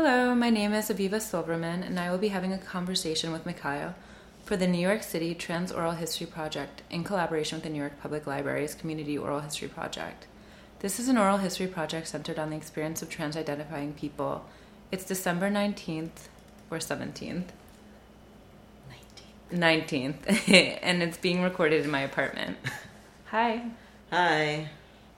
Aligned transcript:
Hello, 0.00 0.32
my 0.32 0.48
name 0.48 0.72
is 0.74 0.90
Aviva 0.90 1.20
Silverman, 1.20 1.82
and 1.82 1.98
I 1.98 2.08
will 2.08 2.18
be 2.18 2.28
having 2.28 2.52
a 2.52 2.58
conversation 2.58 3.32
with 3.32 3.44
Mikail 3.44 3.96
for 4.44 4.56
the 4.56 4.68
New 4.68 4.78
York 4.78 5.02
City 5.02 5.34
Trans 5.34 5.72
Oral 5.72 5.90
History 5.90 6.24
Project 6.24 6.82
in 6.88 7.02
collaboration 7.02 7.56
with 7.56 7.64
the 7.64 7.70
New 7.70 7.80
York 7.80 8.00
Public 8.00 8.24
Library's 8.24 8.76
Community 8.76 9.18
Oral 9.18 9.40
History 9.40 9.66
Project. 9.66 10.28
This 10.78 11.00
is 11.00 11.08
an 11.08 11.18
oral 11.18 11.38
history 11.38 11.66
project 11.66 12.06
centered 12.06 12.38
on 12.38 12.50
the 12.50 12.56
experience 12.56 13.02
of 13.02 13.10
trans 13.10 13.36
identifying 13.36 13.92
people. 13.92 14.44
It's 14.92 15.04
December 15.04 15.50
19th 15.50 16.28
or 16.70 16.78
17th. 16.78 17.46
19th. 19.50 19.52
19th, 19.52 20.78
and 20.80 21.02
it's 21.02 21.18
being 21.18 21.42
recorded 21.42 21.84
in 21.84 21.90
my 21.90 22.02
apartment. 22.02 22.56
Hi. 23.32 23.64
Hi. 24.12 24.68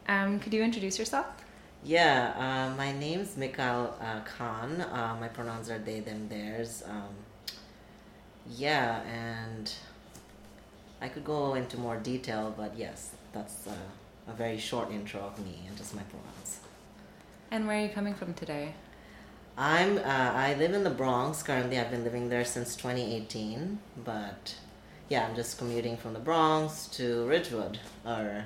Um, 0.09 0.41
could 0.41 0.55
you 0.55 0.63
introduce 0.63 0.99
yourself? 0.99 1.40
Yeah, 1.83 2.35
uh, 2.37 2.77
my 2.77 2.93
name's 2.93 3.37
Mikail 3.39 3.97
uh, 4.01 4.21
Khan. 4.21 4.83
Uh, 4.83 5.17
my 5.19 5.29
pronouns 5.29 5.71
are 5.71 5.79
they, 5.79 6.01
them, 6.01 6.29
theirs. 6.29 6.83
Um, 6.87 7.15
yeah, 8.51 9.01
and 9.03 9.73
I 11.01 11.09
could 11.09 11.25
go 11.25 11.55
into 11.55 11.79
more 11.79 11.97
detail, 11.97 12.53
but 12.55 12.77
yes, 12.77 13.13
that's 13.33 13.67
uh, 13.67 13.73
a 14.29 14.33
very 14.33 14.59
short 14.59 14.91
intro 14.91 15.21
of 15.21 15.39
me 15.43 15.63
and 15.67 15.77
just 15.77 15.95
my 15.95 16.03
pronouns. 16.03 16.61
And 17.51 17.67
where 17.67 17.79
are 17.79 17.83
you 17.83 17.89
coming 17.89 18.15
from 18.15 18.35
today? 18.35 18.75
I'm 19.57 19.99
uh, 19.99 20.03
I 20.05 20.55
live 20.55 20.75
in 20.75 20.85
the 20.85 20.91
Bronx 20.91 21.43
currently. 21.43 21.79
I've 21.79 21.91
been 21.91 22.05
living 22.05 22.29
there 22.29 22.45
since 22.45 22.77
2018, 22.77 23.79
but 24.05 24.55
yeah, 25.09 25.27
I'm 25.27 25.35
just 25.35 25.59
commuting 25.59 25.97
from 25.97 26.13
the 26.13 26.21
Bronx 26.21 26.87
to 26.93 27.27
Ridgewood, 27.27 27.79
or 28.07 28.45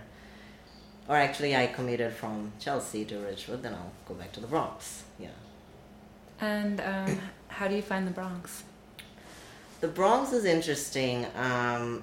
or 1.08 1.16
actually, 1.16 1.54
I 1.54 1.66
commuted 1.66 2.12
from 2.12 2.52
Chelsea 2.58 3.04
to 3.06 3.18
Ridgewood. 3.18 3.62
Then 3.62 3.74
I'll 3.74 3.92
go 4.08 4.14
back 4.14 4.32
to 4.32 4.40
the 4.40 4.46
Bronx. 4.46 5.04
Yeah. 5.18 5.28
And 6.40 6.80
um, 6.80 7.20
how 7.48 7.68
do 7.68 7.74
you 7.74 7.82
find 7.82 8.06
the 8.06 8.10
Bronx? 8.10 8.64
The 9.80 9.88
Bronx 9.88 10.32
is 10.32 10.46
interesting 10.46 11.26
um, 11.36 12.02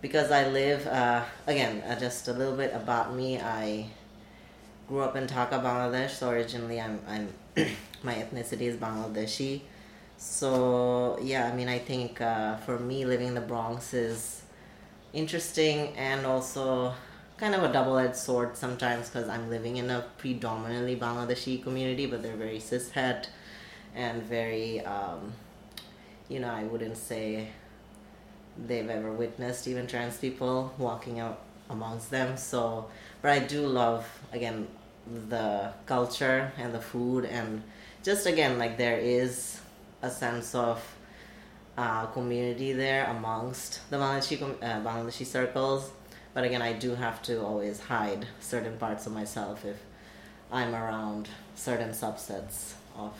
because 0.00 0.32
I 0.32 0.48
live 0.48 0.86
uh, 0.88 1.22
again. 1.46 1.82
Uh, 1.82 1.98
just 1.98 2.26
a 2.26 2.32
little 2.32 2.56
bit 2.56 2.74
about 2.74 3.14
me. 3.14 3.40
I 3.40 3.86
grew 4.88 5.00
up 5.00 5.14
in 5.14 5.26
Dhaka, 5.26 5.62
Bangladesh. 5.62 6.10
So 6.10 6.30
originally, 6.30 6.80
I'm 6.80 7.00
I'm 7.06 7.32
my 8.02 8.14
ethnicity 8.14 8.62
is 8.62 8.76
Bangladeshi. 8.76 9.60
So 10.18 11.18
yeah, 11.22 11.46
I 11.46 11.54
mean, 11.54 11.68
I 11.68 11.78
think 11.78 12.20
uh, 12.20 12.56
for 12.56 12.78
me, 12.80 13.04
living 13.04 13.28
in 13.28 13.34
the 13.34 13.40
Bronx 13.40 13.94
is 13.94 14.42
interesting 15.12 15.94
and 15.96 16.26
also 16.26 16.92
kind 17.38 17.54
of 17.54 17.62
a 17.62 17.72
double-edged 17.72 18.16
sword 18.16 18.56
sometimes 18.56 19.08
because 19.08 19.28
I'm 19.28 19.50
living 19.50 19.76
in 19.76 19.90
a 19.90 20.04
predominantly 20.18 20.96
Bangladeshi 20.96 21.62
community, 21.62 22.06
but 22.06 22.22
they're 22.22 22.36
very 22.36 22.58
cishet 22.58 23.26
and 23.94 24.22
very, 24.22 24.80
um, 24.80 25.32
you 26.28 26.40
know, 26.40 26.48
I 26.48 26.64
wouldn't 26.64 26.96
say 26.96 27.48
they've 28.66 28.88
ever 28.88 29.12
witnessed 29.12 29.68
even 29.68 29.86
trans 29.86 30.16
people 30.16 30.72
walking 30.78 31.20
out 31.20 31.40
amongst 31.68 32.10
them. 32.10 32.36
So, 32.38 32.88
but 33.20 33.32
I 33.32 33.40
do 33.40 33.66
love 33.66 34.06
again 34.32 34.68
the 35.28 35.72
culture 35.84 36.52
and 36.58 36.74
the 36.74 36.80
food 36.80 37.26
and 37.26 37.62
just 38.02 38.26
again 38.26 38.58
like 38.58 38.76
there 38.76 38.98
is 38.98 39.60
a 40.02 40.10
sense 40.10 40.54
of 40.54 40.82
uh, 41.78 42.06
community 42.06 42.72
there 42.72 43.04
amongst 43.06 43.88
the 43.90 43.96
Bangladeshi, 43.96 44.42
uh, 44.42 44.80
Bangladeshi 44.80 45.26
circles 45.26 45.90
but 46.36 46.44
again, 46.44 46.60
I 46.60 46.74
do 46.74 46.94
have 46.94 47.22
to 47.22 47.42
always 47.42 47.80
hide 47.80 48.26
certain 48.40 48.76
parts 48.76 49.06
of 49.06 49.14
myself 49.14 49.64
if 49.64 49.78
I'm 50.52 50.74
around 50.74 51.30
certain 51.54 51.92
subsets 51.92 52.74
of 52.94 53.14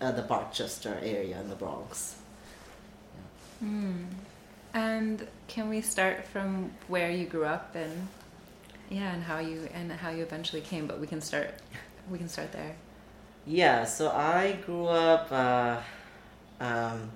uh, 0.00 0.12
the 0.12 0.22
Parkchester 0.22 1.02
area 1.02 1.40
in 1.40 1.48
the 1.48 1.56
Bronx. 1.56 2.14
Yeah. 3.60 3.68
Mm. 3.68 4.04
And 4.72 5.26
can 5.48 5.68
we 5.68 5.80
start 5.80 6.24
from 6.28 6.70
where 6.86 7.10
you 7.10 7.26
grew 7.26 7.44
up 7.44 7.74
and 7.74 8.06
yeah, 8.88 9.12
and 9.12 9.24
how 9.24 9.40
you 9.40 9.68
and 9.74 9.90
how 9.90 10.10
you 10.10 10.22
eventually 10.22 10.62
came? 10.62 10.86
But 10.86 11.00
we 11.00 11.08
can 11.08 11.20
start. 11.20 11.54
We 12.08 12.18
can 12.18 12.28
start 12.28 12.52
there. 12.52 12.76
Yeah. 13.46 13.84
So 13.84 14.10
I 14.10 14.60
grew 14.64 14.86
up. 14.86 15.26
Uh, 15.32 15.80
um, 16.60 17.10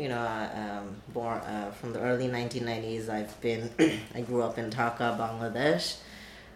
you 0.00 0.08
know, 0.08 0.48
um, 0.54 0.96
born 1.12 1.38
uh, 1.40 1.70
from 1.72 1.92
the 1.92 2.00
early 2.00 2.26
1990s. 2.26 3.10
I've 3.10 3.38
been, 3.42 3.70
I 4.14 4.22
grew 4.22 4.42
up 4.42 4.56
in 4.56 4.70
Dhaka, 4.70 5.18
Bangladesh, 5.18 5.96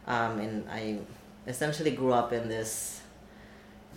um, 0.06 0.38
and 0.38 0.66
I 0.70 1.00
essentially 1.46 1.90
grew 1.90 2.14
up 2.14 2.32
in 2.32 2.48
this 2.48 3.02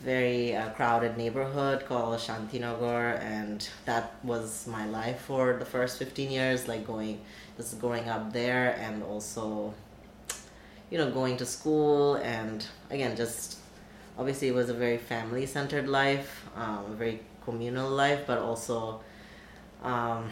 very 0.03 0.53
uh, 0.53 0.69
crowded 0.71 1.17
neighborhood 1.17 1.85
called 1.85 2.19
Shantinagar, 2.19 3.21
and 3.21 3.67
that 3.85 4.15
was 4.21 4.67
my 4.67 4.85
life 4.85 5.21
for 5.21 5.53
the 5.53 5.65
first 5.65 5.97
15 5.97 6.29
years, 6.29 6.67
like 6.67 6.85
going, 6.85 7.21
just 7.55 7.79
growing 7.79 8.09
up 8.09 8.33
there, 8.33 8.75
and 8.81 9.01
also, 9.01 9.73
you 10.89 10.97
know, 10.97 11.09
going 11.09 11.37
to 11.37 11.45
school, 11.45 12.15
and 12.15 12.67
again, 12.89 13.15
just 13.15 13.59
obviously 14.19 14.49
it 14.49 14.53
was 14.53 14.69
a 14.69 14.73
very 14.73 14.97
family 14.97 15.45
centered 15.45 15.87
life, 15.87 16.43
um, 16.57 16.83
a 16.91 16.95
very 16.95 17.21
communal 17.45 17.89
life, 17.89 18.25
but 18.27 18.39
also 18.39 18.99
um, 19.83 20.29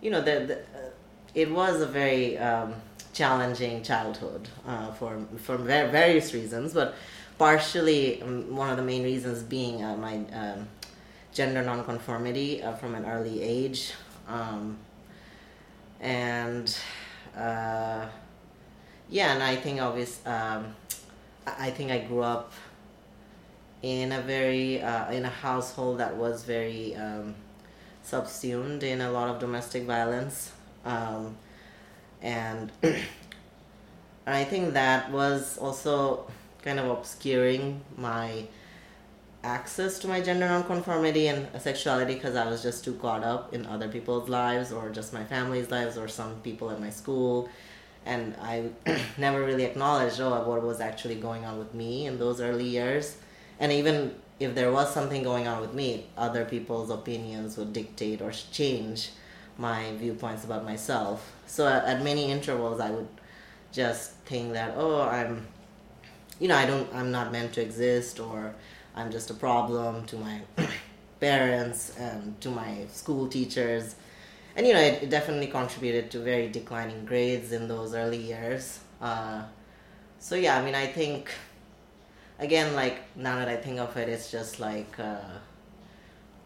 you 0.00 0.10
know, 0.10 0.20
the, 0.20 0.46
the 0.46 0.58
uh, 0.58 0.90
it 1.34 1.50
was 1.50 1.80
a 1.80 1.86
very 1.86 2.38
um, 2.38 2.74
challenging 3.12 3.82
childhood 3.82 4.48
uh, 4.66 4.92
for 4.92 5.18
for 5.38 5.56
various 5.56 6.34
reasons, 6.34 6.74
but 6.74 6.94
partially 7.38 8.22
um, 8.22 8.54
one 8.54 8.70
of 8.70 8.76
the 8.76 8.82
main 8.82 9.02
reasons 9.02 9.42
being 9.42 9.82
uh, 9.82 9.96
my 9.96 10.16
um, 10.32 10.68
gender 11.32 11.62
nonconformity 11.62 12.62
uh, 12.62 12.74
from 12.74 12.94
an 12.94 13.04
early 13.06 13.42
age, 13.42 13.92
um, 14.28 14.76
and 16.00 16.76
uh, 17.36 18.06
yeah, 19.08 19.34
and 19.34 19.42
I 19.42 19.56
think 19.56 19.80
obvious. 19.80 20.20
Um, 20.26 20.74
I 21.46 21.70
think 21.70 21.90
I 21.90 21.98
grew 21.98 22.22
up 22.22 22.52
in 23.82 24.12
a 24.12 24.22
very 24.22 24.80
uh, 24.80 25.10
in 25.10 25.24
a 25.24 25.30
household 25.30 25.98
that 25.98 26.16
was 26.16 26.44
very 26.44 26.96
subsumed 28.04 28.82
in 28.82 29.00
a 29.00 29.10
lot 29.10 29.28
of 29.28 29.40
domestic 29.40 29.84
violence. 29.84 30.52
Um, 30.84 31.36
and 32.22 32.70
I 34.26 34.44
think 34.44 34.74
that 34.74 35.10
was 35.10 35.58
also 35.58 36.26
kind 36.62 36.78
of 36.78 36.88
obscuring 36.90 37.80
my 37.96 38.44
access 39.42 39.98
to 39.98 40.08
my 40.08 40.20
gender 40.20 40.48
nonconformity 40.48 41.26
and 41.28 41.48
sexuality 41.60 42.14
because 42.14 42.34
I 42.34 42.48
was 42.48 42.62
just 42.62 42.84
too 42.84 42.94
caught 42.94 43.22
up 43.22 43.52
in 43.52 43.66
other 43.66 43.88
people's 43.88 44.28
lives 44.28 44.72
or 44.72 44.88
just 44.88 45.12
my 45.12 45.24
family's 45.24 45.70
lives 45.70 45.98
or 45.98 46.08
some 46.08 46.40
people 46.40 46.70
at 46.70 46.80
my 46.80 46.90
school. 46.90 47.48
And 48.06 48.34
I 48.40 48.70
never 49.18 49.44
really 49.44 49.64
acknowledged 49.64 50.20
oh, 50.20 50.46
what 50.48 50.62
was 50.62 50.80
actually 50.80 51.16
going 51.16 51.44
on 51.44 51.58
with 51.58 51.74
me 51.74 52.06
in 52.06 52.18
those 52.18 52.40
early 52.40 52.66
years. 52.66 53.16
And 53.58 53.72
even 53.72 54.14
if 54.44 54.54
there 54.54 54.70
was 54.70 54.92
something 54.92 55.22
going 55.22 55.48
on 55.48 55.60
with 55.60 55.74
me, 55.74 56.06
other 56.16 56.44
people's 56.44 56.90
opinions 56.90 57.56
would 57.56 57.72
dictate 57.72 58.20
or 58.22 58.30
change 58.30 59.10
my 59.58 59.92
viewpoints 59.96 60.44
about 60.44 60.64
myself. 60.64 61.32
So 61.46 61.66
at, 61.66 61.84
at 61.84 62.02
many 62.02 62.30
intervals, 62.30 62.80
I 62.80 62.90
would 62.90 63.08
just 63.72 64.12
think 64.26 64.52
that, 64.52 64.74
oh, 64.76 65.02
I'm, 65.02 65.46
you 66.38 66.48
know, 66.48 66.56
I 66.56 66.66
don't, 66.66 66.92
I'm 66.94 67.10
not 67.10 67.32
meant 67.32 67.52
to 67.54 67.62
exist, 67.62 68.20
or 68.20 68.54
I'm 68.94 69.10
just 69.10 69.30
a 69.30 69.34
problem 69.34 70.06
to 70.06 70.16
my 70.16 70.40
parents 71.20 71.96
and 71.98 72.40
to 72.40 72.50
my 72.50 72.86
school 72.92 73.28
teachers. 73.28 73.96
And, 74.56 74.66
you 74.66 74.72
know, 74.72 74.80
it, 74.80 75.02
it, 75.04 75.10
definitely 75.10 75.48
contributed 75.48 76.10
to 76.12 76.20
very 76.20 76.48
declining 76.48 77.04
grades 77.04 77.52
in 77.52 77.66
those 77.66 77.94
early 77.94 78.18
years. 78.18 78.78
Uh, 79.00 79.42
so, 80.20 80.36
yeah, 80.36 80.56
I 80.56 80.64
mean, 80.64 80.74
I 80.74 80.86
think 80.86 81.30
again, 82.38 82.74
like 82.74 83.16
now 83.16 83.36
that 83.36 83.48
I 83.48 83.56
think 83.56 83.78
of 83.78 83.96
it, 83.96 84.08
it's 84.08 84.30
just 84.30 84.60
like 84.60 84.98
uh, 84.98 85.38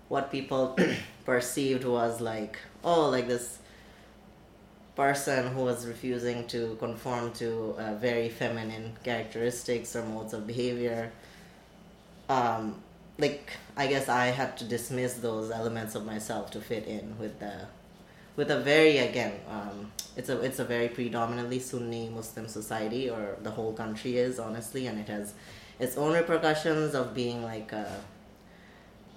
what 0.09 0.31
people 0.31 0.79
perceived 1.25 1.85
was 1.85 2.21
like, 2.21 2.59
oh, 2.85 3.09
like 3.09 3.29
this 3.29 3.59
person 4.97 5.55
who 5.55 5.63
was 5.63 5.87
refusing 5.87 6.47
to 6.49 6.77
conform 6.81 7.33
to 7.33 7.75
uh, 7.79 7.95
very 7.95 8.29
feminine 8.29 8.97
characteristics 9.05 9.95
or 9.95 10.05
modes 10.05 10.35
of 10.35 10.47
behavior. 10.47 11.13
Um, 12.29 12.83
like 13.17 13.53
I 13.77 13.87
guess 13.87 14.09
I 14.09 14.27
had 14.27 14.57
to 14.59 14.65
dismiss 14.65 15.15
those 15.15 15.51
elements 15.51 15.95
of 15.95 16.05
myself 16.05 16.51
to 16.53 16.61
fit 16.61 16.87
in 16.87 17.19
with 17.19 17.39
the 17.41 17.67
with 18.37 18.51
a 18.51 18.61
very 18.61 18.99
again 18.99 19.41
um, 19.51 19.91
it's 20.17 20.29
a 20.29 20.41
it's 20.41 20.59
a 20.59 20.65
very 20.65 20.89
predominantly 20.89 21.59
Sunni 21.59 22.09
Muslim 22.09 22.47
society 22.47 23.11
or 23.11 23.37
the 23.43 23.51
whole 23.51 23.73
country 23.73 24.17
is 24.17 24.39
honestly 24.39 24.87
and 24.87 24.99
it 24.99 25.09
has 25.09 25.35
its 25.79 25.97
own 25.97 26.13
repercussions 26.13 26.95
of 26.95 27.15
being 27.15 27.43
like 27.43 27.73
a 27.73 28.01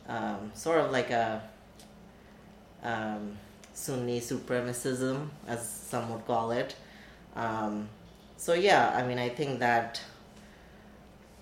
um, 0.08 0.52
sort 0.54 0.80
of 0.80 0.92
like 0.92 1.10
a 1.10 1.42
um, 2.84 3.38
Sunni 3.74 4.20
supremacism, 4.20 5.30
as 5.48 5.68
some 5.68 6.12
would 6.12 6.26
call 6.26 6.52
it. 6.52 6.76
Um, 7.36 7.88
so 8.38 8.54
yeah, 8.54 8.94
I 8.96 9.08
mean, 9.08 9.20
I 9.20 9.30
think 9.30 9.60
that 9.60 10.02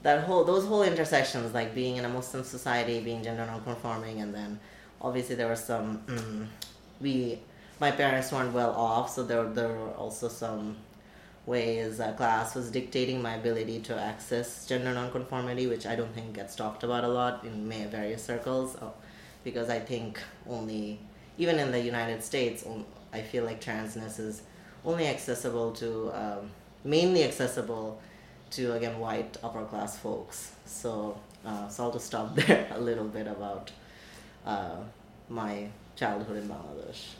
that 0.03 0.23
whole 0.23 0.43
those 0.43 0.65
whole 0.65 0.83
intersections 0.83 1.53
like 1.53 1.75
being 1.75 1.97
in 1.97 2.05
a 2.05 2.09
muslim 2.09 2.43
society 2.43 2.99
being 3.01 3.23
gender 3.23 3.45
non-conforming 3.45 4.21
and 4.21 4.33
then 4.33 4.59
obviously 5.01 5.35
there 5.35 5.47
was 5.47 5.63
some 5.63 6.01
mm, 6.07 6.47
we 7.01 7.39
my 7.79 7.91
parents 7.91 8.31
weren't 8.31 8.53
well 8.53 8.71
off 8.71 9.09
so 9.09 9.23
there, 9.23 9.43
there 9.49 9.67
were 9.67 9.91
also 9.91 10.27
some 10.27 10.75
ways 11.45 11.97
that 11.97 12.17
class 12.17 12.55
was 12.55 12.69
dictating 12.69 13.21
my 13.21 13.35
ability 13.35 13.79
to 13.79 13.95
access 13.99 14.67
gender 14.67 14.93
nonconformity 14.93 15.67
which 15.67 15.85
i 15.85 15.95
don't 15.95 16.13
think 16.13 16.33
gets 16.33 16.55
talked 16.55 16.83
about 16.83 17.03
a 17.03 17.07
lot 17.07 17.43
in 17.43 17.69
various 17.89 18.23
circles 18.23 18.75
uh, 18.77 18.89
because 19.43 19.69
i 19.69 19.79
think 19.79 20.19
only 20.47 20.99
even 21.37 21.57
in 21.57 21.71
the 21.71 21.79
united 21.79 22.23
states 22.23 22.65
i 23.13 23.21
feel 23.21 23.43
like 23.43 23.59
transness 23.61 24.19
is 24.19 24.43
only 24.85 25.07
accessible 25.07 25.71
to 25.71 26.11
um, 26.13 26.49
mainly 26.83 27.23
accessible 27.23 27.99
to 28.51 28.73
again 28.73 28.99
white 28.99 29.37
upper 29.43 29.63
class 29.65 29.97
folks. 29.97 30.51
So 30.65 31.19
uh, 31.45 31.67
so 31.69 31.83
i'll 31.83 31.91
just 31.91 32.05
stop 32.05 32.35
there 32.47 32.67
a 32.71 32.79
little 32.79 33.05
bit 33.05 33.27
about 33.27 33.71
uh, 34.45 34.77
my 35.29 35.67
childhood 35.95 36.37
in 36.37 36.49
bangladesh. 36.49 37.13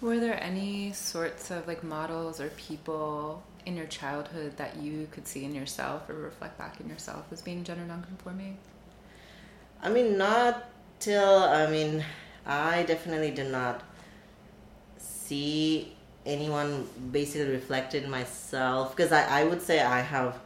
Were 0.00 0.20
there 0.20 0.40
any 0.42 0.92
sorts 0.92 1.50
of 1.50 1.66
like 1.66 1.82
models 1.82 2.40
or 2.40 2.48
people 2.50 3.42
in 3.66 3.76
your 3.76 3.86
childhood 3.86 4.56
that 4.56 4.76
you 4.76 5.08
could 5.10 5.26
see 5.26 5.44
in 5.44 5.54
yourself 5.54 6.08
or 6.08 6.14
reflect 6.14 6.56
back 6.56 6.80
in 6.80 6.88
yourself 6.88 7.26
as 7.32 7.42
being 7.42 7.64
gender 7.64 7.84
nonconforming? 7.84 8.56
I 9.82 9.90
mean, 9.90 10.16
not 10.16 10.68
till, 11.00 11.42
I 11.42 11.68
mean, 11.68 12.04
I 12.46 12.84
definitely 12.84 13.32
did 13.32 13.50
not 13.50 13.82
see 14.98 15.92
anyone 16.24 16.88
basically 17.12 17.52
reflected 17.52 18.04
in 18.04 18.10
myself 18.10 18.96
because 18.96 19.12
I, 19.12 19.40
I 19.40 19.44
would 19.44 19.62
say 19.62 19.80
I 19.80 20.00
have 20.00 20.38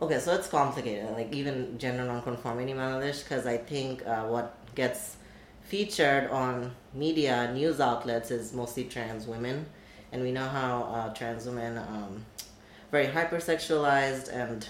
okay 0.00 0.18
so 0.18 0.34
it's 0.34 0.48
complicated 0.48 1.10
like 1.12 1.32
even 1.32 1.78
gender 1.78 2.04
nonconformity 2.04 2.72
Bangladesh 2.72 3.22
because 3.22 3.46
I 3.46 3.56
think 3.56 4.06
uh, 4.06 4.24
what 4.24 4.54
gets 4.74 5.16
featured 5.62 6.30
on 6.30 6.72
media 6.92 7.50
news 7.54 7.80
outlets 7.80 8.30
is 8.30 8.52
mostly 8.52 8.84
trans 8.84 9.26
women 9.26 9.64
and 10.12 10.22
we 10.22 10.30
know 10.30 10.46
how 10.46 10.82
uh, 10.84 11.14
trans 11.14 11.46
women 11.46 11.78
um, 11.78 12.24
very 12.90 13.06
hypersexualized 13.06 14.32
and 14.32 14.68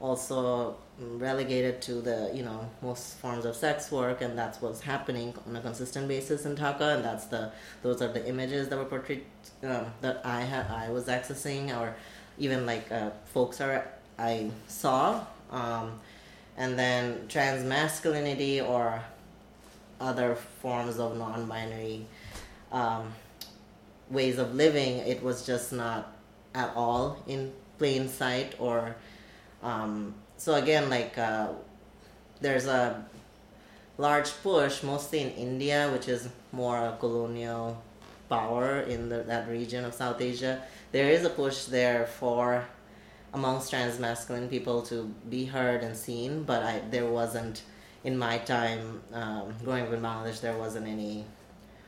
also 0.00 0.76
relegated 0.98 1.80
to 1.82 1.94
the 2.00 2.30
you 2.34 2.42
know 2.42 2.68
most 2.80 3.18
forms 3.18 3.44
of 3.44 3.54
sex 3.54 3.92
work. 3.92 4.20
And 4.22 4.36
that's 4.36 4.60
what's 4.60 4.80
happening 4.80 5.34
on 5.46 5.54
a 5.54 5.60
consistent 5.60 6.08
basis 6.08 6.44
in 6.46 6.56
Dhaka 6.56 6.96
and 6.96 7.04
that's 7.04 7.26
the 7.26 7.52
those 7.82 8.02
are 8.02 8.08
the 8.08 8.26
images 8.26 8.68
that 8.68 8.78
were 8.78 8.84
portrayed 8.84 9.24
uh, 9.62 9.84
that 10.00 10.22
I 10.24 10.40
had 10.40 10.66
I 10.70 10.90
was 10.90 11.06
accessing 11.06 11.78
or 11.78 11.94
even 12.38 12.66
like 12.66 12.90
uh, 12.90 13.10
folks 13.26 13.60
are 13.60 13.86
I 14.18 14.50
saw. 14.66 15.24
Um, 15.50 16.00
and 16.56 16.78
then 16.78 17.26
trans 17.28 17.64
masculinity 17.64 18.60
or 18.60 19.02
other 20.00 20.34
forms 20.34 20.98
of 20.98 21.16
non-binary 21.16 22.04
um, 22.72 23.12
ways 24.12 24.38
of 24.38 24.54
living 24.54 24.98
it 24.98 25.22
was 25.22 25.46
just 25.46 25.72
not 25.72 26.14
at 26.54 26.70
all 26.76 27.22
in 27.26 27.52
plain 27.78 28.08
sight 28.08 28.54
or 28.58 28.94
um, 29.62 30.14
so 30.36 30.54
again 30.54 30.90
like 30.90 31.16
uh, 31.18 31.48
there's 32.40 32.66
a 32.66 33.04
large 33.98 34.30
push 34.42 34.82
mostly 34.82 35.20
in 35.20 35.30
india 35.30 35.90
which 35.92 36.08
is 36.08 36.28
more 36.52 36.78
a 36.78 36.96
colonial 37.00 37.82
power 38.28 38.80
in 38.80 39.10
the, 39.10 39.22
that 39.24 39.46
region 39.48 39.84
of 39.84 39.92
south 39.92 40.20
asia. 40.20 40.62
There 40.90 41.10
is 41.10 41.22
a 41.24 41.30
push 41.30 41.64
there 41.64 42.06
for 42.06 42.64
amongst 43.34 43.70
trans 43.70 43.98
masculine 43.98 44.48
people 44.48 44.82
to 44.90 44.96
be 45.28 45.44
heard 45.44 45.82
and 45.82 45.94
seen 45.96 46.44
but 46.44 46.62
I, 46.62 46.80
there 46.90 47.06
wasn't 47.06 47.62
in 48.04 48.16
my 48.18 48.38
time 48.38 49.02
um, 49.12 49.54
growing 49.64 49.84
up 49.86 49.92
in 49.92 50.00
Bangladesh, 50.00 50.40
there 50.40 50.56
wasn't 50.56 50.86
any 50.88 51.24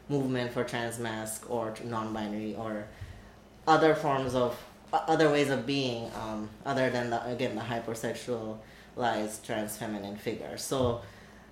movement 0.09 0.53
for 0.53 0.65
trans 0.65 0.99
masc 0.99 1.49
or 1.51 1.75
non-binary 1.85 2.55
or 2.56 2.87
other 3.67 3.95
forms 3.95 4.35
of 4.35 4.56
other 4.93 5.31
ways 5.31 5.51
of 5.51 5.67
being 5.67 6.11
um, 6.23 6.49
other 6.65 6.91
than 6.91 7.11
the, 7.11 7.25
again 7.27 7.56
the 7.56 7.62
hypersexualized 7.62 9.43
trans 9.45 9.77
feminine 9.77 10.17
figure. 10.17 10.56
So 10.56 11.01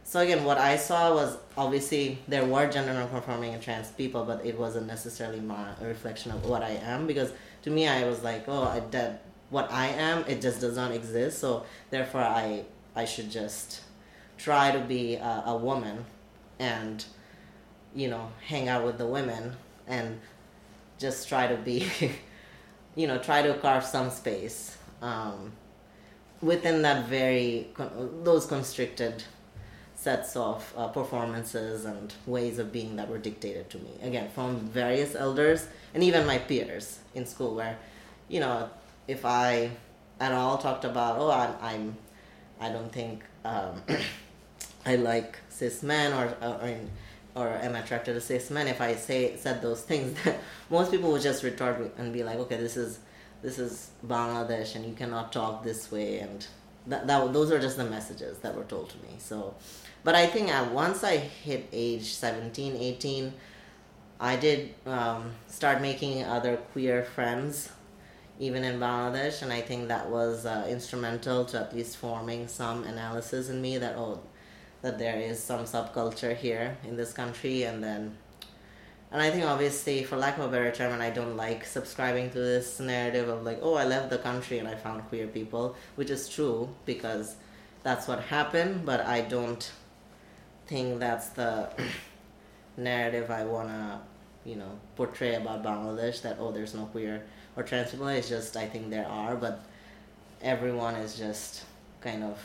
so 0.04 0.20
again, 0.20 0.44
what 0.44 0.58
I 0.58 0.76
saw 0.76 1.14
was 1.14 1.38
obviously 1.56 2.18
there 2.26 2.44
were 2.44 2.68
gender 2.68 2.92
non-conforming 2.92 3.54
and 3.54 3.62
trans 3.62 3.88
people, 3.88 4.24
but 4.24 4.44
it 4.44 4.58
wasn't 4.58 4.86
necessarily 4.86 5.40
my 5.40 5.68
reflection 5.80 6.32
of 6.32 6.44
what 6.44 6.62
I 6.62 6.70
am 6.70 7.06
because 7.06 7.32
to 7.62 7.70
me 7.70 7.86
I 7.88 8.04
was 8.04 8.22
like, 8.22 8.44
oh, 8.48 8.64
I 8.64 8.80
that 8.90 9.22
what 9.50 9.70
I 9.70 9.88
am, 9.88 10.24
it 10.26 10.40
just 10.40 10.60
does 10.60 10.76
not 10.76 10.92
exist. 10.92 11.38
So 11.38 11.64
therefore, 11.90 12.22
I 12.22 12.64
I 12.96 13.04
should 13.04 13.30
just 13.30 13.82
try 14.38 14.72
to 14.72 14.80
be 14.80 15.16
a, 15.16 15.42
a 15.46 15.56
woman 15.56 16.04
and 16.58 17.04
you 17.94 18.08
know 18.08 18.30
hang 18.46 18.68
out 18.68 18.84
with 18.84 18.98
the 18.98 19.06
women 19.06 19.54
and 19.86 20.20
just 20.98 21.28
try 21.28 21.46
to 21.46 21.56
be 21.56 21.88
you 22.94 23.06
know 23.06 23.18
try 23.18 23.42
to 23.42 23.54
carve 23.54 23.84
some 23.84 24.10
space 24.10 24.76
um, 25.00 25.52
within 26.40 26.82
that 26.82 27.06
very 27.06 27.68
those 28.22 28.46
constricted 28.46 29.22
sets 29.94 30.34
of 30.34 30.72
uh, 30.76 30.88
performances 30.88 31.84
and 31.84 32.12
ways 32.26 32.58
of 32.58 32.72
being 32.72 32.96
that 32.96 33.08
were 33.08 33.18
dictated 33.18 33.70
to 33.70 33.78
me. 33.78 33.90
Again 34.02 34.28
from 34.34 34.58
various 34.58 35.14
elders 35.14 35.68
and 35.94 36.02
even 36.02 36.26
my 36.26 36.38
peers 36.38 36.98
in 37.14 37.26
school 37.26 37.54
where 37.54 37.78
you 38.28 38.40
know 38.40 38.68
if 39.06 39.24
i 39.24 39.70
at 40.20 40.32
all 40.32 40.58
talked 40.58 40.84
about 40.84 41.18
oh 41.18 41.30
i'm, 41.30 41.54
I'm 41.60 41.96
i 42.60 42.68
don't 42.70 42.90
think 42.92 43.22
um, 43.44 43.82
I 44.86 44.96
like 44.96 45.38
cis 45.48 45.82
men 45.82 46.12
or 46.12 46.34
or, 46.40 46.54
or 46.62 46.76
am 47.40 47.74
attracted 47.74 48.14
to 48.14 48.20
cis 48.20 48.50
men. 48.50 48.66
If 48.68 48.80
I 48.80 48.94
say 48.94 49.36
said 49.36 49.62
those 49.62 49.82
things, 49.82 50.18
most 50.70 50.90
people 50.90 51.10
would 51.12 51.22
just 51.22 51.42
retort 51.42 51.94
and 51.98 52.12
be 52.12 52.22
like, 52.22 52.38
okay, 52.38 52.56
this 52.56 52.76
is 52.76 52.98
this 53.42 53.58
is 53.58 53.90
Bangladesh 54.06 54.76
and 54.76 54.86
you 54.86 54.94
cannot 54.94 55.32
talk 55.32 55.64
this 55.64 55.90
way 55.90 56.20
and 56.20 56.46
that, 56.86 57.06
that 57.06 57.32
those 57.32 57.50
are 57.50 57.60
just 57.60 57.76
the 57.76 57.84
messages 57.84 58.38
that 58.38 58.54
were 58.54 58.64
told 58.64 58.90
to 58.90 58.96
me. 58.98 59.14
So, 59.18 59.54
but 60.04 60.14
I 60.14 60.26
think 60.26 60.50
I, 60.50 60.62
once 60.62 61.04
I 61.04 61.16
hit 61.16 61.68
age 61.72 62.12
17, 62.12 62.76
18, 62.76 63.32
I 64.20 64.36
did 64.36 64.74
um, 64.86 65.32
start 65.48 65.80
making 65.80 66.22
other 66.24 66.56
queer 66.56 67.02
friends 67.02 67.70
even 68.38 68.64
in 68.64 68.80
Bangladesh, 68.80 69.42
and 69.42 69.52
I 69.52 69.60
think 69.60 69.88
that 69.88 70.08
was 70.08 70.46
uh, 70.46 70.66
instrumental 70.68 71.44
to 71.46 71.60
at 71.60 71.74
least 71.74 71.96
forming 71.96 72.48
some 72.48 72.82
analysis 72.84 73.48
in 73.48 73.60
me 73.60 73.78
that 73.78 73.94
oh 73.96 74.20
that 74.82 74.98
there 74.98 75.18
is 75.18 75.42
some 75.42 75.64
subculture 75.64 76.36
here 76.36 76.76
in 76.84 76.96
this 76.96 77.12
country 77.12 77.62
and 77.62 77.82
then 77.82 78.16
and 79.10 79.20
I 79.20 79.30
think 79.30 79.44
obviously 79.44 80.04
for 80.04 80.16
lack 80.16 80.38
of 80.38 80.44
a 80.44 80.48
better 80.48 80.70
term 80.72 80.92
and 80.92 81.02
I 81.02 81.10
don't 81.10 81.36
like 81.36 81.66
subscribing 81.66 82.30
to 82.30 82.38
this 82.38 82.80
narrative 82.80 83.28
of 83.28 83.44
like 83.44 83.60
oh 83.62 83.74
I 83.74 83.84
left 83.84 84.10
the 84.10 84.18
country 84.18 84.58
and 84.58 84.68
I 84.68 84.74
found 84.74 85.06
queer 85.08 85.26
people 85.26 85.76
which 85.94 86.10
is 86.10 86.28
true 86.28 86.68
because 86.84 87.36
that's 87.82 88.08
what 88.08 88.20
happened 88.20 88.84
but 88.84 89.00
I 89.00 89.20
don't 89.20 89.70
think 90.66 90.98
that's 90.98 91.28
the 91.30 91.70
narrative 92.76 93.30
I 93.30 93.44
want 93.44 93.68
to 93.68 94.00
you 94.44 94.56
know 94.56 94.78
portray 94.96 95.34
about 95.36 95.62
Bangladesh 95.62 96.22
that 96.22 96.38
oh 96.40 96.50
there's 96.50 96.74
no 96.74 96.86
queer 96.86 97.22
or 97.56 97.62
trans 97.62 97.90
people. 97.90 98.08
It's 98.08 98.28
just 98.28 98.56
I 98.56 98.66
think 98.66 98.90
there 98.90 99.06
are 99.06 99.36
but 99.36 99.64
everyone 100.40 100.94
is 100.96 101.16
just 101.16 101.64
kind 102.00 102.24
of 102.24 102.38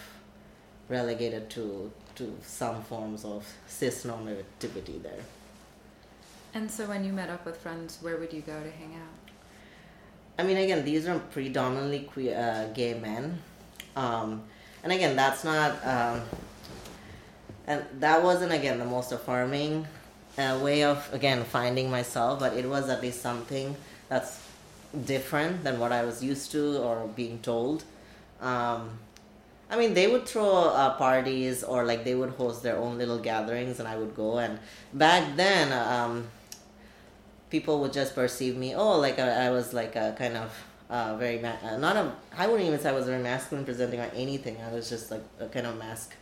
relegated 0.90 1.50
to 1.52 1.92
to 2.18 2.36
some 2.44 2.84
forms 2.84 3.24
of 3.26 3.46
cis 3.68 4.06
normativity 4.06 5.02
there. 5.02 5.24
And 6.54 6.70
so, 6.70 6.86
when 6.86 7.04
you 7.04 7.14
met 7.14 7.30
up 7.30 7.46
with 7.46 7.58
friends, 7.58 8.00
where 8.02 8.18
would 8.18 8.34
you 8.34 8.42
go 8.42 8.60
to 8.60 8.72
hang 8.72 8.96
out? 8.96 9.32
I 10.40 10.44
mean, 10.44 10.58
again, 10.58 10.86
these 10.86 11.08
are 11.08 11.20
predominantly 11.20 12.02
queer, 12.02 12.38
uh, 12.38 12.74
gay 12.74 12.94
men, 12.94 13.40
um, 13.96 14.44
and 14.84 14.94
again, 14.94 15.16
that's 15.16 15.44
not, 15.44 15.72
um, 15.86 16.22
and 17.66 17.84
that 18.00 18.24
wasn't 18.24 18.54
again 18.54 18.80
the 18.80 18.86
most 18.86 19.12
affirming 19.12 19.88
uh, 20.38 20.60
way 20.62 20.84
of 20.84 21.12
again 21.14 21.44
finding 21.44 21.90
myself, 21.90 22.40
but 22.40 22.54
it 22.54 22.66
was 22.68 22.90
at 22.90 23.02
least 23.02 23.22
something 23.22 23.76
that's 24.10 24.44
different 25.06 25.64
than 25.64 25.80
what 25.80 25.92
I 25.92 26.04
was 26.06 26.24
used 26.24 26.52
to 26.52 26.78
or 26.78 27.08
being 27.08 27.40
told. 27.40 27.84
Um, 28.40 29.00
I 29.70 29.78
mean, 29.78 29.94
they 29.94 30.08
would 30.08 30.26
throw 30.26 30.70
uh, 30.70 30.96
parties 30.98 31.64
or 31.64 31.84
like 31.84 32.04
they 32.04 32.16
would 32.16 32.32
host 32.32 32.64
their 32.64 32.78
own 32.78 32.98
little 32.98 33.20
gatherings, 33.20 33.80
and 33.80 33.88
I 33.88 33.98
would 33.98 34.16
go. 34.16 34.40
And 34.40 34.60
back 34.94 35.36
then, 35.36 35.74
um, 35.74 36.28
people 37.50 37.80
would 37.82 37.94
just 37.94 38.16
perceive 38.16 38.56
me. 38.56 38.76
Oh, 38.76 38.98
like 39.00 39.20
I, 39.20 39.48
I 39.48 39.50
was 39.50 39.74
like 39.74 39.96
a 39.96 40.16
kind 40.18 40.38
of 40.38 40.52
uh, 40.90 41.18
very 41.18 41.40
ma- 41.40 41.58
uh, 41.64 41.78
not 41.78 41.98
a. 41.98 42.14
I 42.38 42.48
wouldn't 42.48 42.68
even 42.68 42.80
say 42.80 42.90
I 42.90 42.94
was 42.94 43.06
very 43.06 43.22
masculine 43.22 43.66
presenting 43.66 44.00
or 44.00 44.10
anything. 44.16 44.58
I 44.62 44.72
was 44.72 44.90
just 44.90 45.12
like 45.12 45.24
a 45.40 45.48
kind 45.48 45.68
of 45.68 45.78
masc 45.78 46.16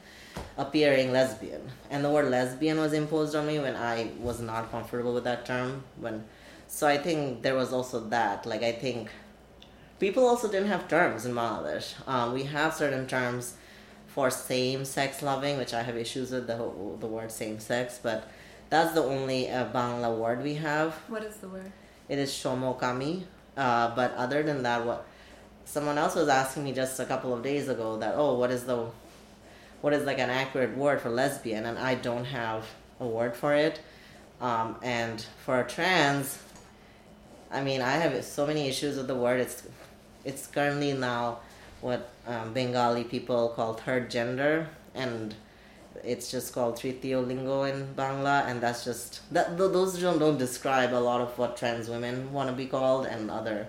appearing 0.58 1.12
lesbian, 1.12 1.62
and 1.92 2.04
the 2.04 2.10
word 2.10 2.30
lesbian 2.32 2.80
was 2.80 2.94
imposed 2.94 3.36
on 3.36 3.46
me 3.46 3.60
when 3.60 3.76
I 3.76 4.10
was 4.20 4.42
not 4.42 4.72
comfortable 4.72 5.14
with 5.14 5.24
that 5.26 5.46
term. 5.46 5.84
When, 5.98 6.24
so 6.68 6.88
I 6.88 6.98
think 6.98 7.44
there 7.44 7.56
was 7.56 7.72
also 7.72 8.00
that. 8.10 8.46
Like 8.48 8.64
I 8.64 8.72
think 8.72 9.10
people 10.00 10.28
also 10.28 10.50
didn't 10.50 10.68
have 10.68 10.88
terms 10.88 11.26
in 11.26 11.34
Bangladesh. 11.34 11.94
Um, 12.08 12.34
we 12.34 12.44
have 12.44 12.74
certain 12.74 13.08
terms 13.08 13.56
for 14.08 14.30
same-sex 14.30 15.22
loving, 15.22 15.58
which 15.58 15.74
I 15.74 15.84
have 15.84 15.98
issues 15.98 16.32
with 16.32 16.48
the 16.48 16.56
whole, 16.56 16.98
the 17.00 17.08
word 17.08 17.32
same-sex, 17.32 18.00
but 18.02 18.30
that's 18.70 18.94
the 18.94 19.04
only 19.04 19.50
uh, 19.50 19.66
Bangla 19.72 20.18
word 20.18 20.42
we 20.42 20.56
have. 20.56 20.94
What 21.08 21.24
is 21.24 21.38
the 21.38 21.50
word? 21.50 21.72
It 22.08 22.20
is 22.20 22.32
shomokami. 22.32 23.24
Uh, 23.58 23.96
but 23.96 24.14
other 24.16 24.44
than 24.44 24.64
that, 24.64 24.86
what 24.86 25.06
someone 25.66 25.98
else 25.98 26.16
was 26.16 26.28
asking 26.28 26.64
me 26.64 26.74
just 26.74 27.00
a 27.00 27.06
couple 27.06 27.34
of 27.34 27.42
days 27.42 27.70
ago 27.70 27.98
that 27.98 28.16
oh, 28.16 28.34
what 28.38 28.52
is 28.52 28.66
the 28.66 28.86
what 29.82 29.94
is 29.94 30.06
like 30.06 30.20
an 30.20 30.30
accurate 30.30 30.76
word 30.76 31.00
for 31.02 31.10
lesbian, 31.10 31.66
and 31.66 31.78
I 31.78 31.96
don't 31.96 32.26
have 32.26 32.66
a 33.00 33.08
word 33.08 33.36
for 33.36 33.54
it. 33.54 33.80
Um, 34.42 34.76
and 34.82 35.26
for 35.46 35.64
trans, 35.64 36.40
I 37.52 37.64
mean, 37.64 37.82
I 37.82 37.92
have 37.92 38.24
so 38.26 38.46
many 38.46 38.68
issues 38.68 38.98
with 38.98 39.08
the 39.08 39.16
word. 39.16 39.40
It's 39.40 39.64
it's 40.26 40.48
currently 40.48 40.94
now 40.94 41.40
what 41.82 42.10
um, 42.28 42.54
Bengali 42.54 43.04
people 43.04 43.50
call 43.50 43.76
third 43.76 44.10
gender, 44.10 44.68
and 44.94 45.36
it's 46.04 46.30
just 46.32 46.54
called 46.54 46.76
Tritio 46.76 47.26
lingo 47.26 47.64
in 47.64 47.88
Bangla, 47.96 48.48
and 48.48 48.60
that's 48.60 48.84
just 48.84 49.22
that 49.32 49.58
those 49.58 50.00
don't, 50.00 50.20
don't 50.20 50.38
describe 50.38 50.94
a 50.94 51.00
lot 51.00 51.22
of 51.22 51.38
what 51.38 51.56
trans 51.56 51.88
women 51.88 52.34
want 52.34 52.50
to 52.50 52.56
be 52.56 52.66
called 52.66 53.06
and 53.06 53.32
other 53.32 53.68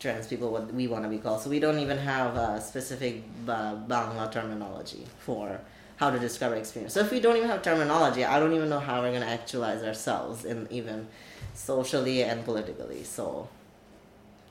trans 0.00 0.26
people 0.26 0.50
what 0.50 0.72
we 0.72 0.88
want 0.88 1.04
to 1.04 1.10
be 1.10 1.18
called. 1.18 1.42
So 1.42 1.50
we 1.50 1.60
don't 1.60 1.78
even 1.78 1.98
have 1.98 2.36
a 2.36 2.60
specific 2.60 3.22
uh, 3.46 3.76
Bangla 3.76 4.32
terminology 4.32 5.04
for 5.18 5.60
how 5.96 6.10
to 6.10 6.18
describe 6.18 6.52
our 6.52 6.56
experience. 6.56 6.94
So 6.94 7.00
if 7.00 7.10
we 7.10 7.20
don't 7.20 7.36
even 7.36 7.50
have 7.50 7.60
terminology, 7.60 8.24
I 8.24 8.40
don't 8.40 8.54
even 8.54 8.70
know 8.70 8.80
how 8.80 9.02
we're 9.02 9.10
going 9.10 9.20
to 9.20 9.28
actualize 9.28 9.82
ourselves 9.82 10.46
in 10.46 10.66
even 10.70 11.08
socially 11.52 12.22
and 12.22 12.42
politically. 12.42 13.04
So, 13.04 13.48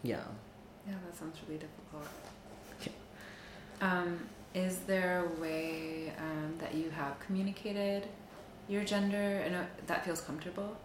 yeah. 0.03 0.21
Yeah, 0.89 0.95
that 1.05 1.15
sounds 1.15 1.37
really 1.47 1.59
difficult. 1.59 2.07
Um, 3.79 4.19
is 4.55 4.79
there 4.79 5.23
a 5.23 5.41
way 5.41 6.11
um, 6.17 6.55
that 6.57 6.73
you 6.73 6.89
have 6.89 7.19
communicated 7.19 8.07
your 8.67 8.83
gender 8.83 9.43
and 9.45 9.55
that 9.85 10.03
feels 10.03 10.19
comfortable? 10.19 10.75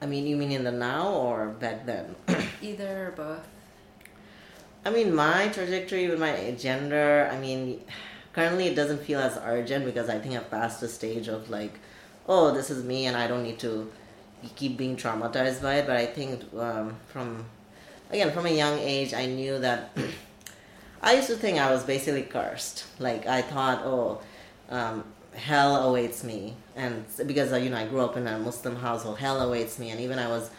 I 0.00 0.06
mean, 0.06 0.26
you 0.26 0.36
mean 0.36 0.50
in 0.50 0.64
the 0.64 0.72
now 0.72 1.12
or 1.12 1.48
back 1.48 1.84
then? 1.84 2.16
Either 2.62 3.08
or 3.08 3.10
both. 3.10 3.46
I 4.86 4.90
mean, 4.90 5.14
my 5.14 5.48
trajectory 5.48 6.08
with 6.08 6.18
my 6.18 6.54
gender, 6.58 7.28
I 7.30 7.38
mean, 7.38 7.82
currently 8.32 8.68
it 8.68 8.74
doesn't 8.74 9.02
feel 9.02 9.20
as 9.20 9.38
urgent 9.44 9.84
because 9.84 10.08
I 10.08 10.18
think 10.18 10.36
I've 10.36 10.50
passed 10.50 10.80
the 10.80 10.88
stage 10.88 11.28
of 11.28 11.50
like, 11.50 11.78
oh, 12.26 12.52
this 12.52 12.70
is 12.70 12.82
me 12.82 13.04
and 13.04 13.16
I 13.16 13.26
don't 13.26 13.42
need 13.42 13.58
to 13.58 13.92
keep 14.56 14.78
being 14.78 14.96
traumatized 14.96 15.60
by 15.60 15.76
it. 15.76 15.86
But 15.86 15.96
I 15.96 16.06
think 16.06 16.42
um, 16.54 16.96
from, 17.08 17.44
again, 18.14 18.32
from 18.32 18.46
a 18.46 18.50
young 18.50 18.78
age, 18.78 19.12
I 19.12 19.26
knew 19.26 19.58
that 19.58 19.90
I 21.02 21.14
used 21.14 21.28
to 21.28 21.36
think 21.36 21.58
I 21.58 21.70
was 21.70 21.82
basically 21.84 22.22
cursed. 22.22 22.86
Like, 22.98 23.26
I 23.26 23.42
thought, 23.42 23.82
oh, 23.84 24.20
um, 24.70 25.04
hell 25.34 25.88
awaits 25.88 26.22
me. 26.24 26.54
And 26.76 27.04
because 27.26 27.52
uh, 27.52 27.56
you 27.56 27.70
know 27.70 27.76
i 27.76 27.86
grew 27.86 28.00
up 28.00 28.16
in 28.16 28.26
a 28.26 28.38
muslim 28.38 28.76
household 28.76 29.18
hell 29.18 29.40
awaits 29.40 29.78
me. 29.78 29.90
And 29.90 30.00
even 30.00 30.18
i 30.18 30.28
was 30.28 30.50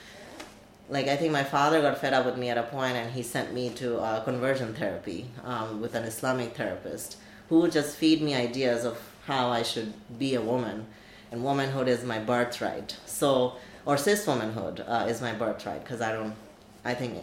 like 0.89 1.07
i 1.07 1.15
think 1.15 1.31
my 1.31 1.43
father 1.43 1.81
got 1.81 1.97
fed 1.97 2.13
up 2.13 2.25
with 2.25 2.37
me 2.37 2.49
at 2.49 2.57
a 2.57 2.63
point 2.63 2.95
and 2.95 3.11
he 3.11 3.23
sent 3.23 3.53
me 3.53 3.69
to 3.71 4.21
conversion 4.23 4.73
therapy 4.73 5.25
um, 5.43 5.81
with 5.81 5.95
an 5.95 6.03
islamic 6.03 6.55
therapist 6.55 7.17
who 7.49 7.59
would 7.59 7.71
just 7.71 7.95
feed 7.97 8.21
me 8.21 8.35
ideas 8.35 8.85
of 8.85 8.97
how 9.25 9.49
i 9.49 9.63
should 9.63 9.93
be 10.19 10.35
a 10.35 10.41
woman. 10.41 10.85
And 11.31 11.43
womanhood 11.43 11.87
is 11.87 12.03
my 12.03 12.19
birthright. 12.19 12.97
So 13.05 13.55
or 13.85 13.97
cis 13.97 14.27
womanhood 14.27 14.81
uh, 14.87 15.05
is 15.09 15.21
my 15.21 15.33
birthright 15.33 15.83
because 15.83 16.01
i 16.01 16.11
don't 16.11 16.35
i 16.83 16.93
think 16.93 17.17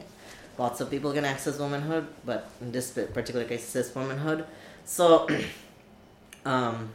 lots 0.59 0.81
of 0.81 0.91
people 0.91 1.13
can 1.13 1.25
access 1.25 1.59
womanhood 1.59 2.07
but 2.25 2.49
in 2.61 2.73
this 2.73 2.91
particular 2.91 3.45
case 3.45 3.65
cis 3.65 3.95
womanhood 3.95 4.45
so 4.85 5.29
um, 6.45 6.91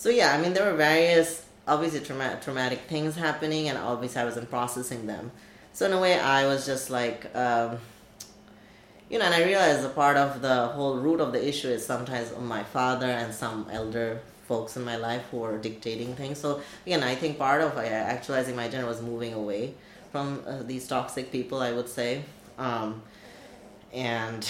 so 0.00 0.08
yeah, 0.08 0.32
I 0.34 0.40
mean, 0.40 0.54
there 0.54 0.64
were 0.64 0.78
various 0.78 1.44
obviously 1.68 2.00
trauma- 2.00 2.38
traumatic 2.42 2.80
things 2.88 3.16
happening, 3.16 3.68
and 3.68 3.76
obviously 3.76 4.22
I 4.22 4.24
wasn't 4.24 4.48
processing 4.48 5.06
them. 5.06 5.30
So 5.74 5.84
in 5.84 5.92
a 5.92 6.00
way, 6.00 6.18
I 6.18 6.46
was 6.46 6.64
just 6.64 6.88
like, 6.88 7.34
um, 7.36 7.76
you 9.10 9.18
know, 9.18 9.26
and 9.26 9.34
I 9.34 9.44
realized 9.44 9.84
a 9.84 9.90
part 9.90 10.16
of 10.16 10.40
the 10.40 10.68
whole 10.68 10.96
root 10.96 11.20
of 11.20 11.32
the 11.32 11.46
issue 11.46 11.68
is 11.68 11.84
sometimes 11.84 12.32
my 12.40 12.62
father 12.62 13.08
and 13.08 13.34
some 13.34 13.66
elder 13.70 14.22
folks 14.48 14.74
in 14.76 14.84
my 14.84 14.96
life 14.96 15.22
who 15.30 15.42
are 15.42 15.58
dictating 15.58 16.14
things. 16.16 16.38
So 16.38 16.62
again, 16.86 17.02
I 17.02 17.14
think 17.14 17.38
part 17.38 17.60
of 17.60 17.76
uh, 17.76 17.80
actualizing 17.80 18.56
my 18.56 18.68
gender 18.68 18.86
was 18.86 19.02
moving 19.02 19.34
away 19.34 19.74
from 20.10 20.42
uh, 20.46 20.62
these 20.62 20.86
toxic 20.86 21.30
people. 21.32 21.60
I 21.60 21.72
would 21.72 21.88
say, 21.88 22.22
um, 22.58 23.02
and 23.92 24.46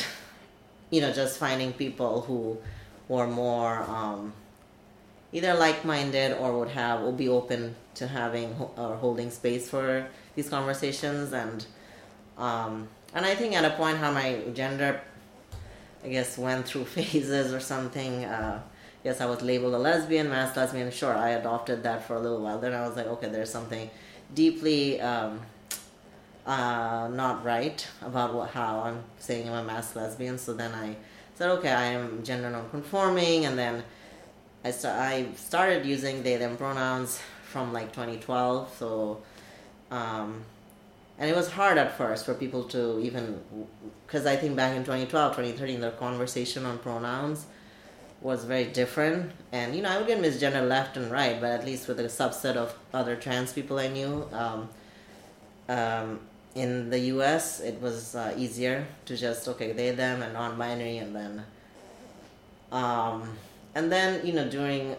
you 0.90 1.00
know, 1.00 1.12
just 1.12 1.38
finding 1.38 1.72
people 1.72 2.22
who 2.22 2.58
were 3.08 3.26
more. 3.26 3.82
Um, 3.82 4.32
either 5.32 5.54
like-minded 5.54 6.32
or 6.38 6.58
would 6.58 6.68
have 6.68 7.00
will 7.00 7.12
be 7.12 7.28
open 7.28 7.74
to 7.94 8.06
having 8.06 8.54
or 8.76 8.96
holding 8.96 9.30
space 9.30 9.68
for 9.68 10.06
these 10.34 10.48
conversations 10.48 11.32
and 11.32 11.66
um, 12.38 12.88
and 13.14 13.26
I 13.26 13.34
think 13.34 13.54
at 13.54 13.64
a 13.64 13.70
point 13.70 13.98
how 13.98 14.10
my 14.12 14.40
gender 14.54 15.00
I 16.04 16.08
guess 16.08 16.38
went 16.38 16.66
through 16.66 16.84
phases 16.96 17.52
or 17.52 17.60
something 17.60 18.24
uh, 18.24 18.62
yes 19.04 19.20
I 19.20 19.26
was 19.26 19.42
labeled 19.42 19.74
a 19.74 19.78
lesbian 19.78 20.28
masc 20.28 20.56
lesbian 20.56 20.90
sure 20.90 21.14
I 21.14 21.30
adopted 21.30 21.82
that 21.84 22.06
for 22.06 22.14
a 22.14 22.20
little 22.20 22.42
while 22.42 22.58
then 22.58 22.74
I 22.74 22.86
was 22.86 22.96
like 22.96 23.06
okay 23.06 23.28
there's 23.28 23.50
something 23.50 23.88
deeply 24.34 25.00
um, 25.00 25.40
uh, 26.46 27.08
not 27.12 27.44
right 27.44 27.86
about 28.02 28.34
what, 28.34 28.50
how 28.50 28.80
I'm 28.80 29.02
saying 29.18 29.48
I'm 29.48 29.54
a 29.54 29.64
masc 29.64 29.96
lesbian. 29.96 30.38
So 30.38 30.54
then 30.54 30.72
I 30.72 30.96
said 31.34 31.50
okay 31.58 31.70
I 31.70 31.86
am 31.86 32.22
gender 32.22 32.50
non-conforming. 32.50 33.46
And 33.46 33.58
then 33.58 33.82
I, 34.64 34.70
st- 34.70 34.94
I 34.94 35.26
started 35.36 35.86
using 35.86 36.22
they 36.22 36.36
them 36.36 36.56
pronouns 36.56 37.20
from 37.50 37.72
like 37.72 37.92
2012 37.92 38.76
so 38.78 39.22
um, 39.90 40.44
and 41.18 41.28
it 41.28 41.34
was 41.34 41.50
hard 41.50 41.78
at 41.78 41.96
first 41.98 42.24
for 42.24 42.32
people 42.34 42.62
to 42.64 43.00
even 43.00 43.40
because 44.06 44.24
i 44.24 44.36
think 44.36 44.54
back 44.54 44.76
in 44.76 44.84
2012 44.84 45.36
2013 45.36 45.80
the 45.80 45.90
conversation 45.92 46.64
on 46.64 46.78
pronouns 46.78 47.46
was 48.20 48.44
very 48.44 48.66
different. 48.66 49.32
And 49.52 49.74
you 49.74 49.82
know 49.82 49.90
i 49.90 49.98
would 49.98 50.06
get 50.06 50.20
misgendered 50.20 50.68
left 50.68 50.96
and 50.96 51.10
right 51.10 51.40
but 51.40 51.50
at 51.50 51.64
least 51.64 51.88
with 51.88 51.98
a 52.00 52.04
subset 52.04 52.56
of 52.56 52.74
other 52.92 53.16
trans 53.16 53.52
people 53.52 53.78
i 53.78 53.88
knew 53.88 54.28
um, 54.32 54.68
um, 55.68 56.20
in 56.54 56.90
the 56.90 56.98
us 56.98 57.60
it 57.60 57.80
was 57.80 58.14
uh, 58.14 58.34
easier 58.36 58.86
to 59.06 59.16
just 59.16 59.48
okay 59.48 59.72
they 59.72 59.90
them 59.92 60.22
and 60.22 60.32
non-binary 60.32 60.98
and 60.98 61.14
then 61.14 61.44
um, 62.72 63.36
and 63.74 63.90
then 63.90 64.24
you 64.26 64.32
know 64.32 64.48
during 64.48 64.96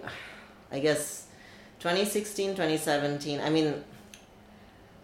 i 0.71 0.79
guess 0.79 1.27
2016 1.79 2.51
2017 2.51 3.41
i 3.41 3.49
mean 3.49 3.83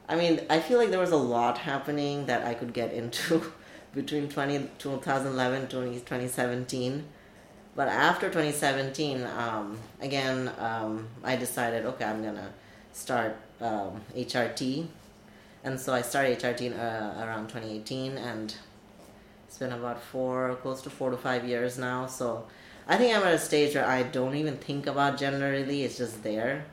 i 0.08 0.16
mean 0.16 0.42
i 0.50 0.60
feel 0.60 0.78
like 0.78 0.90
there 0.90 1.00
was 1.00 1.12
a 1.12 1.18
lot 1.18 1.58
happening 1.60 2.26
that 2.26 2.46
i 2.46 2.54
could 2.54 2.74
get 2.74 2.94
into 2.94 3.52
between 3.94 4.30
20, 4.30 4.70
2011 4.78 5.68
20, 5.68 5.94
2017 6.00 7.06
but 7.78 7.88
after 7.88 8.28
2017 8.28 9.24
um, 9.38 9.78
again 10.02 10.52
um, 10.60 11.08
i 11.24 11.38
decided 11.38 11.86
okay 11.86 12.04
i'm 12.04 12.22
gonna 12.22 12.50
start 12.92 13.38
um, 13.62 14.02
hrt 14.16 14.88
and 15.64 15.80
so 15.80 15.94
i 15.94 16.02
started 16.02 16.38
hrt 16.38 16.78
uh, 16.78 17.24
around 17.24 17.48
2018 17.48 18.18
and 18.18 18.56
it's 19.48 19.58
been 19.58 19.72
about 19.72 20.02
four 20.02 20.58
close 20.62 20.82
to 20.82 20.90
four 20.90 21.10
to 21.12 21.18
five 21.18 21.46
years 21.46 21.78
now 21.78 22.06
so 22.06 22.46
I 22.90 22.96
think 22.96 23.14
I'm 23.14 23.24
at 23.24 23.34
a 23.34 23.40
stage 23.40 23.76
where 23.76 23.86
I 23.86 24.04
don't 24.04 24.36
even 24.36 24.56
think 24.56 24.88
about 24.88 25.18
gender 25.18 25.52
really. 25.52 25.84
It's 25.84 25.98
just 25.98 26.24
there, 26.24 26.66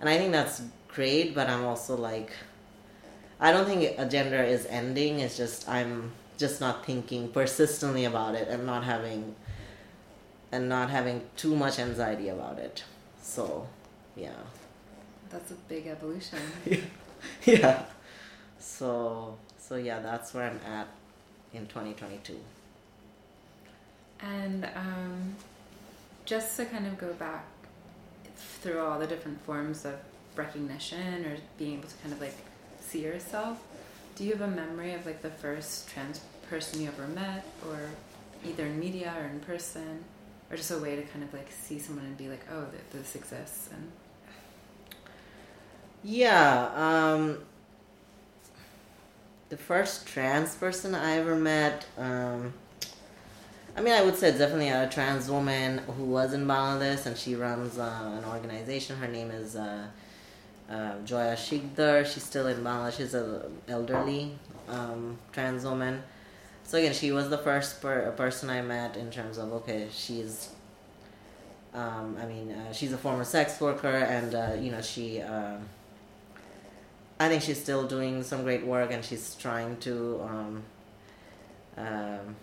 and 0.00 0.08
I 0.08 0.16
think 0.16 0.32
that's 0.32 0.62
great. 0.88 1.34
But 1.34 1.50
I'm 1.50 1.66
also 1.66 1.94
like, 1.94 2.32
I 3.38 3.52
don't 3.52 3.66
think 3.66 3.98
a 3.98 4.06
gender 4.06 4.42
is 4.42 4.64
ending. 4.66 5.20
It's 5.20 5.36
just 5.36 5.68
I'm 5.68 6.12
just 6.38 6.60
not 6.62 6.86
thinking 6.86 7.28
persistently 7.28 8.06
about 8.06 8.34
it 8.34 8.48
and 8.48 8.64
not 8.64 8.84
having 8.84 9.36
and 10.50 10.68
not 10.68 10.90
having 10.90 11.22
too 11.36 11.54
much 11.54 11.78
anxiety 11.78 12.28
about 12.28 12.58
it. 12.58 12.84
So, 13.22 13.66
yeah. 14.16 14.32
That's 15.30 15.50
a 15.50 15.54
big 15.68 15.86
evolution. 15.86 16.38
yeah. 17.44 17.82
So, 18.58 19.36
so 19.58 19.76
yeah, 19.76 20.00
that's 20.00 20.32
where 20.32 20.50
I'm 20.50 20.60
at 20.70 20.88
in 21.52 21.66
2022. 21.66 22.36
And 24.20 24.64
um, 24.74 25.36
just 26.24 26.56
to 26.56 26.64
kind 26.64 26.86
of 26.86 26.98
go 26.98 27.12
back 27.14 27.44
through 28.36 28.80
all 28.80 28.98
the 28.98 29.06
different 29.06 29.40
forms 29.42 29.84
of 29.84 29.94
recognition 30.34 31.24
or 31.24 31.36
being 31.58 31.74
able 31.74 31.88
to 31.88 31.96
kind 31.96 32.12
of 32.12 32.20
like 32.20 32.36
see 32.80 33.02
yourself, 33.02 33.62
do 34.16 34.24
you 34.24 34.32
have 34.32 34.40
a 34.40 34.48
memory 34.48 34.94
of 34.94 35.04
like 35.06 35.22
the 35.22 35.30
first 35.30 35.88
trans 35.88 36.20
person 36.48 36.80
you 36.80 36.88
ever 36.88 37.06
met 37.08 37.44
or 37.68 37.78
either 38.44 38.66
in 38.66 38.80
media 38.80 39.14
or 39.18 39.26
in 39.26 39.40
person 39.40 40.04
or 40.50 40.56
just 40.56 40.70
a 40.70 40.78
way 40.78 40.96
to 40.96 41.02
kind 41.02 41.22
of 41.24 41.32
like 41.32 41.50
see 41.50 41.78
someone 41.78 42.04
and 42.04 42.16
be 42.16 42.28
like, 42.28 42.44
oh, 42.50 42.66
this 42.92 43.14
exists 43.14 43.68
and 43.72 43.90
yeah, 46.02 46.70
um, 46.74 47.38
the 49.48 49.56
first 49.56 50.06
trans 50.06 50.54
person 50.54 50.94
I 50.94 51.16
ever 51.16 51.34
met. 51.34 51.86
Um, 51.96 52.52
I 53.76 53.80
mean, 53.80 53.94
I 53.94 54.02
would 54.02 54.16
say 54.16 54.30
definitely 54.30 54.68
a 54.68 54.88
trans 54.88 55.30
woman 55.30 55.78
who 55.78 56.04
was 56.04 56.32
in 56.34 56.46
Bangladesh, 56.46 57.06
and 57.06 57.16
she 57.16 57.34
runs 57.34 57.78
uh, 57.78 58.18
an 58.18 58.24
organization. 58.24 58.96
Her 58.96 59.08
name 59.08 59.30
is 59.30 59.56
uh, 59.56 59.86
uh, 60.70 60.92
Joya 61.04 61.34
Sikder. 61.34 62.06
She's 62.06 62.24
still 62.24 62.46
in 62.46 62.58
Bangladesh. 62.58 62.96
She's 62.96 63.14
an 63.14 63.42
elderly 63.68 64.38
um, 64.68 65.18
trans 65.32 65.64
woman. 65.64 66.02
So 66.68 66.76
again, 66.76 66.92
she 66.92 67.12
was 67.12 67.30
the 67.30 67.38
first 67.38 67.80
per- 67.80 68.10
person 68.12 68.50
I 68.50 68.60
met 68.60 68.98
in 68.98 69.10
terms 69.10 69.38
of 69.38 69.50
okay, 69.54 69.88
she's. 69.90 70.50
Um, 71.72 72.18
I 72.20 72.26
mean, 72.26 72.50
uh, 72.52 72.74
she's 72.74 72.92
a 72.92 72.98
former 72.98 73.24
sex 73.24 73.58
worker, 73.58 73.88
and 73.88 74.34
uh, 74.34 74.52
you 74.60 74.70
know 74.70 74.82
she. 74.82 75.22
Uh, 75.22 75.56
I 77.18 77.28
think 77.30 77.42
she's 77.42 77.58
still 77.58 77.86
doing 77.86 78.22
some 78.22 78.42
great 78.42 78.66
work, 78.66 78.92
and 78.92 79.02
she's 79.02 79.34
trying 79.36 79.78
to. 79.78 80.20
Um, 80.28 80.62
um 81.78 82.36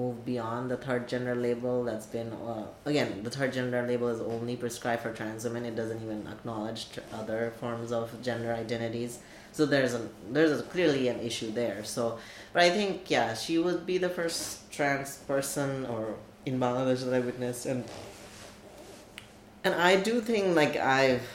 move 0.00 0.24
beyond 0.24 0.70
the 0.70 0.76
third 0.76 1.08
gender 1.12 1.34
label 1.34 1.84
that's 1.88 2.06
been 2.06 2.30
uh, 2.32 2.66
again 2.84 3.10
the 3.24 3.30
third 3.36 3.52
gender 3.52 3.82
label 3.90 4.08
is 4.08 4.20
only 4.20 4.56
prescribed 4.64 5.02
for 5.02 5.12
trans 5.12 5.44
women. 5.44 5.64
It 5.64 5.76
doesn't 5.80 6.02
even 6.02 6.26
acknowledge 6.34 6.86
other 7.20 7.52
forms 7.60 7.90
of 8.00 8.06
gender 8.22 8.52
identities. 8.52 9.18
So 9.52 9.66
there's 9.66 9.94
a 9.94 10.02
there's 10.30 10.60
a, 10.60 10.62
clearly 10.74 11.08
an 11.08 11.20
issue 11.20 11.50
there. 11.62 11.84
So 11.84 12.18
but 12.52 12.62
i 12.62 12.70
think 12.70 13.10
yeah 13.10 13.34
she 13.34 13.58
would 13.58 13.84
be 13.86 13.98
the 13.98 14.12
first 14.18 14.70
trans 14.70 15.16
person 15.32 15.86
or 15.86 16.14
in 16.46 16.60
bangladesh 16.60 17.04
that 17.04 17.14
i 17.14 17.20
witnessed. 17.20 17.66
And 17.66 17.84
and 19.64 19.74
i 19.74 19.96
do 19.96 20.20
think 20.20 20.56
like 20.56 20.76
i've 20.76 21.26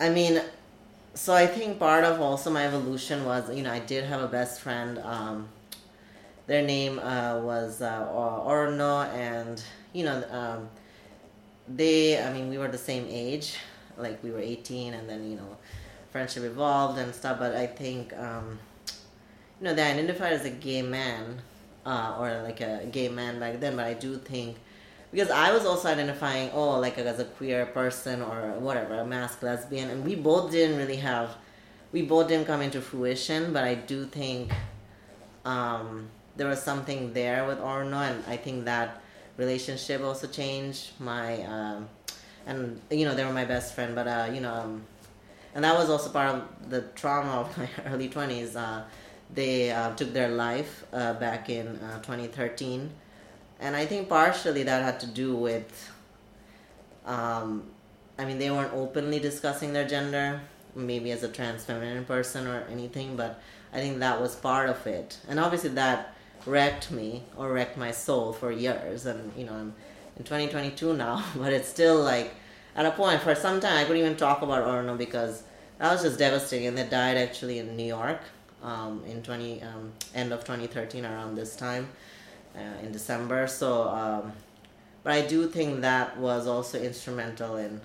i 0.00 0.08
mean 0.08 0.40
so 1.14 1.34
i 1.34 1.46
think 1.46 1.78
part 1.78 2.04
of 2.04 2.20
also 2.20 2.50
my 2.50 2.64
evolution 2.66 3.24
was 3.24 3.42
you 3.54 3.62
know 3.62 3.72
i 3.72 3.78
did 3.78 4.04
have 4.04 4.22
a 4.22 4.28
best 4.28 4.60
friend 4.60 4.98
um, 5.00 5.48
their 6.48 6.62
name 6.62 6.98
uh, 6.98 7.38
was 7.40 7.80
uh, 7.80 8.08
Orno, 8.10 9.06
and 9.14 9.62
you 9.92 10.04
know, 10.04 10.24
um, 10.30 10.68
they. 11.68 12.20
I 12.20 12.32
mean, 12.32 12.48
we 12.48 12.58
were 12.58 12.68
the 12.68 12.78
same 12.78 13.06
age, 13.08 13.54
like 13.96 14.20
we 14.24 14.32
were 14.32 14.40
eighteen, 14.40 14.94
and 14.94 15.08
then 15.08 15.30
you 15.30 15.36
know, 15.36 15.56
friendship 16.10 16.42
evolved 16.42 16.98
and 16.98 17.14
stuff. 17.14 17.38
But 17.38 17.54
I 17.54 17.66
think, 17.66 18.12
um, 18.18 18.58
you 19.60 19.64
know, 19.66 19.74
they 19.74 19.82
identified 19.82 20.32
as 20.32 20.44
a 20.44 20.50
gay 20.50 20.82
man, 20.82 21.40
uh, 21.86 22.16
or 22.18 22.42
like 22.42 22.60
a 22.60 22.86
gay 22.90 23.08
man 23.08 23.38
back 23.38 23.60
then. 23.60 23.76
But 23.76 23.86
I 23.86 23.94
do 23.94 24.16
think. 24.16 24.56
Because 25.10 25.30
I 25.30 25.52
was 25.52 25.64
also 25.64 25.88
identifying, 25.88 26.50
oh, 26.52 26.78
like 26.78 26.98
as 26.98 27.18
a 27.18 27.24
queer 27.24 27.64
person 27.64 28.20
or 28.20 28.52
whatever, 28.58 28.94
a 28.96 29.06
masc 29.06 29.42
lesbian, 29.42 29.88
and 29.88 30.04
we 30.04 30.14
both 30.14 30.50
didn't 30.50 30.76
really 30.76 30.96
have, 30.96 31.30
we 31.92 32.02
both 32.02 32.28
didn't 32.28 32.46
come 32.46 32.60
into 32.60 32.82
fruition. 32.82 33.54
But 33.54 33.64
I 33.64 33.74
do 33.74 34.04
think, 34.04 34.52
um, 35.46 36.10
there 36.38 36.46
was 36.46 36.62
something 36.62 37.12
there 37.12 37.46
with 37.46 37.58
Orno, 37.58 38.00
and 38.08 38.24
I 38.26 38.36
think 38.36 38.64
that 38.64 39.02
relationship 39.36 40.02
also 40.02 40.26
changed 40.26 40.92
my. 40.98 41.42
Um, 41.42 41.88
and 42.46 42.80
you 42.90 43.04
know 43.04 43.14
they 43.14 43.24
were 43.24 43.32
my 43.32 43.44
best 43.44 43.74
friend, 43.74 43.94
but 43.94 44.06
uh, 44.08 44.30
you 44.32 44.40
know, 44.40 44.54
um, 44.54 44.82
and 45.54 45.64
that 45.64 45.76
was 45.76 45.90
also 45.90 46.08
part 46.10 46.36
of 46.36 46.70
the 46.70 46.82
trauma 46.94 47.32
of 47.42 47.58
my 47.58 47.68
early 47.92 48.08
twenties. 48.08 48.56
Uh, 48.56 48.84
they 49.34 49.70
uh, 49.70 49.94
took 49.94 50.14
their 50.14 50.30
life 50.30 50.86
uh, 50.94 51.12
back 51.14 51.50
in 51.50 51.66
uh, 51.66 51.98
2013, 51.98 52.88
and 53.60 53.76
I 53.76 53.84
think 53.84 54.08
partially 54.08 54.62
that 54.62 54.82
had 54.82 55.00
to 55.00 55.06
do 55.06 55.36
with. 55.36 55.92
Um, 57.04 57.64
I 58.18 58.24
mean, 58.24 58.38
they 58.38 58.50
weren't 58.50 58.72
openly 58.74 59.20
discussing 59.20 59.72
their 59.72 59.86
gender, 59.86 60.40
maybe 60.74 61.10
as 61.12 61.22
a 61.22 61.28
trans 61.28 61.64
feminine 61.64 62.04
person 62.04 62.46
or 62.46 62.64
anything, 62.70 63.16
but 63.16 63.40
I 63.72 63.78
think 63.78 64.00
that 64.00 64.20
was 64.20 64.34
part 64.34 64.68
of 64.68 64.86
it, 64.86 65.18
and 65.28 65.38
obviously 65.38 65.70
that 65.70 66.14
wrecked 66.48 66.90
me 66.90 67.22
or 67.36 67.52
wrecked 67.52 67.76
my 67.76 67.90
soul 67.90 68.32
for 68.32 68.50
years. 68.50 69.06
And 69.06 69.32
you 69.36 69.44
know, 69.44 69.52
I'm 69.52 69.74
in 70.16 70.24
2022 70.24 70.94
now, 70.94 71.24
but 71.36 71.52
it's 71.52 71.68
still 71.68 72.02
like 72.02 72.34
at 72.74 72.86
a 72.86 72.90
point 72.90 73.20
for 73.20 73.34
some 73.34 73.60
time 73.60 73.76
I 73.76 73.84
couldn't 73.84 73.98
even 74.00 74.16
talk 74.16 74.42
about 74.42 74.64
Orno 74.64 74.96
because 74.96 75.42
that 75.78 75.92
was 75.92 76.02
just 76.02 76.18
devastating. 76.18 76.68
And 76.68 76.78
they 76.78 76.86
died 76.86 77.16
actually 77.16 77.58
in 77.58 77.76
New 77.76 77.86
York 77.86 78.20
um, 78.62 79.02
in 79.06 79.22
20 79.22 79.62
um, 79.62 79.92
end 80.14 80.32
of 80.32 80.40
2013 80.40 81.04
around 81.04 81.36
this 81.36 81.56
time 81.56 81.88
uh, 82.56 82.84
in 82.84 82.92
December. 82.92 83.46
So, 83.46 83.88
um, 83.88 84.32
but 85.04 85.12
I 85.12 85.26
do 85.26 85.48
think 85.48 85.82
that 85.82 86.16
was 86.18 86.46
also 86.46 86.80
instrumental 86.80 87.56
in 87.56 87.80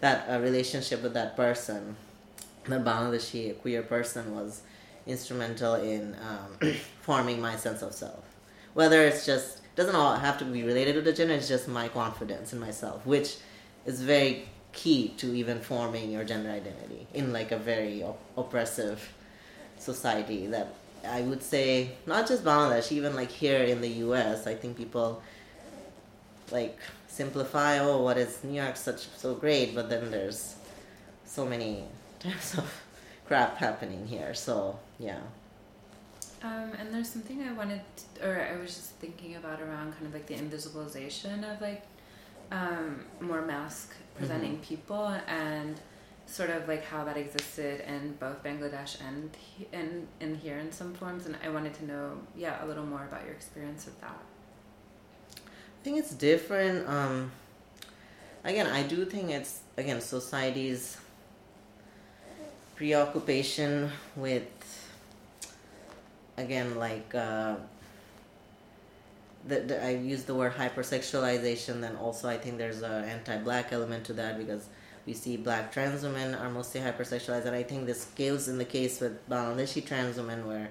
that 0.00 0.28
uh, 0.28 0.40
relationship 0.40 1.02
with 1.02 1.14
that 1.14 1.36
person, 1.36 1.96
the 2.64 2.76
Bangladeshi 2.76 3.58
queer 3.60 3.82
person 3.82 4.34
was 4.34 4.62
instrumental 5.06 5.74
in 5.74 6.16
um, 6.22 6.74
forming 7.02 7.40
my 7.40 7.56
sense 7.56 7.82
of 7.82 7.92
self. 7.94 8.24
Whether 8.74 9.02
it's 9.02 9.24
just 9.24 9.60
doesn't 9.76 9.94
all 9.94 10.16
have 10.16 10.38
to 10.38 10.44
be 10.44 10.62
related 10.62 10.94
to 10.94 11.02
the 11.02 11.12
gender. 11.12 11.34
It's 11.34 11.48
just 11.48 11.68
my 11.68 11.88
confidence 11.88 12.52
in 12.52 12.58
myself, 12.58 13.06
which 13.06 13.36
is 13.84 14.00
very 14.00 14.48
key 14.72 15.08
to 15.18 15.34
even 15.34 15.60
forming 15.60 16.10
your 16.10 16.24
gender 16.24 16.50
identity 16.50 17.06
in 17.14 17.32
like 17.32 17.52
a 17.52 17.58
very 17.58 18.02
op- 18.02 18.20
oppressive 18.36 19.12
society 19.78 20.46
that 20.46 20.74
I 21.06 21.20
would 21.20 21.42
say 21.42 21.92
not 22.06 22.26
just 22.26 22.42
Bangladesh, 22.42 22.90
even 22.90 23.14
like 23.14 23.30
here 23.30 23.62
in 23.62 23.80
the 23.82 23.88
U.S. 24.06 24.46
I 24.46 24.54
think 24.54 24.76
people 24.76 25.22
like 26.50 26.78
simplify. 27.06 27.78
Oh, 27.78 28.02
what 28.02 28.16
is 28.16 28.42
New 28.42 28.60
York 28.60 28.76
such 28.76 29.08
so 29.16 29.34
great? 29.34 29.74
But 29.74 29.90
then 29.90 30.10
there's 30.10 30.56
so 31.26 31.44
many 31.44 31.84
types 32.18 32.56
of 32.56 32.82
crap 33.26 33.58
happening 33.58 34.06
here. 34.06 34.32
So 34.32 34.78
yeah. 34.98 35.20
Um, 36.42 36.72
and 36.78 36.92
there's 36.92 37.08
something 37.08 37.42
I 37.42 37.52
wanted, 37.52 37.80
to, 37.96 38.28
or 38.28 38.40
I 38.40 38.60
was 38.60 38.74
just 38.74 38.90
thinking 38.96 39.36
about 39.36 39.60
around 39.60 39.92
kind 39.94 40.06
of 40.06 40.12
like 40.12 40.26
the 40.26 40.34
invisibilization 40.34 41.50
of 41.50 41.60
like 41.60 41.82
um, 42.52 43.04
more 43.20 43.42
masc 43.42 43.94
presenting 44.16 44.52
mm-hmm. 44.52 44.62
people 44.62 45.06
and 45.26 45.80
sort 46.26 46.50
of 46.50 46.68
like 46.68 46.84
how 46.84 47.04
that 47.04 47.16
existed 47.16 47.82
in 47.86 48.12
both 48.18 48.42
Bangladesh 48.42 48.98
and 49.00 49.30
in 49.72 50.06
in 50.20 50.34
here 50.34 50.58
in 50.58 50.72
some 50.72 50.92
forms. 50.94 51.26
And 51.26 51.36
I 51.44 51.48
wanted 51.48 51.74
to 51.74 51.86
know, 51.86 52.18
yeah, 52.36 52.64
a 52.64 52.66
little 52.66 52.84
more 52.84 53.04
about 53.04 53.24
your 53.24 53.32
experience 53.32 53.84
with 53.86 54.00
that. 54.00 54.20
I 55.36 55.84
think 55.84 55.98
it's 55.98 56.14
different. 56.14 56.88
Um, 56.88 57.30
again, 58.44 58.66
I 58.66 58.82
do 58.82 59.04
think 59.04 59.30
it's 59.30 59.60
again 59.76 60.00
society's 60.00 60.98
preoccupation 62.74 63.90
with 64.16 64.44
again 66.36 66.76
like 66.76 67.14
uh, 67.14 67.56
the, 69.46 69.60
the, 69.60 69.84
I 69.84 69.90
use 69.90 70.24
the 70.24 70.34
word 70.34 70.54
hypersexualization. 70.54 71.80
Then 71.80 71.96
also 71.96 72.28
I 72.28 72.38
think 72.38 72.58
there's 72.58 72.82
an 72.82 73.04
anti-black 73.04 73.72
element 73.72 74.04
to 74.06 74.12
that 74.14 74.38
because 74.38 74.68
we 75.06 75.14
see 75.14 75.36
black 75.36 75.72
trans 75.72 76.02
women 76.02 76.34
are 76.34 76.50
mostly 76.50 76.80
hypersexualized, 76.80 77.46
and 77.46 77.54
I 77.54 77.62
think 77.62 77.86
this 77.86 78.02
scales 78.02 78.48
in 78.48 78.58
the 78.58 78.64
case 78.64 79.00
with 79.00 79.28
Bangladeshi 79.28 79.86
trans 79.86 80.16
women 80.16 80.46
where 80.46 80.70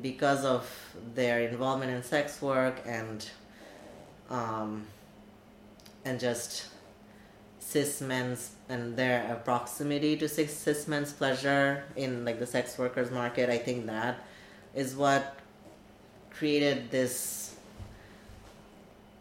because 0.00 0.44
of 0.44 0.68
their 1.14 1.40
involvement 1.40 1.92
in 1.92 2.02
sex 2.02 2.40
work 2.40 2.80
and 2.86 3.28
um, 4.30 4.86
and 6.04 6.18
just 6.18 6.66
cis 7.58 8.00
men's 8.00 8.52
and 8.68 8.96
their 8.96 9.40
proximity 9.44 10.16
to 10.16 10.28
cis 10.28 10.88
men's 10.88 11.12
pleasure 11.12 11.84
in 11.96 12.24
like 12.24 12.38
the 12.38 12.46
sex 12.46 12.78
workers 12.78 13.10
market 13.10 13.48
i 13.48 13.56
think 13.56 13.86
that 13.86 14.22
is 14.74 14.94
what 14.94 15.36
created 16.30 16.90
this 16.90 17.54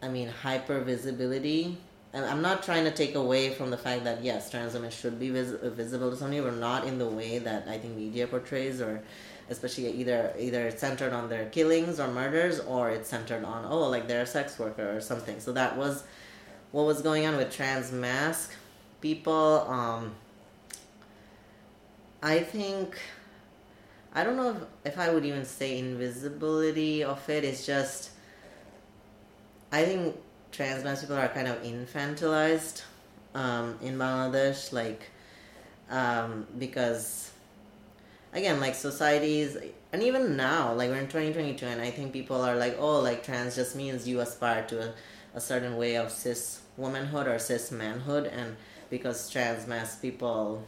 i 0.02 0.08
mean 0.08 0.28
hyper 0.28 0.80
visibility 0.82 1.78
i'm 2.14 2.42
not 2.42 2.64
trying 2.64 2.84
to 2.84 2.92
take 2.92 3.16
away 3.16 3.54
from 3.54 3.70
the 3.72 3.78
fact 3.78 4.04
that 4.04 4.24
yes 4.24 4.50
trans 4.50 4.74
women 4.74 4.92
should 4.92 5.20
be 5.20 5.30
vis- 5.30 5.56
visible 5.74 6.10
to 6.10 6.16
somebody 6.16 6.42
but 6.42 6.56
not 6.58 6.86
in 6.86 6.98
the 6.98 7.08
way 7.08 7.40
that 7.40 7.68
i 7.68 7.78
think 7.78 7.96
media 7.96 8.28
portrays 8.28 8.82
or 8.82 9.02
especially 9.50 9.92
either 9.92 10.34
either 10.40 10.68
it's 10.68 10.82
centered 10.82 11.14
on 11.14 11.30
their 11.30 11.46
killings 11.50 12.00
or 12.00 12.08
murders 12.08 12.60
or 12.62 12.90
it's 12.90 13.10
centered 13.10 13.44
on 13.44 13.66
oh 13.66 13.90
like 13.90 14.08
they're 14.08 14.22
a 14.22 14.26
sex 14.26 14.58
worker 14.58 14.96
or 14.96 15.02
something. 15.02 15.40
So 15.40 15.52
that 15.54 15.78
was 15.78 16.04
what 16.72 16.86
was 16.86 17.02
going 17.02 17.26
on 17.26 17.36
with 17.38 17.52
trans 17.54 17.92
masc 17.92 18.54
people. 19.02 19.66
Um 19.70 20.14
i 22.22 22.40
think 22.40 22.98
I 24.16 24.24
don't 24.24 24.38
know 24.38 24.52
if, 24.52 24.94
if 24.94 25.00
I 25.00 25.12
would 25.12 25.26
even 25.26 25.44
say 25.44 25.80
invisibility 25.80 27.04
of 27.04 27.28
it. 27.30 27.44
It's 27.44 27.66
just, 27.66 28.12
I 29.72 29.86
think 29.86 30.16
trans 30.52 30.84
men 30.84 30.96
people 30.96 31.16
are 31.16 31.28
kind 31.30 31.48
of 31.48 31.64
infantilized 31.64 32.84
um, 33.34 33.80
in 33.82 33.98
Bangladesh, 33.98 34.72
like, 34.72 35.10
um, 35.90 36.46
because, 36.60 37.32
again, 38.34 38.60
like 38.60 38.76
societies, 38.76 39.58
and 39.92 40.04
even 40.04 40.38
now, 40.38 40.74
like 40.74 40.92
we're 40.92 40.98
in 40.98 41.08
2022, 41.08 41.66
and 41.66 41.82
I 41.82 41.90
think 41.90 42.14
people 42.14 42.40
are 42.40 42.56
like, 42.56 42.78
oh, 42.80 43.00
like 43.00 43.24
trans 43.24 43.56
just 43.56 43.76
means 43.76 44.08
you 44.08 44.20
aspire 44.20 44.64
to 44.68 44.90
a, 44.90 44.94
a 45.34 45.42
certain 45.42 45.76
way 45.76 45.98
of 45.98 46.12
cis 46.12 46.62
womanhood 46.78 47.28
or 47.28 47.40
cis 47.40 47.72
manhood, 47.72 48.28
and 48.28 48.56
because 48.92 49.28
trans 49.28 49.66
masc 49.66 50.04
people 50.04 50.64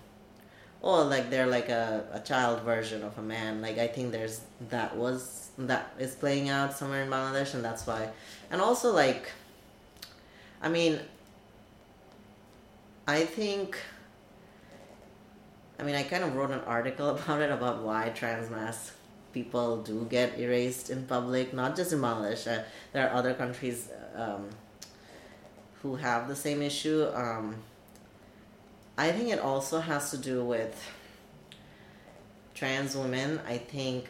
oh 0.84 1.04
like 1.04 1.30
they're 1.30 1.48
like 1.48 1.70
a, 1.70 2.06
a 2.12 2.20
child 2.20 2.62
version 2.62 3.04
of 3.04 3.18
a 3.18 3.22
man. 3.22 3.62
Like 3.62 3.78
i 3.78 3.88
think 3.88 4.12
there's 4.12 4.42
that 4.70 4.96
was 4.96 5.50
that 5.58 5.94
is 6.00 6.16
playing 6.16 6.50
out 6.50 6.76
somewhere 6.76 7.04
in 7.04 7.10
bangladesh 7.10 7.54
and 7.54 7.64
that's 7.64 7.86
why. 7.88 8.10
And 8.52 8.62
also 8.62 8.94
like 8.94 9.30
i 10.62 10.70
mean 10.70 11.00
i 13.08 13.24
think 13.24 13.78
i 15.80 15.84
mean 15.84 15.96
i 15.96 16.04
kind 16.04 16.24
of 16.24 16.36
wrote 16.36 16.52
an 16.52 16.62
article 16.62 17.10
about 17.16 17.42
it 17.42 17.52
about 17.52 17.84
why 17.84 18.10
trans 18.10 18.50
masc 18.50 18.94
people 19.34 19.78
do 19.84 20.08
get 20.10 20.38
erased 20.40 20.90
in 20.90 21.06
public 21.06 21.54
not 21.54 21.76
just 21.76 21.94
in 21.94 22.00
bangladesh 22.00 22.48
uh, 22.52 22.64
there 22.94 23.08
are 23.08 23.14
other 23.16 23.34
countries 23.34 23.90
um, 24.16 24.50
who 25.82 25.96
have 25.96 26.28
the 26.28 26.36
same 26.36 26.62
issue 26.62 27.06
um, 27.14 27.56
I 28.98 29.12
think 29.12 29.30
it 29.30 29.40
also 29.40 29.80
has 29.80 30.12
to 30.12 30.18
do 30.18 30.44
with 30.44 30.82
trans 32.54 32.96
women. 32.96 33.42
I 33.46 33.58
think 33.58 34.06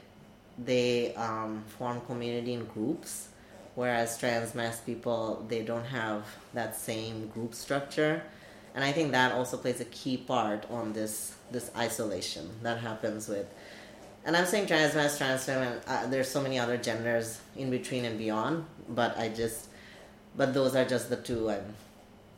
they 0.64 1.16
um, 1.16 1.64
form 1.80 2.02
community 2.02 2.54
in 2.54 2.66
groups, 2.66 3.30
whereas 3.74 4.18
trans 4.18 4.54
masc 4.54 4.86
people 4.86 5.44
they 5.48 5.64
don't 5.64 5.86
have 5.86 6.24
that 6.54 6.76
same 6.76 7.28
group 7.30 7.56
structure, 7.56 8.22
and 8.76 8.84
I 8.84 8.92
think 8.92 9.12
that 9.12 9.32
also 9.32 9.58
plays 9.58 9.82
a 9.82 9.86
key 9.86 10.18
part 10.18 10.70
on 10.70 10.94
this 10.94 11.36
this 11.52 11.72
isolation 11.76 12.50
that 12.62 12.78
happens 12.78 13.28
with. 13.28 13.48
And 14.24 14.38
I'm 14.38 14.46
saying 14.46 14.68
trans 14.68 14.94
masc, 14.94 15.18
trans 15.18 15.48
women. 15.48 15.80
Uh, 15.88 16.06
there's 16.08 16.30
so 16.30 16.42
many 16.42 16.60
other 16.60 16.78
genders 16.78 17.40
in 17.56 17.72
between 17.72 18.06
and 18.06 18.18
beyond, 18.20 18.66
but 18.90 19.18
I 19.18 19.30
just, 19.30 19.68
but 20.36 20.54
those 20.54 20.76
are 20.76 20.86
just 20.86 21.10
the 21.10 21.18
two 21.18 21.50
I'm 21.50 21.76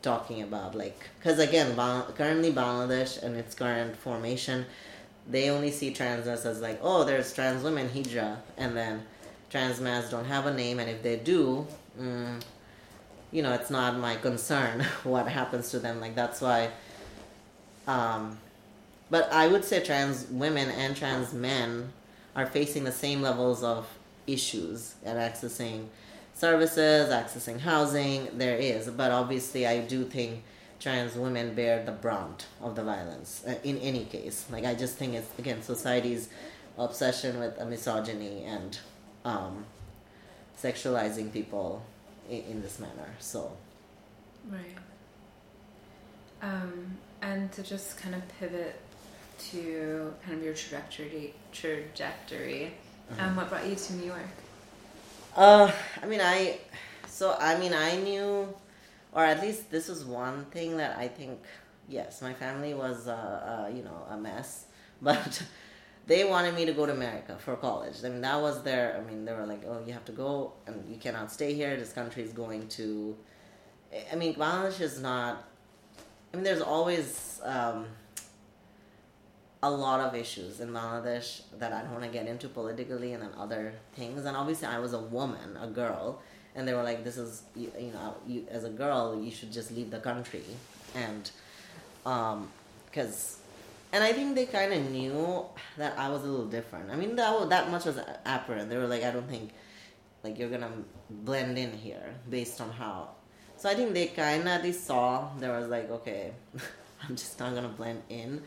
talking 0.02 0.42
about 0.42 0.74
like 0.74 1.08
because 1.18 1.38
again 1.38 1.74
currently 2.16 2.52
bangladesh 2.52 3.20
and 3.22 3.36
its 3.36 3.54
current 3.54 3.96
formation 3.96 4.64
they 5.28 5.50
only 5.50 5.70
see 5.70 5.92
transness 5.92 6.46
as 6.46 6.60
like 6.60 6.78
oh 6.82 7.04
there's 7.04 7.32
trans 7.32 7.62
women 7.64 7.88
hijra 7.88 8.36
and 8.56 8.76
then 8.76 9.02
trans 9.50 9.80
masc 9.80 10.10
don't 10.10 10.24
have 10.24 10.46
a 10.46 10.54
name 10.54 10.78
and 10.78 10.88
if 10.88 11.02
they 11.02 11.16
do 11.16 11.66
mm, 12.00 12.40
you 13.32 13.42
know 13.42 13.52
it's 13.52 13.70
not 13.70 13.98
my 13.98 14.14
concern 14.16 14.80
what 15.02 15.28
happens 15.28 15.70
to 15.70 15.78
them 15.78 16.00
like 16.00 16.14
that's 16.14 16.40
why 16.40 16.70
um, 17.86 18.38
but 19.10 19.30
i 19.32 19.48
would 19.48 19.64
say 19.64 19.82
trans 19.82 20.26
women 20.30 20.70
and 20.70 20.96
trans 20.96 21.32
men 21.32 21.92
are 22.36 22.46
facing 22.46 22.84
the 22.84 22.92
same 22.92 23.20
levels 23.20 23.64
of 23.64 23.86
issues 24.28 24.94
and 25.04 25.18
accessing 25.18 25.86
services, 26.38 27.10
accessing 27.10 27.58
housing, 27.58 28.28
there 28.38 28.56
is. 28.56 28.88
But 28.88 29.10
obviously, 29.10 29.66
I 29.66 29.80
do 29.80 30.04
think 30.04 30.44
trans 30.78 31.16
women 31.16 31.54
bear 31.54 31.84
the 31.84 31.92
brunt 31.92 32.46
of 32.62 32.76
the 32.76 32.84
violence 32.84 33.42
uh, 33.46 33.56
in 33.64 33.78
any 33.78 34.04
case. 34.04 34.46
Like, 34.50 34.64
I 34.64 34.74
just 34.74 34.96
think 34.96 35.14
it's, 35.14 35.28
again, 35.38 35.62
society's 35.62 36.28
obsession 36.78 37.40
with 37.40 37.58
a 37.58 37.66
misogyny 37.66 38.44
and 38.44 38.78
um, 39.24 39.64
sexualizing 40.62 41.32
people 41.32 41.82
in, 42.30 42.42
in, 42.42 42.62
this 42.62 42.78
manner. 42.78 43.10
So. 43.18 43.50
Right. 44.48 44.76
Um, 46.40 46.96
and 47.20 47.50
to 47.52 47.64
just 47.64 47.98
kind 47.98 48.14
of 48.14 48.22
pivot 48.38 48.80
to 49.50 50.14
kind 50.24 50.38
of 50.38 50.44
your 50.44 50.54
trajectory, 50.54 51.34
trajectory, 51.52 52.72
mm-hmm. 53.12 53.24
um, 53.24 53.34
what 53.34 53.48
brought 53.48 53.66
you 53.66 53.74
to 53.74 53.92
New 53.94 54.06
York? 54.06 54.30
Uh, 55.38 55.70
I 56.02 56.06
mean, 56.06 56.20
I, 56.20 56.58
so 57.06 57.36
I 57.38 57.56
mean, 57.60 57.72
I 57.72 57.94
knew, 57.94 58.52
or 59.12 59.24
at 59.24 59.40
least 59.40 59.70
this 59.70 59.86
was 59.86 60.04
one 60.04 60.46
thing 60.46 60.78
that 60.78 60.98
I 60.98 61.06
think, 61.06 61.38
yes, 61.88 62.20
my 62.20 62.34
family 62.34 62.74
was, 62.74 63.06
uh, 63.06 63.12
uh, 63.12 63.72
you 63.72 63.84
know, 63.84 64.04
a 64.10 64.16
mess, 64.16 64.66
but 65.00 65.40
they 66.08 66.24
wanted 66.24 66.56
me 66.56 66.64
to 66.64 66.72
go 66.72 66.86
to 66.86 66.92
America 66.92 67.36
for 67.38 67.54
college. 67.54 67.98
I 68.04 68.08
mean, 68.08 68.20
that 68.22 68.40
was 68.40 68.64
their, 68.64 68.96
I 68.96 69.08
mean, 69.08 69.24
they 69.24 69.32
were 69.32 69.46
like, 69.46 69.62
oh, 69.64 69.80
you 69.86 69.92
have 69.92 70.04
to 70.06 70.12
go 70.12 70.54
and 70.66 70.84
you 70.90 70.96
cannot 70.96 71.30
stay 71.30 71.54
here. 71.54 71.76
This 71.76 71.92
country 71.92 72.24
is 72.24 72.32
going 72.32 72.66
to, 72.70 73.16
I 74.12 74.16
mean, 74.16 74.34
Bangladesh 74.34 74.80
is 74.80 75.00
not, 75.00 75.44
I 76.32 76.36
mean, 76.36 76.42
there's 76.42 76.62
always, 76.62 77.40
um, 77.44 77.86
a 79.62 79.70
lot 79.70 80.00
of 80.00 80.14
issues 80.14 80.60
in 80.60 80.70
Bangladesh 80.70 81.42
that 81.58 81.72
I 81.72 81.82
don't 81.82 81.92
want 81.92 82.04
to 82.04 82.10
get 82.10 82.26
into 82.26 82.48
politically 82.48 83.12
and 83.12 83.22
then 83.22 83.30
other 83.36 83.74
things. 83.94 84.24
And 84.24 84.36
obviously, 84.36 84.68
I 84.68 84.78
was 84.78 84.92
a 84.92 85.00
woman, 85.00 85.56
a 85.60 85.66
girl, 85.66 86.22
and 86.54 86.66
they 86.66 86.74
were 86.74 86.82
like, 86.82 87.04
"This 87.04 87.16
is 87.16 87.42
you, 87.56 87.72
you 87.78 87.92
know, 87.92 88.14
you 88.26 88.46
as 88.50 88.64
a 88.64 88.70
girl, 88.70 89.20
you 89.20 89.30
should 89.30 89.52
just 89.52 89.70
leave 89.72 89.90
the 89.90 90.00
country," 90.00 90.44
and 90.94 91.30
um, 92.06 92.48
because. 92.86 93.36
And 93.90 94.04
I 94.04 94.12
think 94.12 94.34
they 94.34 94.44
kind 94.44 94.70
of 94.74 94.90
knew 94.90 95.46
that 95.78 95.98
I 95.98 96.10
was 96.10 96.22
a 96.22 96.26
little 96.26 96.44
different. 96.46 96.90
I 96.90 96.96
mean, 96.96 97.16
that 97.16 97.48
that 97.48 97.70
much 97.70 97.86
was 97.86 97.98
apparent. 98.26 98.68
They 98.68 98.76
were 98.76 98.86
like, 98.86 99.02
"I 99.02 99.10
don't 99.10 99.28
think, 99.28 99.50
like, 100.22 100.38
you're 100.38 100.50
gonna 100.50 100.70
blend 101.08 101.56
in 101.56 101.72
here 101.72 102.14
based 102.28 102.60
on 102.60 102.70
how." 102.70 103.08
So 103.56 103.68
I 103.68 103.74
think 103.74 103.94
they 103.94 104.06
kind 104.06 104.46
of 104.46 104.62
they 104.62 104.72
saw 104.72 105.30
there 105.38 105.58
was 105.58 105.68
like, 105.68 105.90
okay, 105.90 106.32
I'm 107.02 107.16
just 107.16 107.40
not 107.40 107.54
gonna 107.54 107.68
blend 107.68 108.02
in 108.08 108.42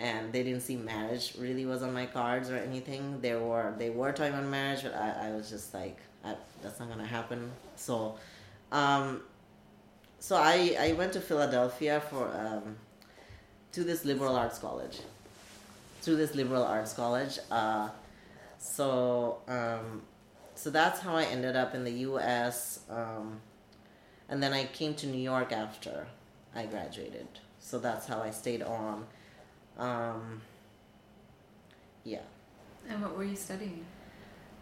and 0.00 0.32
they 0.32 0.42
didn't 0.42 0.60
see 0.60 0.76
marriage 0.76 1.34
really 1.38 1.66
was 1.66 1.82
on 1.82 1.92
my 1.92 2.06
cards 2.06 2.50
or 2.50 2.56
anything. 2.56 3.20
They 3.20 3.34
were 3.34 3.74
they 3.78 3.90
were 3.90 4.12
talking 4.12 4.32
about 4.32 4.46
marriage, 4.46 4.82
but 4.82 4.94
I, 4.94 5.28
I 5.28 5.30
was 5.32 5.50
just 5.50 5.74
like, 5.74 5.98
I, 6.24 6.36
that's 6.62 6.78
not 6.78 6.88
gonna 6.88 7.06
happen. 7.06 7.50
So, 7.76 8.16
um, 8.70 9.22
so 10.20 10.36
I 10.36 10.76
I 10.78 10.92
went 10.92 11.12
to 11.14 11.20
Philadelphia 11.20 12.00
for 12.00 12.28
um, 12.28 12.76
to 13.72 13.82
this 13.82 14.04
liberal 14.04 14.36
arts 14.36 14.58
college, 14.58 14.98
to 16.02 16.14
this 16.14 16.34
liberal 16.34 16.62
arts 16.62 16.92
college. 16.92 17.38
Uh, 17.50 17.88
so 18.58 19.38
um, 19.48 20.02
so 20.54 20.70
that's 20.70 21.00
how 21.00 21.16
I 21.16 21.24
ended 21.24 21.56
up 21.56 21.74
in 21.74 21.82
the 21.82 21.92
U.S. 22.08 22.80
Um, 22.88 23.40
and 24.28 24.40
then 24.40 24.52
I 24.52 24.66
came 24.66 24.94
to 24.94 25.06
New 25.06 25.22
York 25.22 25.52
after 25.52 26.06
I 26.54 26.66
graduated. 26.66 27.26
So 27.58 27.78
that's 27.78 28.06
how 28.06 28.20
I 28.20 28.30
stayed 28.30 28.62
on 28.62 29.06
um, 29.78 30.40
yeah. 32.04 32.20
And 32.88 33.02
what 33.02 33.16
were 33.16 33.24
you 33.24 33.36
studying? 33.36 33.84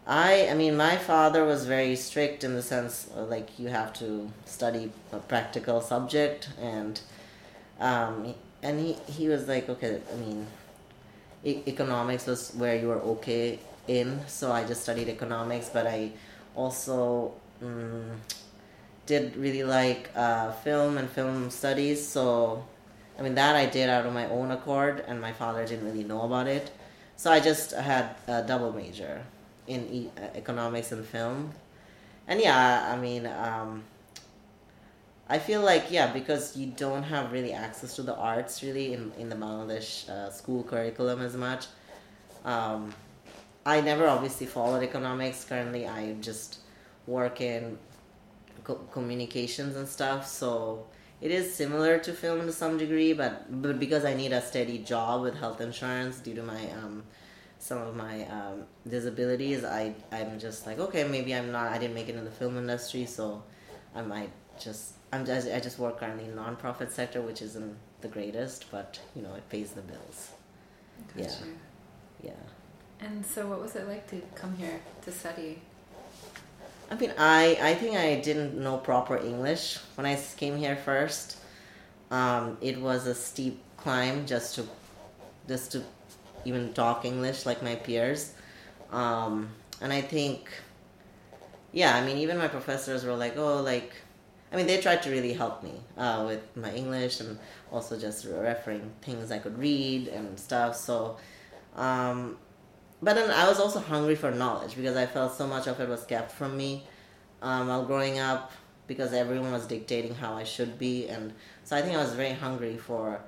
I, 0.05 0.47
I 0.49 0.53
mean, 0.53 0.77
my 0.77 0.97
father 0.97 1.43
was 1.43 1.65
very 1.65 1.95
strict 1.97 2.43
in 2.43 2.53
the 2.53 2.61
sense 2.61 3.09
like 3.15 3.59
you 3.59 3.67
have 3.67 3.91
to 3.95 4.31
study 4.45 4.91
a 5.11 5.17
practical 5.17 5.81
subject, 5.81 6.49
and 6.61 7.01
um, 7.79 8.33
and 8.63 8.79
he 8.79 8.93
he 9.11 9.27
was 9.27 9.47
like, 9.47 9.67
okay, 9.67 9.99
I 10.11 10.15
mean, 10.15 10.47
e- 11.43 11.61
economics 11.67 12.25
was 12.25 12.51
where 12.55 12.75
you 12.77 12.87
were 12.87 13.01
okay 13.17 13.59
in, 13.87 14.21
so 14.27 14.51
I 14.51 14.63
just 14.63 14.83
studied 14.83 15.09
economics, 15.09 15.69
but 15.69 15.87
I 15.87 16.11
also 16.55 17.33
um, 17.61 18.11
did 19.05 19.35
really 19.35 19.63
like 19.63 20.09
uh, 20.15 20.51
film 20.51 20.97
and 20.97 21.09
film 21.09 21.49
studies, 21.49 22.05
so 22.07 22.63
I 23.17 23.21
mean, 23.21 23.35
that 23.35 23.55
I 23.55 23.65
did 23.65 23.89
out 23.89 24.05
of 24.05 24.13
my 24.13 24.27
own 24.29 24.51
accord, 24.51 25.03
and 25.07 25.19
my 25.19 25.33
father 25.33 25.65
didn't 25.65 25.85
really 25.85 26.03
know 26.03 26.21
about 26.21 26.47
it. 26.47 26.71
So 27.15 27.31
I 27.31 27.39
just 27.39 27.71
had 27.71 28.15
a 28.27 28.43
double 28.43 28.71
major 28.71 29.23
in 29.65 29.87
e- 29.91 30.09
uh, 30.17 30.27
economics 30.35 30.91
and 30.91 31.03
film. 31.05 31.51
And 32.27 32.39
yeah, 32.39 32.93
I 32.93 32.97
mean, 32.97 33.25
um, 33.25 33.83
I 35.27 35.39
feel 35.39 35.61
like, 35.61 35.85
yeah, 35.89 36.13
because 36.13 36.55
you 36.55 36.67
don't 36.67 37.03
have 37.03 37.31
really 37.31 37.53
access 37.53 37.95
to 37.95 38.03
the 38.03 38.15
arts 38.15 38.61
really 38.63 38.93
in, 38.93 39.11
in 39.17 39.29
the 39.29 39.35
Bangladesh 39.35 40.07
uh, 40.09 40.29
school 40.31 40.63
curriculum 40.63 41.21
as 41.21 41.35
much. 41.35 41.65
Um, 42.45 42.93
I 43.65 43.81
never 43.81 44.07
obviously 44.07 44.45
followed 44.45 44.83
economics. 44.83 45.43
Currently, 45.43 45.87
I 45.87 46.13
just 46.21 46.59
work 47.07 47.41
in 47.41 47.77
co- 48.63 48.87
communications 48.91 49.75
and 49.75 49.87
stuff. 49.87 50.27
So 50.27 50.85
it 51.19 51.31
is 51.31 51.53
similar 51.53 51.97
to 51.99 52.13
film 52.13 52.41
to 52.41 52.51
some 52.51 52.77
degree, 52.77 53.13
but 53.13 53.61
but 53.61 53.79
because 53.79 54.05
I 54.05 54.13
need 54.13 54.31
a 54.33 54.41
steady 54.41 54.79
job 54.79 55.21
with 55.21 55.35
health 55.35 55.61
insurance 55.61 56.19
due 56.19 56.35
to 56.35 56.43
my 56.43 56.61
um, 56.71 57.03
some 57.59 57.79
of 57.79 57.95
my 57.95 58.25
um, 58.27 58.65
disabilities, 58.87 59.63
I 59.63 59.93
I'm 60.11 60.39
just 60.39 60.65
like 60.67 60.79
okay, 60.79 61.07
maybe 61.07 61.33
I'm 61.33 61.51
not. 61.51 61.71
I 61.71 61.77
didn't 61.77 61.95
make 61.95 62.09
it 62.09 62.15
in 62.15 62.25
the 62.25 62.31
film 62.31 62.57
industry, 62.57 63.05
so 63.05 63.43
I 63.95 64.01
might 64.01 64.31
just 64.59 64.93
I'm 65.11 65.25
just 65.25 65.47
I 65.47 65.59
just 65.59 65.79
work 65.79 65.99
currently 65.99 66.25
in 66.25 66.35
nonprofit 66.35 66.91
sector, 66.91 67.21
which 67.21 67.41
isn't 67.41 67.77
the 68.01 68.07
greatest, 68.07 68.69
but 68.71 68.99
you 69.15 69.21
know 69.21 69.33
it 69.33 69.49
pays 69.49 69.71
the 69.71 69.81
bills. 69.81 70.31
Gotcha. 71.15 71.29
Yeah. 72.21 72.31
Yeah. 72.31 73.05
And 73.07 73.25
so, 73.25 73.47
what 73.47 73.61
was 73.61 73.75
it 73.75 73.87
like 73.87 74.07
to 74.09 74.21
come 74.35 74.55
here 74.55 74.79
to 75.03 75.11
study? 75.11 75.61
I 76.89 76.95
mean, 76.95 77.13
I 77.17 77.57
I 77.61 77.73
think 77.75 77.97
I 77.97 78.15
didn't 78.15 78.57
know 78.57 78.77
proper 78.77 79.17
English 79.17 79.77
when 79.95 80.05
I 80.05 80.17
came 80.37 80.57
here 80.57 80.75
first. 80.75 81.37
Um, 82.11 82.57
it 82.61 82.79
was 82.79 83.07
a 83.07 83.15
steep 83.15 83.61
climb 83.77 84.25
just 84.25 84.55
to 84.55 84.63
just 85.47 85.71
to 85.73 85.83
even 86.45 86.73
talk 86.73 87.05
English 87.05 87.45
like 87.45 87.61
my 87.61 87.75
peers. 87.75 88.33
Um, 88.91 89.49
and 89.81 89.91
I 89.91 90.01
think, 90.01 90.49
yeah, 91.73 91.95
I 91.95 92.05
mean, 92.05 92.17
even 92.17 92.37
my 92.37 92.47
professors 92.47 93.03
were 93.03 93.15
like, 93.15 93.37
oh, 93.37 93.61
like, 93.61 93.91
I 94.51 94.55
mean, 94.55 94.65
they 94.65 94.79
tried 94.79 95.03
to 95.03 95.11
really 95.11 95.33
help 95.33 95.63
me 95.63 95.73
uh, 95.97 96.23
with 96.25 96.41
my 96.55 96.71
English 96.73 97.19
and 97.19 97.37
also 97.71 97.99
just 97.99 98.25
referring 98.25 98.91
things 99.01 99.31
I 99.31 99.39
could 99.39 99.57
read 99.57 100.07
and 100.07 100.39
stuff. 100.39 100.75
So, 100.77 101.17
um, 101.75 102.37
but 103.01 103.15
then 103.15 103.29
I 103.31 103.47
was 103.47 103.59
also 103.59 103.79
hungry 103.79 104.15
for 104.15 104.31
knowledge 104.31 104.75
because 104.75 104.95
I 104.95 105.05
felt 105.05 105.33
so 105.33 105.45
much 105.47 105.67
of 105.67 105.79
it 105.79 105.87
was 105.87 106.03
kept 106.03 106.31
from 106.31 106.57
me 106.57 106.83
um, 107.41 107.67
while 107.67 107.85
growing 107.85 108.19
up 108.19 108.51
because 108.87 109.13
everyone 109.13 109.51
was 109.51 109.67
dictating 109.67 110.15
how 110.15 110.33
I 110.33 110.43
should 110.43 110.79
be, 110.79 111.07
and 111.07 111.33
so 111.63 111.75
I 111.75 111.81
think 111.81 111.95
I 111.95 112.01
was 112.01 112.13
very 112.13 112.31
hungry 112.33 112.77
for 112.77 113.19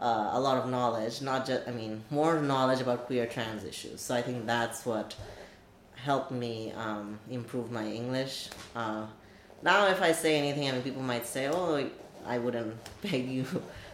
uh, 0.00 0.30
a 0.32 0.40
lot 0.40 0.58
of 0.58 0.68
knowledge, 0.68 1.22
not 1.22 1.46
just 1.46 1.68
I 1.68 1.70
mean 1.70 2.02
more 2.10 2.40
knowledge 2.40 2.80
about 2.80 3.06
queer 3.06 3.26
trans 3.26 3.64
issues. 3.64 4.00
So 4.00 4.14
I 4.14 4.22
think 4.22 4.46
that's 4.46 4.84
what 4.84 5.14
helped 5.94 6.32
me 6.32 6.72
um, 6.72 7.18
improve 7.30 7.70
my 7.70 7.86
English. 7.86 8.48
Uh, 8.74 9.06
now, 9.62 9.88
if 9.88 10.00
I 10.00 10.12
say 10.12 10.38
anything, 10.38 10.68
I 10.68 10.72
mean 10.72 10.82
people 10.82 11.02
might 11.02 11.26
say, 11.26 11.48
"Oh, 11.48 11.88
I 12.26 12.38
wouldn't 12.38 12.76
beg 13.02 13.28
you." 13.28 13.46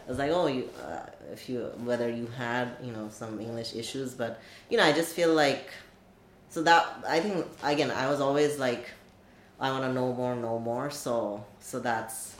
I 0.07 0.09
was 0.09 0.19
like, 0.19 0.31
"Oh, 0.31 0.47
you, 0.47 0.69
uh, 0.81 1.05
if 1.33 1.49
you 1.49 1.69
whether 1.83 2.09
you 2.09 2.27
had 2.37 2.77
you 2.81 2.93
know 2.93 3.09
some 3.11 3.41
English 3.41 3.75
issues," 3.75 4.13
but 4.13 4.39
you 4.69 4.77
know 4.77 4.83
I 4.83 4.93
just 4.93 5.13
feel 5.13 5.33
like 5.33 5.69
so 6.49 6.63
that 6.63 7.03
I 7.05 7.19
think 7.19 7.45
again 7.61 7.91
I 7.91 8.09
was 8.09 8.21
always 8.21 8.57
like 8.57 8.89
I 9.59 9.69
want 9.69 9.83
to 9.83 9.91
know 9.91 10.13
more, 10.13 10.33
know 10.35 10.59
more. 10.59 10.89
So 10.91 11.43
so 11.59 11.79
that's 11.79 12.35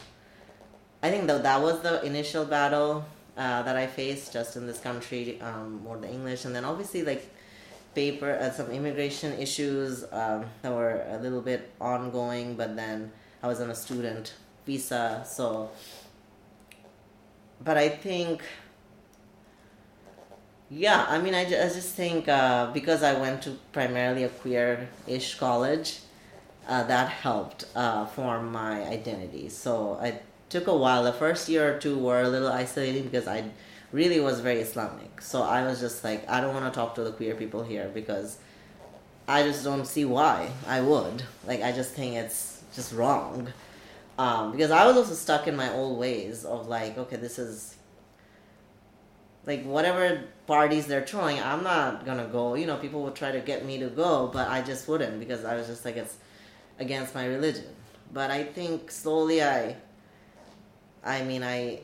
I 1.03 1.11
think 1.11 1.27
that 1.27 1.43
that 1.43 1.61
was 1.61 1.81
the 1.81 2.01
initial 2.05 2.45
battle 2.45 3.05
uh, 3.35 3.63
that 3.63 3.75
I 3.75 3.85
faced 3.85 4.31
just 4.31 4.55
in 4.55 4.65
this 4.65 4.79
country, 4.79 5.39
um, 5.41 5.83
more 5.83 5.97
the 5.97 6.09
English, 6.09 6.45
and 6.45 6.55
then 6.55 6.63
obviously 6.63 7.03
like 7.03 7.29
paper 7.95 8.31
uh, 8.31 8.49
some 8.49 8.71
immigration 8.71 9.37
issues 9.37 10.05
um, 10.13 10.45
that 10.61 10.71
were 10.71 11.03
a 11.09 11.17
little 11.17 11.41
bit 11.41 11.69
ongoing. 11.81 12.55
But 12.55 12.77
then 12.77 13.11
I 13.43 13.47
was 13.47 13.59
on 13.59 13.69
a 13.69 13.75
student 13.75 14.33
visa, 14.65 15.25
so. 15.27 15.69
But 17.63 17.77
I 17.77 17.89
think 17.89 18.41
yeah, 20.69 21.05
I 21.07 21.19
mean, 21.19 21.33
I, 21.33 21.41
I 21.41 21.45
just 21.45 21.95
think 21.95 22.27
uh, 22.27 22.71
because 22.71 23.01
I 23.01 23.13
went 23.17 23.41
to 23.43 23.51
primarily 23.71 24.23
a 24.23 24.29
queer 24.29 24.89
ish 25.07 25.35
college, 25.35 25.99
uh, 26.67 26.83
that 26.83 27.09
helped 27.09 27.65
uh, 27.75 28.05
form 28.05 28.51
my 28.51 28.83
identity. 28.83 29.47
So 29.47 29.97
it 30.03 30.23
took 30.49 30.67
a 30.67 30.75
while. 30.75 31.03
The 31.03 31.13
first 31.13 31.47
year 31.47 31.73
or 31.75 31.79
two 31.79 31.97
were 31.97 32.21
a 32.21 32.27
little 32.27 32.51
isolating 32.51 33.03
because 33.03 33.27
I 33.27 33.45
really 33.93 34.19
was 34.19 34.41
very 34.41 34.59
Islamic. 34.59 35.21
So 35.21 35.41
I 35.43 35.63
was 35.63 35.79
just 35.79 36.03
like, 36.03 36.29
I 36.29 36.41
don't 36.41 36.53
want 36.53 36.71
to 36.71 36.77
talk 36.77 36.95
to 36.95 37.03
the 37.03 37.11
queer 37.11 37.35
people 37.35 37.63
here 37.63 37.89
because 37.93 38.37
I 39.27 39.43
just 39.43 39.63
don't 39.63 39.85
see 39.85 40.03
why 40.03 40.49
I 40.67 40.81
would. 40.81 41.23
Like, 41.45 41.61
I 41.61 41.71
just 41.71 41.91
think 41.91 42.15
it's 42.15 42.61
just 42.75 42.93
wrong. 42.93 43.47
Um, 44.17 44.51
because 44.51 44.71
I 44.71 44.85
was 44.87 44.97
also 44.97 45.13
stuck 45.13 45.47
in 45.47 45.55
my 45.55 45.71
old 45.71 45.99
ways 45.99 46.43
of 46.43 46.67
like, 46.67 46.97
okay, 46.97 47.17
this 47.17 47.37
is 47.37 47.75
like 49.45 49.63
whatever 49.63 50.23
parties 50.47 50.87
they're 50.87 51.05
throwing, 51.05 51.39
I'm 51.39 51.63
not 51.63 52.05
gonna 52.05 52.27
go. 52.27 52.55
You 52.55 52.65
know, 52.65 52.77
people 52.77 53.03
would 53.03 53.15
try 53.15 53.31
to 53.31 53.39
get 53.39 53.63
me 53.63 53.77
to 53.79 53.87
go, 53.87 54.29
but 54.33 54.49
I 54.49 54.61
just 54.61 54.87
wouldn't 54.87 55.19
because 55.19 55.45
I 55.45 55.55
was 55.55 55.67
just 55.67 55.85
like, 55.85 55.97
it's 55.97 56.17
against 56.79 57.13
my 57.13 57.25
religion. 57.25 57.65
But 58.11 58.31
I 58.31 58.43
think 58.43 58.91
slowly 58.91 59.43
I, 59.43 59.75
I 61.03 61.23
mean, 61.23 61.43
I, 61.43 61.81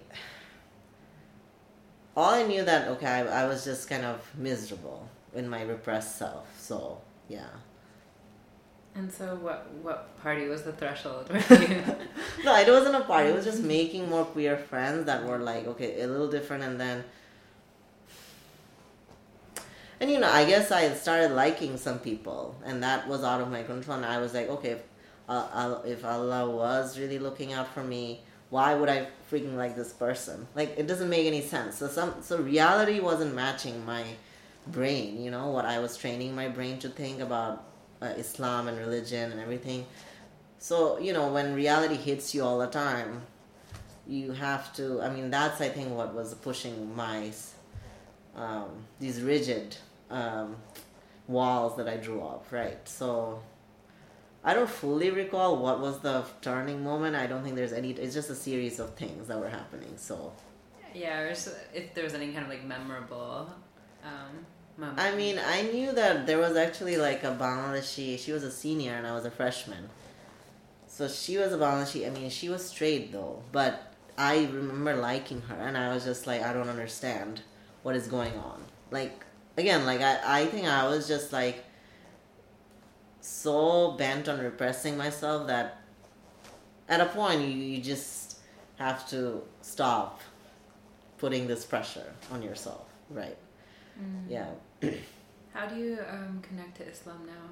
all 2.17 2.31
I 2.31 2.43
knew 2.43 2.63
that, 2.63 2.87
okay, 2.89 3.07
I, 3.07 3.43
I 3.43 3.47
was 3.47 3.63
just 3.63 3.89
kind 3.89 4.03
of 4.03 4.19
miserable 4.37 5.07
in 5.33 5.47
my 5.47 5.63
repressed 5.63 6.17
self. 6.17 6.47
So, 6.59 6.99
yeah. 7.29 7.47
And 8.95 9.11
so, 9.11 9.35
what 9.35 9.71
what 9.81 10.21
party 10.21 10.47
was 10.47 10.61
the 10.61 10.71
threshold? 10.71 11.27
no, 11.31 12.55
it 12.55 12.67
wasn't 12.67 12.95
a 12.95 13.01
party. 13.01 13.29
It 13.29 13.35
was 13.35 13.45
just 13.45 13.63
making 13.63 14.07
more 14.07 14.23
queer 14.23 14.55
friends 14.55 15.07
that 15.07 15.25
were 15.25 15.39
like, 15.39 15.65
okay, 15.65 16.01
a 16.01 16.07
little 16.07 16.29
different, 16.29 16.63
and 16.63 16.79
then, 16.79 17.03
and 19.99 20.11
you 20.11 20.19
know, 20.19 20.29
I 20.29 20.45
guess 20.45 20.71
I 20.71 20.93
started 20.93 21.31
liking 21.31 21.77
some 21.77 21.97
people, 21.97 22.55
and 22.63 22.83
that 22.83 23.07
was 23.07 23.23
out 23.23 23.41
of 23.41 23.49
my 23.49 23.63
control. 23.63 23.97
And 23.97 24.05
I 24.05 24.19
was 24.19 24.35
like, 24.35 24.47
okay, 24.49 24.71
if 24.71 24.83
uh, 25.27 25.79
if 25.85 26.05
Allah 26.05 26.49
was 26.49 26.99
really 26.99 27.17
looking 27.17 27.51
out 27.53 27.73
for 27.73 27.83
me, 27.83 28.21
why 28.49 28.75
would 28.75 28.89
I 28.89 29.07
freaking 29.31 29.55
like 29.55 29.75
this 29.75 29.91
person? 29.91 30.47
Like 30.53 30.75
it 30.77 30.85
doesn't 30.85 31.09
make 31.09 31.25
any 31.25 31.41
sense. 31.41 31.77
So 31.77 31.87
some 31.87 32.15
so 32.21 32.37
reality 32.37 32.99
wasn't 32.99 33.33
matching 33.33 33.83
my 33.85 34.03
brain. 34.67 35.19
You 35.19 35.31
know 35.31 35.47
what 35.49 35.65
I 35.65 35.79
was 35.79 35.97
training 35.97 36.35
my 36.35 36.47
brain 36.47 36.77
to 36.79 36.89
think 36.89 37.19
about 37.19 37.63
uh, 38.03 38.07
Islam 38.17 38.67
and 38.67 38.77
religion 38.77 39.31
and 39.31 39.39
everything. 39.39 39.85
So 40.59 40.99
you 40.99 41.13
know 41.13 41.31
when 41.31 41.55
reality 41.55 41.95
hits 41.95 42.35
you 42.35 42.43
all 42.43 42.59
the 42.59 42.67
time, 42.67 43.21
you 44.07 44.33
have 44.33 44.73
to. 44.75 45.01
I 45.01 45.09
mean 45.09 45.29
that's 45.29 45.61
I 45.61 45.69
think 45.69 45.89
what 45.91 46.13
was 46.13 46.33
pushing 46.35 46.95
my 46.95 47.31
um, 48.35 48.69
these 48.99 49.21
rigid 49.21 49.77
um, 50.09 50.55
walls 51.27 51.77
that 51.77 51.87
I 51.87 51.97
drew 51.97 52.21
up. 52.21 52.45
Right. 52.51 52.87
So 52.87 53.41
I 54.43 54.53
don't 54.53 54.69
fully 54.69 55.09
recall 55.09 55.57
what 55.57 55.79
was 55.79 55.99
the 55.99 56.25
turning 56.41 56.83
moment. 56.83 57.15
I 57.15 57.27
don't 57.27 57.43
think 57.43 57.55
there's 57.55 57.73
any. 57.73 57.91
It's 57.91 58.13
just 58.13 58.29
a 58.29 58.35
series 58.35 58.79
of 58.79 58.95
things 58.95 59.27
that 59.27 59.39
were 59.39 59.49
happening. 59.49 59.93
So. 59.97 60.33
Yeah, 60.93 61.33
if 61.73 61.95
there 61.95 62.03
was 62.03 62.13
any 62.13 62.31
kind 62.31 62.43
of 62.43 62.49
like 62.49 62.63
memorable. 62.63 63.49
Um, 64.03 64.45
I 64.81 65.15
mean, 65.15 65.39
I 65.39 65.61
knew 65.61 65.91
that 65.91 66.25
there 66.25 66.39
was 66.39 66.55
actually 66.57 66.97
like 66.97 67.23
a 67.23 67.35
Bangladeshi. 67.39 68.17
She 68.17 68.31
was 68.31 68.43
a 68.43 68.51
senior 68.51 68.93
and 68.93 69.05
I 69.05 69.13
was 69.13 69.25
a 69.25 69.31
freshman. 69.31 69.89
So 70.87 71.07
she 71.07 71.37
was 71.37 71.53
a 71.53 71.57
Bangladeshi. 71.57 72.07
I 72.07 72.09
mean, 72.09 72.29
she 72.29 72.49
was 72.49 72.65
straight 72.65 73.11
though, 73.11 73.43
but 73.51 73.93
I 74.17 74.45
remember 74.45 74.95
liking 74.95 75.41
her, 75.41 75.55
and 75.55 75.77
I 75.77 75.93
was 75.93 76.03
just 76.03 76.27
like, 76.27 76.41
I 76.41 76.53
don't 76.53 76.69
understand 76.69 77.41
what 77.83 77.95
is 77.95 78.07
going 78.07 78.33
on. 78.33 78.63
Like 78.91 79.25
again, 79.57 79.85
like 79.85 80.01
I, 80.01 80.41
I 80.41 80.45
think 80.45 80.67
I 80.67 80.87
was 80.87 81.07
just 81.07 81.31
like 81.31 81.63
so 83.21 83.91
bent 83.91 84.27
on 84.27 84.39
repressing 84.39 84.97
myself 84.97 85.47
that 85.47 85.81
at 86.89 86.99
a 86.99 87.05
point 87.05 87.41
you, 87.41 87.47
you 87.47 87.81
just 87.81 88.39
have 88.77 89.07
to 89.09 89.41
stop 89.61 90.21
putting 91.17 91.47
this 91.47 91.63
pressure 91.63 92.11
on 92.31 92.41
yourself 92.41 92.85
right 93.09 93.37
mm. 93.99 94.29
yeah 94.29 94.47
how 95.53 95.65
do 95.65 95.75
you 95.75 95.97
um, 96.09 96.41
connect 96.41 96.77
to 96.77 96.83
islam 96.83 97.21
now 97.25 97.49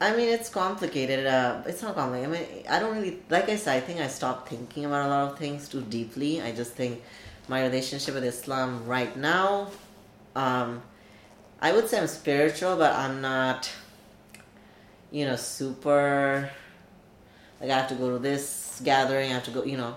I 0.00 0.14
mean, 0.14 0.28
it's 0.28 0.48
complicated. 0.48 1.26
Uh, 1.26 1.62
it's 1.66 1.82
not 1.82 1.96
complicated. 1.96 2.32
I 2.32 2.38
mean, 2.38 2.66
I 2.70 2.78
don't 2.78 2.94
really, 2.94 3.18
like 3.30 3.48
I 3.48 3.56
said, 3.56 3.76
I 3.76 3.80
think 3.80 3.98
I 3.98 4.06
stopped 4.06 4.48
thinking 4.48 4.84
about 4.84 5.06
a 5.06 5.08
lot 5.08 5.32
of 5.32 5.38
things 5.38 5.68
too 5.68 5.80
deeply. 5.82 6.40
I 6.40 6.52
just 6.52 6.74
think 6.74 7.02
my 7.48 7.62
relationship 7.62 8.14
with 8.14 8.22
Islam 8.22 8.86
right 8.86 9.16
now, 9.16 9.70
um, 10.36 10.82
I 11.60 11.72
would 11.72 11.88
say 11.88 11.98
I'm 11.98 12.06
spiritual, 12.06 12.76
but 12.76 12.94
I'm 12.94 13.20
not, 13.20 13.68
you 15.10 15.24
know, 15.24 15.34
super. 15.34 16.48
Like 17.60 17.70
I 17.70 17.78
have 17.78 17.88
to 17.88 17.96
go 17.96 18.12
to 18.12 18.20
this 18.20 18.80
gathering. 18.84 19.32
I 19.32 19.34
have 19.34 19.44
to 19.46 19.50
go. 19.50 19.64
You 19.64 19.78
know, 19.78 19.96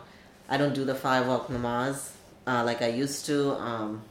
I 0.50 0.58
don't 0.58 0.74
do 0.74 0.84
the 0.84 0.96
five 0.96 1.28
waqt 1.28 1.50
namaz 1.52 2.10
uh, 2.48 2.64
like 2.66 2.82
I 2.82 2.88
used 2.88 3.26
to. 3.28 3.52
Um, 3.54 4.02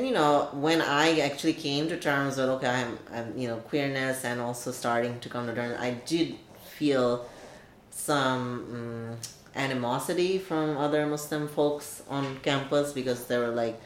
and 0.00 0.08
you 0.08 0.14
know, 0.14 0.48
when 0.54 0.80
I 0.80 1.20
actually 1.20 1.52
came 1.52 1.86
to 1.88 1.98
terms 1.98 2.38
with 2.38 2.48
okay, 2.48 2.68
I'm, 2.68 2.98
I'm 3.12 3.38
you 3.38 3.48
know 3.48 3.58
queerness 3.58 4.24
and 4.24 4.40
also 4.40 4.72
starting 4.72 5.20
to 5.20 5.28
come 5.28 5.46
to 5.46 5.54
terms, 5.54 5.76
I 5.78 5.90
did 6.06 6.36
feel 6.64 7.28
some 7.90 8.40
um, 8.72 9.16
animosity 9.54 10.38
from 10.38 10.78
other 10.78 11.06
Muslim 11.06 11.48
folks 11.48 12.02
on 12.08 12.38
campus 12.38 12.94
because 12.94 13.26
they 13.26 13.36
were 13.36 13.50
like 13.50 13.78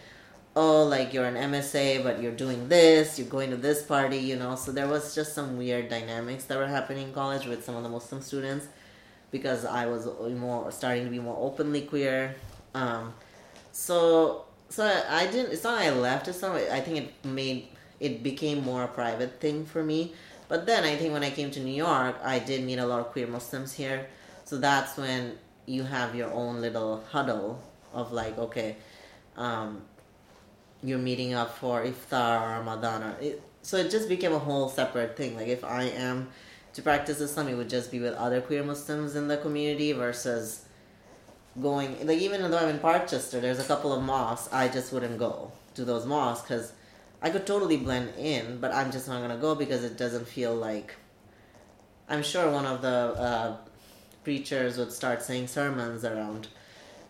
oh, 0.54 0.84
like 0.84 1.12
you're 1.12 1.24
an 1.24 1.34
MSA, 1.34 2.04
but 2.04 2.22
you're 2.22 2.30
doing 2.30 2.68
this, 2.68 3.18
you're 3.18 3.26
going 3.26 3.50
to 3.50 3.56
this 3.56 3.82
party, 3.82 4.18
you 4.18 4.36
know. 4.36 4.54
So 4.54 4.70
there 4.70 4.86
was 4.86 5.12
just 5.12 5.34
some 5.34 5.58
weird 5.58 5.88
dynamics 5.88 6.44
that 6.44 6.56
were 6.56 6.68
happening 6.68 7.08
in 7.08 7.12
college 7.12 7.46
with 7.46 7.64
some 7.64 7.74
of 7.74 7.82
the 7.82 7.88
Muslim 7.88 8.22
students 8.22 8.68
because 9.32 9.64
I 9.64 9.86
was 9.86 10.06
more 10.06 10.70
starting 10.70 11.06
to 11.06 11.10
be 11.10 11.18
more 11.18 11.36
openly 11.40 11.82
queer. 11.82 12.36
Um, 12.72 13.14
so 13.72 14.44
so 14.68 14.84
I 15.08 15.26
didn't. 15.26 15.52
It's 15.52 15.64
not 15.64 15.80
I 15.80 15.90
left. 15.90 16.28
It's 16.28 16.42
not. 16.42 16.56
I 16.56 16.80
think 16.80 16.98
it 16.98 17.24
made 17.24 17.68
it 18.00 18.22
became 18.22 18.62
more 18.62 18.84
a 18.84 18.88
private 18.88 19.40
thing 19.40 19.64
for 19.64 19.82
me. 19.82 20.12
But 20.48 20.66
then 20.66 20.84
I 20.84 20.96
think 20.96 21.12
when 21.12 21.24
I 21.24 21.30
came 21.30 21.50
to 21.52 21.60
New 21.60 21.74
York, 21.74 22.16
I 22.22 22.38
did 22.38 22.64
meet 22.64 22.78
a 22.78 22.86
lot 22.86 23.00
of 23.00 23.12
queer 23.12 23.26
Muslims 23.26 23.72
here. 23.72 24.06
So 24.44 24.58
that's 24.58 24.96
when 24.96 25.38
you 25.66 25.84
have 25.84 26.14
your 26.14 26.30
own 26.32 26.60
little 26.60 27.02
huddle 27.10 27.62
of 27.92 28.12
like, 28.12 28.36
okay, 28.36 28.76
um, 29.36 29.82
you're 30.82 30.98
meeting 30.98 31.32
up 31.32 31.56
for 31.56 31.82
iftar 31.82 32.42
or 32.42 32.48
Ramadan 32.58 33.02
or 33.02 33.16
it, 33.20 33.42
so 33.62 33.78
it 33.78 33.90
just 33.90 34.08
became 34.08 34.34
a 34.34 34.38
whole 34.38 34.68
separate 34.68 35.16
thing. 35.16 35.34
Like 35.34 35.48
if 35.48 35.64
I 35.64 35.84
am 35.84 36.28
to 36.74 36.82
practice 36.82 37.20
Islam, 37.20 37.48
it 37.48 37.54
would 37.54 37.70
just 37.70 37.90
be 37.90 38.00
with 38.00 38.14
other 38.14 38.42
queer 38.42 38.62
Muslims 38.62 39.16
in 39.16 39.28
the 39.28 39.38
community 39.38 39.92
versus 39.92 40.63
going 41.60 42.06
like 42.06 42.18
even 42.18 42.50
though 42.50 42.58
I'm 42.58 42.68
in 42.68 42.78
Parkchester, 42.78 43.40
there's 43.40 43.60
a 43.60 43.64
couple 43.64 43.92
of 43.92 44.02
mosques. 44.02 44.52
I 44.52 44.68
just 44.68 44.92
wouldn't 44.92 45.18
go 45.18 45.52
to 45.74 45.84
those 45.84 46.06
mosques 46.06 46.48
because 46.48 46.72
I 47.22 47.30
could 47.30 47.46
totally 47.46 47.76
blend 47.76 48.12
in, 48.18 48.58
but 48.60 48.72
I'm 48.72 48.90
just 48.92 49.08
not 49.08 49.20
gonna 49.20 49.36
go 49.38 49.54
because 49.54 49.84
it 49.84 49.96
doesn't 49.96 50.26
feel 50.26 50.54
like 50.54 50.94
I'm 52.08 52.22
sure 52.22 52.50
one 52.50 52.66
of 52.66 52.82
the 52.82 52.88
uh, 52.88 53.56
preachers 54.24 54.78
would 54.78 54.92
start 54.92 55.22
saying 55.22 55.46
sermons 55.46 56.04
around, 56.04 56.48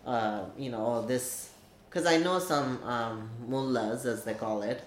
uh, 0.05 0.45
you 0.57 0.69
know, 0.69 0.79
all 0.79 1.01
this. 1.01 1.49
Because 1.89 2.05
I 2.05 2.17
know 2.17 2.39
some 2.39 2.83
um, 2.83 3.29
mullahs, 3.47 4.05
as 4.05 4.25
they 4.25 4.33
call 4.33 4.61
it, 4.61 4.83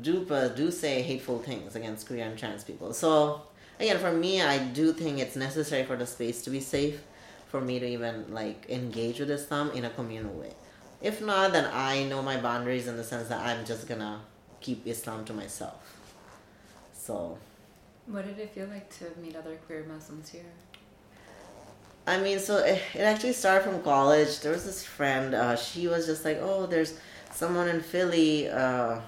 do 0.00 0.26
uh, 0.30 0.48
do 0.48 0.70
say 0.70 1.02
hateful 1.02 1.38
things 1.38 1.76
against 1.76 2.06
queer 2.06 2.24
and 2.24 2.38
trans 2.38 2.64
people. 2.64 2.92
So 2.92 3.42
again, 3.78 3.98
for 3.98 4.12
me, 4.12 4.42
I 4.42 4.58
do 4.58 4.92
think 4.92 5.18
it's 5.18 5.36
necessary 5.36 5.84
for 5.84 5.96
the 5.96 6.06
space 6.06 6.42
to 6.42 6.50
be 6.50 6.60
safe, 6.60 7.00
for 7.52 7.60
me 7.60 7.78
to 7.78 7.86
even 7.86 8.32
like 8.32 8.66
engage 8.70 9.20
with 9.20 9.30
Islam 9.30 9.70
in 9.72 9.84
a 9.84 9.90
communal 9.90 10.32
way. 10.32 10.54
If 11.02 11.20
not, 11.20 11.52
then 11.52 11.68
I 11.72 12.04
know 12.04 12.22
my 12.22 12.38
boundaries 12.40 12.88
in 12.88 12.96
the 12.96 13.04
sense 13.04 13.28
that 13.28 13.40
I'm 13.46 13.64
just 13.66 13.86
gonna 13.86 14.22
keep 14.60 14.86
Islam 14.86 15.24
to 15.26 15.34
myself. 15.34 15.80
So. 16.94 17.38
What 18.06 18.24
did 18.26 18.38
it 18.38 18.50
feel 18.54 18.68
like 18.68 18.88
to 18.98 19.04
meet 19.20 19.36
other 19.36 19.56
queer 19.66 19.84
Muslims 19.86 20.30
here? 20.30 20.52
I 22.06 22.18
mean, 22.18 22.38
so 22.38 22.56
it, 22.58 22.80
it 22.94 23.00
actually 23.00 23.34
started 23.34 23.64
from 23.68 23.82
college. 23.82 24.40
There 24.40 24.52
was 24.52 24.64
this 24.64 24.82
friend. 24.82 25.34
Uh, 25.34 25.54
she 25.54 25.86
was 25.86 26.06
just 26.06 26.24
like, 26.24 26.38
"Oh, 26.40 26.66
there's 26.66 26.98
someone 27.30 27.68
in 27.68 27.80
Philly 27.80 28.48
uh, 28.48 29.00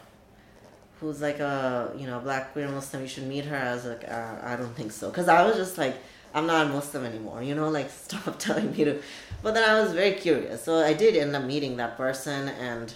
who's 1.04 1.20
like 1.20 1.38
a 1.38 1.92
you 1.96 2.06
know 2.06 2.18
black 2.20 2.52
queer 2.52 2.68
Muslim. 2.68 3.02
You 3.02 3.08
should 3.08 3.26
meet 3.26 3.44
her." 3.44 3.56
I 3.56 3.74
was 3.74 3.84
like, 3.84 4.04
uh, 4.08 4.36
"I 4.42 4.56
don't 4.56 4.74
think 4.74 4.92
so," 4.92 5.10
because 5.10 5.28
I 5.28 5.44
was 5.44 5.56
just 5.56 5.76
like, 5.78 5.96
"I'm 6.34 6.46
not 6.46 6.66
a 6.66 6.68
Muslim 6.70 7.04
anymore." 7.04 7.42
You 7.42 7.54
know, 7.54 7.68
like 7.68 7.90
stop 8.06 8.38
telling 8.38 8.72
me 8.72 8.84
to. 8.84 9.00
But 9.42 9.54
then 9.54 9.68
I 9.68 9.80
was 9.80 9.92
very 9.92 10.12
curious, 10.12 10.64
so 10.64 10.78
I 10.78 10.94
did 10.94 11.16
end 11.16 11.36
up 11.36 11.44
meeting 11.44 11.76
that 11.76 11.96
person, 11.96 12.48
and 12.48 12.92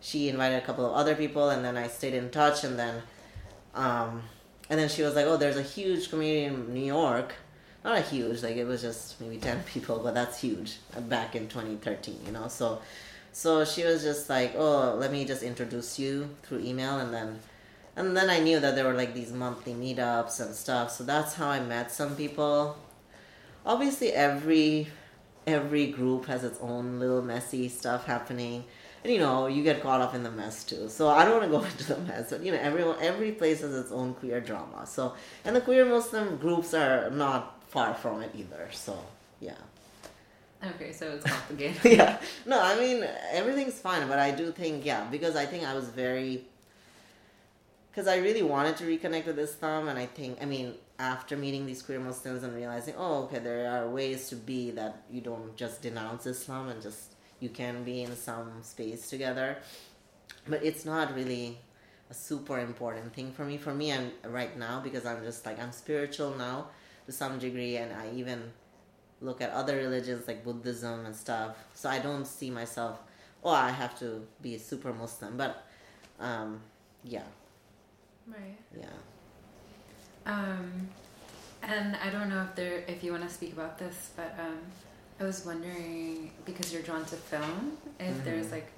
she 0.00 0.28
invited 0.28 0.56
a 0.62 0.66
couple 0.66 0.84
of 0.84 0.92
other 0.92 1.14
people, 1.14 1.50
and 1.50 1.64
then 1.64 1.76
I 1.76 1.86
stayed 1.88 2.14
in 2.14 2.30
touch, 2.30 2.64
and 2.64 2.78
then, 2.78 3.02
um, 3.74 4.22
and 4.68 4.78
then 4.80 4.88
she 4.88 5.02
was 5.02 5.14
like, 5.14 5.26
"Oh, 5.26 5.36
there's 5.36 5.56
a 5.56 5.62
huge 5.62 6.10
community 6.10 6.44
in 6.44 6.74
New 6.74 6.84
York." 6.84 7.34
not 7.84 7.98
a 7.98 8.00
huge 8.00 8.42
like 8.42 8.56
it 8.56 8.64
was 8.64 8.82
just 8.82 9.20
maybe 9.20 9.36
10 9.36 9.62
people 9.72 10.00
but 10.02 10.12
that's 10.12 10.40
huge 10.40 10.78
uh, 10.96 11.00
back 11.00 11.36
in 11.36 11.46
2013 11.46 12.18
you 12.26 12.32
know 12.32 12.48
so 12.48 12.80
so 13.36 13.66
she 13.66 13.84
was 13.84 14.02
just 14.02 14.30
like 14.30 14.54
oh 14.56 14.94
let 14.98 15.12
me 15.12 15.22
just 15.22 15.42
introduce 15.42 15.98
you 15.98 16.30
through 16.42 16.58
email 16.60 16.96
and 16.96 17.12
then 17.12 17.38
and 17.94 18.16
then 18.16 18.30
i 18.30 18.40
knew 18.40 18.58
that 18.58 18.74
there 18.74 18.86
were 18.86 18.94
like 18.94 19.12
these 19.12 19.30
monthly 19.30 19.74
meetups 19.74 20.40
and 20.40 20.54
stuff. 20.54 20.90
So 20.90 21.04
that's 21.04 21.34
how 21.34 21.48
i 21.50 21.60
met 21.60 21.92
some 21.92 22.16
people. 22.16 22.78
Obviously 23.66 24.10
every 24.12 24.88
every 25.46 25.88
group 25.88 26.24
has 26.24 26.44
its 26.44 26.58
own 26.62 26.98
little 26.98 27.20
messy 27.20 27.68
stuff 27.68 28.06
happening. 28.06 28.64
And 29.04 29.12
you 29.12 29.18
know 29.18 29.48
you 29.48 29.62
get 29.62 29.82
caught 29.82 30.00
up 30.00 30.14
in 30.14 30.22
the 30.22 30.30
mess 30.30 30.64
too. 30.64 30.88
So 30.88 31.08
i 31.08 31.22
don't 31.22 31.38
want 31.38 31.44
to 31.44 31.58
go 31.58 31.62
into 31.70 31.84
the 31.92 32.00
mess 32.08 32.30
but 32.30 32.42
you 32.42 32.52
know 32.52 32.58
everyone 32.58 32.96
every 33.02 33.32
place 33.32 33.60
has 33.60 33.74
its 33.74 33.92
own 33.92 34.14
queer 34.14 34.40
drama. 34.40 34.86
So 34.86 35.12
and 35.44 35.54
the 35.54 35.60
queer 35.60 35.84
muslim 35.84 36.38
groups 36.38 36.72
are 36.72 37.10
not 37.10 37.62
far 37.68 37.92
from 37.92 38.22
it 38.22 38.30
either. 38.34 38.70
So 38.72 38.98
yeah. 39.40 39.60
Okay, 40.74 40.92
so 40.92 41.10
it's 41.12 41.24
complicated. 41.24 41.84
yeah. 41.98 42.18
No, 42.44 42.60
I 42.60 42.78
mean 42.78 43.06
everything's 43.30 43.78
fine, 43.78 44.08
but 44.08 44.18
I 44.18 44.30
do 44.30 44.50
think 44.52 44.84
yeah 44.84 45.06
because 45.10 45.36
I 45.36 45.46
think 45.46 45.64
I 45.64 45.74
was 45.74 45.88
very 45.88 46.44
because 47.90 48.08
I 48.08 48.16
really 48.16 48.42
wanted 48.42 48.76
to 48.78 48.84
reconnect 48.84 49.26
with 49.26 49.38
Islam, 49.38 49.88
and 49.88 49.98
I 49.98 50.06
think 50.06 50.38
I 50.42 50.44
mean 50.44 50.74
after 50.98 51.36
meeting 51.36 51.66
these 51.66 51.82
queer 51.82 52.00
Muslims 52.00 52.42
and 52.42 52.54
realizing 52.54 52.94
oh 52.96 53.24
okay 53.24 53.38
there 53.38 53.70
are 53.70 53.88
ways 53.88 54.28
to 54.28 54.36
be 54.36 54.70
that 54.72 55.02
you 55.10 55.20
don't 55.20 55.54
just 55.56 55.82
denounce 55.82 56.26
Islam 56.26 56.68
and 56.68 56.80
just 56.80 57.14
you 57.38 57.50
can 57.50 57.84
be 57.84 58.02
in 58.02 58.16
some 58.16 58.50
space 58.62 59.08
together, 59.10 59.58
but 60.48 60.64
it's 60.64 60.84
not 60.84 61.14
really 61.14 61.58
a 62.10 62.14
super 62.14 62.58
important 62.58 63.12
thing 63.14 63.30
for 63.32 63.44
me. 63.44 63.56
For 63.58 63.74
me, 63.74 63.92
I'm 63.92 64.10
right 64.26 64.56
now 64.58 64.80
because 64.80 65.04
I'm 65.06 65.22
just 65.22 65.44
like 65.46 65.60
I'm 65.60 65.72
spiritual 65.72 66.34
now 66.36 66.68
to 67.06 67.12
some 67.12 67.38
degree, 67.38 67.76
and 67.76 67.92
I 67.92 68.10
even 68.14 68.52
look 69.20 69.40
at 69.40 69.50
other 69.50 69.76
religions 69.76 70.26
like 70.28 70.44
Buddhism 70.44 71.06
and 71.06 71.14
stuff. 71.14 71.56
So 71.74 71.88
I 71.88 71.98
don't 71.98 72.26
see 72.26 72.50
myself, 72.50 72.98
oh, 73.42 73.50
I 73.50 73.70
have 73.70 73.98
to 74.00 74.26
be 74.42 74.58
super 74.58 74.92
Muslim. 74.92 75.36
But 75.36 75.64
um, 76.20 76.60
yeah. 77.04 77.22
Right. 78.26 78.58
Yeah. 78.78 78.86
Um, 80.26 80.88
and 81.62 81.96
I 81.96 82.10
don't 82.10 82.28
know 82.28 82.42
if 82.42 82.54
there, 82.56 82.82
if 82.88 83.02
you 83.02 83.12
want 83.12 83.24
to 83.24 83.32
speak 83.32 83.52
about 83.52 83.78
this, 83.78 84.10
but 84.16 84.34
um, 84.38 84.58
I 85.20 85.24
was 85.24 85.44
wondering 85.46 86.32
because 86.44 86.72
you're 86.72 86.82
drawn 86.82 87.04
to 87.06 87.16
film, 87.16 87.78
if 87.98 88.06
mm-hmm. 88.06 88.24
there's 88.24 88.50
like 88.50 88.70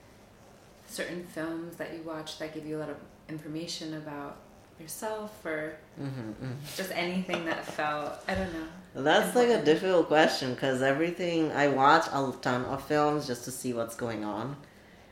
certain 0.87 1.25
films 1.25 1.77
that 1.77 1.93
you 1.93 2.03
watch 2.03 2.39
that 2.39 2.55
give 2.55 2.67
you 2.67 2.77
a 2.77 2.81
lot 2.81 2.91
of 2.91 2.97
information 3.29 3.95
about 3.95 4.37
yourself 4.81 5.45
or 5.45 5.77
mm-hmm, 6.01 6.31
mm-hmm. 6.31 6.53
just 6.77 6.91
anything 6.93 7.45
that 7.47 7.65
felt 7.65 8.13
I 8.29 8.35
don't 8.35 8.53
know. 8.53 8.67
That's 8.95 9.29
important. 9.29 9.53
like 9.53 9.63
a 9.63 9.65
difficult 9.65 10.09
question 10.09 10.55
because 10.55 10.83
everything 10.83 11.53
I 11.53 11.69
watch 11.69 12.07
a 12.09 12.33
ton 12.41 12.65
of 12.65 12.83
films 12.85 13.27
just 13.27 13.45
to 13.45 13.51
see 13.51 13.73
what's 13.73 13.95
going 13.95 14.25
on, 14.25 14.57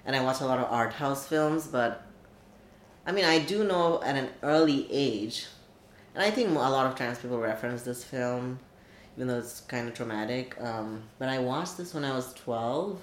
and 0.05 0.17
I 0.17 0.23
watch 0.23 0.41
a 0.41 0.47
lot 0.47 0.59
of 0.59 0.71
art 0.71 0.93
house 0.93 1.27
films. 1.27 1.67
But 1.67 2.03
I 3.07 3.13
mean, 3.13 3.25
I 3.25 3.39
do 3.39 3.65
know 3.65 4.03
at 4.03 4.17
an 4.17 4.29
early 4.43 4.87
age, 4.91 5.47
and 6.15 6.23
I 6.23 6.31
think 6.31 6.51
a 6.51 6.53
lot 6.53 6.87
of 6.87 6.95
trans 6.97 7.19
people 7.19 7.39
reference 7.39 7.83
this 7.83 8.03
film, 8.03 8.59
even 9.17 9.29
though 9.29 9.39
it's 9.39 9.61
kind 9.61 9.89
of 9.89 9.95
traumatic. 9.95 10.61
Um, 10.61 11.03
but 11.19 11.29
I 11.29 11.39
watched 11.39 11.77
this 11.77 11.95
when 11.95 12.05
I 12.05 12.15
was 12.15 12.33
twelve. 12.35 13.01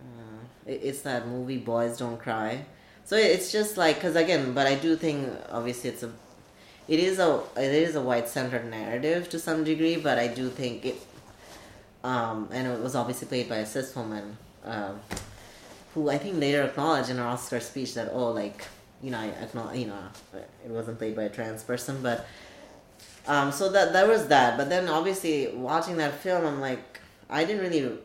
Uh, 0.00 0.44
it's 0.66 1.02
that 1.02 1.26
movie 1.26 1.58
Boys 1.58 1.98
Don't 1.98 2.18
Cry 2.18 2.64
so 3.06 3.16
it's 3.16 3.52
just 3.52 3.76
like 3.76 3.94
because 3.96 4.16
again 4.16 4.52
but 4.52 4.66
i 4.66 4.74
do 4.74 4.96
think 4.96 5.32
obviously 5.50 5.88
it's 5.88 6.02
a 6.02 6.10
it 6.88 6.98
is 6.98 7.18
a 7.18 7.40
it 7.56 7.72
is 7.72 7.94
a 7.94 8.02
white 8.02 8.28
centered 8.28 8.68
narrative 8.68 9.28
to 9.28 9.38
some 9.38 9.64
degree 9.64 9.96
but 9.96 10.18
i 10.18 10.26
do 10.26 10.50
think 10.50 10.84
it 10.84 10.96
um 12.04 12.48
and 12.52 12.66
it 12.66 12.80
was 12.80 12.94
obviously 12.94 13.26
played 13.26 13.48
by 13.48 13.56
a 13.56 13.66
cis 13.66 13.94
woman 13.96 14.36
um, 14.64 15.00
who 15.94 16.10
i 16.10 16.18
think 16.18 16.38
later 16.38 16.62
acknowledged 16.62 17.08
in 17.08 17.16
her 17.16 17.24
oscar 17.24 17.60
speech 17.60 17.94
that 17.94 18.10
oh 18.12 18.30
like 18.32 18.66
you 19.02 19.10
know 19.10 19.18
i 19.18 19.26
acknowledge 19.26 19.78
you 19.78 19.86
know 19.86 19.98
it 20.64 20.70
wasn't 20.70 20.98
played 20.98 21.14
by 21.14 21.22
a 21.22 21.28
trans 21.28 21.62
person 21.62 22.02
but 22.02 22.26
um 23.28 23.50
so 23.52 23.68
that 23.68 23.92
there 23.92 24.06
was 24.06 24.28
that. 24.28 24.56
But 24.56 24.68
then 24.68 24.88
obviously 24.88 25.48
watching 25.48 25.96
that 25.98 26.14
film 26.14 26.44
i'm 26.44 26.60
like 26.60 27.00
i 27.30 27.44
didn't 27.44 27.62
really 27.62 27.98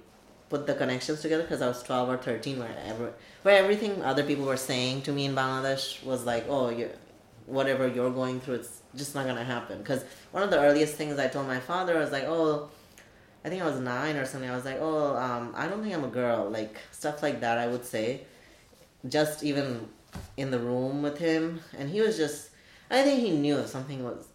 put 0.52 0.68
the 0.68 0.76
connections 0.76 1.22
together 1.22 1.44
because 1.44 1.62
I 1.62 1.68
was 1.68 1.82
12 1.82 2.10
or 2.10 2.18
13 2.18 2.60
where, 2.60 2.76
every, 2.86 3.10
where 3.42 3.58
everything 3.64 4.04
other 4.04 4.24
people 4.24 4.46
were 4.46 4.58
saying 4.58 5.02
to 5.04 5.12
me 5.12 5.26
in 5.26 5.34
Bangladesh 5.34 6.04
was 6.04 6.26
like, 6.26 6.46
oh, 6.50 6.70
you 6.70 6.90
whatever 7.46 7.88
you're 7.88 8.12
going 8.12 8.40
through, 8.40 8.56
it's 8.56 8.82
just 8.96 9.16
not 9.16 9.24
to 9.24 9.44
happen. 9.44 9.80
Because 9.80 10.04
one 10.32 10.44
of 10.44 10.52
the 10.52 10.60
earliest 10.60 10.96
things 10.96 11.18
I 11.20 11.28
told 11.28 11.48
my 11.48 11.60
father 11.60 11.98
was 11.98 12.12
like, 12.12 12.26
oh, 12.26 12.70
I 13.44 13.50
think 13.50 13.62
I 13.62 13.66
was 13.66 13.80
nine 13.80 14.16
or 14.16 14.26
something. 14.26 14.50
I 14.50 14.56
was 14.56 14.66
like, 14.66 14.78
oh, 14.80 15.16
um, 15.18 15.54
I 15.56 15.68
don't 15.68 15.82
think 15.82 15.96
I'm 15.96 16.04
a 16.04 16.16
girl. 16.22 16.50
Like, 16.50 16.78
stuff 16.92 17.24
like 17.24 17.42
that, 17.42 17.58
I 17.58 17.68
would 17.68 17.86
say. 17.86 18.22
Just 19.08 19.44
even 19.44 19.88
in 20.38 20.52
the 20.52 20.60
room 20.60 21.02
with 21.02 21.18
him. 21.18 21.62
And 21.78 21.90
he 21.90 22.02
was 22.02 22.18
just, 22.18 22.50
I 22.90 23.02
think 23.04 23.22
he 23.22 23.32
knew 23.32 23.58
if 23.58 23.68
something 23.68 24.04
was, 24.04 24.28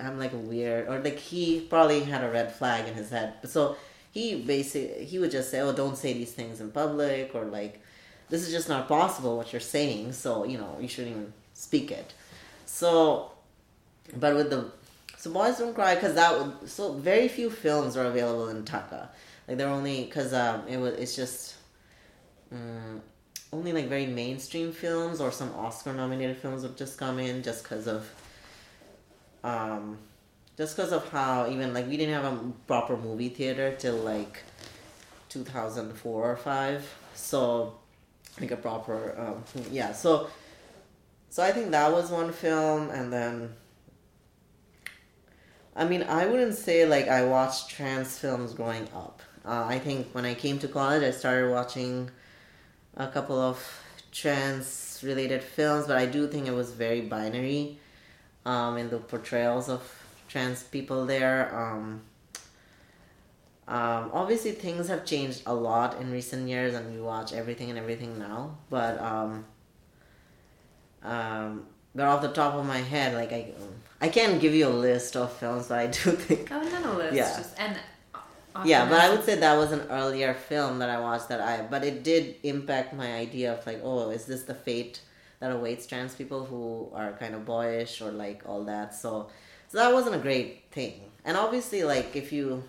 I'm 0.00 0.18
like 0.18 0.32
weird, 0.32 0.88
or 0.88 1.00
like 1.00 1.18
he 1.18 1.60
probably 1.60 2.00
had 2.00 2.22
a 2.24 2.30
red 2.30 2.54
flag 2.54 2.88
in 2.88 2.94
his 2.94 3.10
head. 3.10 3.34
So 3.44 3.76
he 4.16 4.34
basically 4.34 5.04
he 5.04 5.18
would 5.18 5.30
just 5.30 5.50
say, 5.50 5.60
"Oh, 5.60 5.72
don't 5.72 5.98
say 6.04 6.14
these 6.14 6.32
things 6.32 6.62
in 6.62 6.70
public," 6.70 7.34
or 7.34 7.44
like, 7.44 7.74
"This 8.30 8.40
is 8.46 8.50
just 8.50 8.68
not 8.74 8.88
possible 8.88 9.36
what 9.36 9.52
you're 9.52 9.68
saying." 9.78 10.14
So 10.14 10.44
you 10.44 10.56
know 10.56 10.72
you 10.80 10.88
shouldn't 10.88 11.14
even 11.16 11.32
speak 11.52 11.90
it. 11.90 12.14
So, 12.64 13.32
but 14.22 14.34
with 14.34 14.48
the 14.48 14.60
so 15.18 15.30
boys 15.30 15.58
don't 15.58 15.74
cry 15.74 15.96
because 15.96 16.14
that 16.14 16.32
would, 16.38 16.70
so 16.76 16.94
very 16.94 17.28
few 17.28 17.50
films 17.50 17.94
are 17.98 18.06
available 18.06 18.48
in 18.48 18.64
Dhaka. 18.64 19.08
Like 19.46 19.58
they're 19.58 19.76
only 19.80 20.04
because 20.04 20.32
um 20.32 20.66
it 20.66 20.78
was 20.78 20.94
it's 20.94 21.14
just. 21.14 21.54
Um, 22.52 23.02
only 23.52 23.72
like 23.72 23.88
very 23.88 24.06
mainstream 24.06 24.72
films 24.72 25.20
or 25.20 25.30
some 25.32 25.52
Oscar 25.54 25.92
nominated 25.92 26.36
films 26.36 26.62
would 26.62 26.76
just 26.76 26.98
come 26.98 27.18
in 27.18 27.42
just 27.42 27.62
because 27.62 27.86
of 27.86 28.08
um 29.44 29.98
just 30.56 30.76
because 30.76 30.92
of 30.92 31.08
how 31.10 31.48
even 31.48 31.74
like 31.74 31.86
we 31.86 31.96
didn't 31.96 32.14
have 32.14 32.24
a 32.24 32.38
proper 32.66 32.96
movie 32.96 33.28
theater 33.28 33.74
till 33.78 33.96
like 33.96 34.42
2004 35.28 36.30
or 36.30 36.36
5 36.36 36.94
so 37.14 37.74
like 38.40 38.50
a 38.50 38.56
proper 38.56 39.14
um, 39.18 39.64
yeah 39.70 39.92
so 39.92 40.28
so 41.30 41.42
i 41.42 41.52
think 41.52 41.70
that 41.70 41.92
was 41.92 42.10
one 42.10 42.32
film 42.32 42.90
and 42.90 43.12
then 43.12 43.52
i 45.74 45.84
mean 45.84 46.02
i 46.04 46.26
wouldn't 46.26 46.54
say 46.54 46.86
like 46.86 47.08
i 47.08 47.24
watched 47.24 47.70
trans 47.70 48.18
films 48.18 48.52
growing 48.54 48.88
up. 48.94 49.20
Uh, 49.44 49.64
i 49.68 49.78
think 49.78 50.08
when 50.12 50.24
i 50.24 50.34
came 50.34 50.58
to 50.58 50.68
college 50.68 51.02
i 51.02 51.10
started 51.10 51.50
watching 51.50 52.10
a 52.96 53.06
couple 53.06 53.38
of 53.38 53.82
trans 54.10 55.00
related 55.02 55.42
films 55.42 55.86
but 55.86 55.96
i 55.96 56.06
do 56.06 56.26
think 56.26 56.46
it 56.46 56.52
was 56.52 56.72
very 56.72 57.02
binary 57.02 57.78
um, 58.46 58.78
in 58.78 58.88
the 58.90 58.98
portrayals 58.98 59.68
of 59.68 60.05
trans 60.28 60.62
people 60.62 61.06
there. 61.06 61.54
Um, 61.54 62.02
um, 63.68 64.10
obviously, 64.12 64.52
things 64.52 64.88
have 64.88 65.04
changed 65.04 65.42
a 65.46 65.54
lot 65.54 66.00
in 66.00 66.12
recent 66.12 66.48
years, 66.48 66.74
and 66.74 66.94
we 66.94 67.00
watch 67.00 67.32
everything 67.32 67.70
and 67.70 67.78
everything 67.78 68.18
now. 68.18 68.58
But 68.70 69.00
um, 69.00 69.44
um, 71.02 71.66
but 71.94 72.06
off 72.06 72.22
the 72.22 72.32
top 72.32 72.54
of 72.54 72.66
my 72.66 72.78
head, 72.78 73.14
like 73.14 73.32
I, 73.32 73.52
I 74.00 74.08
can't 74.08 74.40
give 74.40 74.54
you 74.54 74.68
a 74.68 74.76
list 74.88 75.16
of 75.16 75.32
films, 75.32 75.68
but 75.68 75.78
I 75.78 75.86
do 75.98 76.12
think. 76.12 76.48
Oh, 76.52 76.62
not 76.62 76.84
a 76.84 76.92
list. 76.92 77.14
Yeah. 77.14 77.36
Just, 77.36 77.58
and 77.58 77.76
Yeah, 78.64 78.88
but 78.88 79.00
I 79.00 79.10
would 79.10 79.24
say 79.24 79.36
that 79.36 79.56
was 79.56 79.72
an 79.72 79.82
earlier 79.90 80.34
film 80.34 80.78
that 80.78 80.88
I 80.90 81.00
watched 81.00 81.28
that 81.28 81.40
I, 81.40 81.62
but 81.62 81.84
it 81.84 82.02
did 82.02 82.36
impact 82.42 82.94
my 82.94 83.14
idea 83.14 83.52
of 83.52 83.66
like, 83.66 83.80
oh, 83.82 84.10
is 84.10 84.26
this 84.26 84.44
the 84.44 84.54
fate 84.54 85.00
that 85.40 85.52
awaits 85.52 85.86
trans 85.86 86.14
people 86.14 86.44
who 86.44 86.90
are 86.94 87.12
kind 87.12 87.34
of 87.34 87.44
boyish 87.44 88.00
or 88.00 88.10
like 88.10 88.42
all 88.46 88.64
that? 88.64 88.94
So, 88.94 89.28
so 89.76 89.82
that 89.82 89.92
wasn't 89.92 90.14
a 90.14 90.18
great 90.18 90.62
thing. 90.70 90.98
And 91.22 91.36
obviously, 91.36 91.84
like 91.84 92.16
if 92.16 92.32
you, 92.32 92.64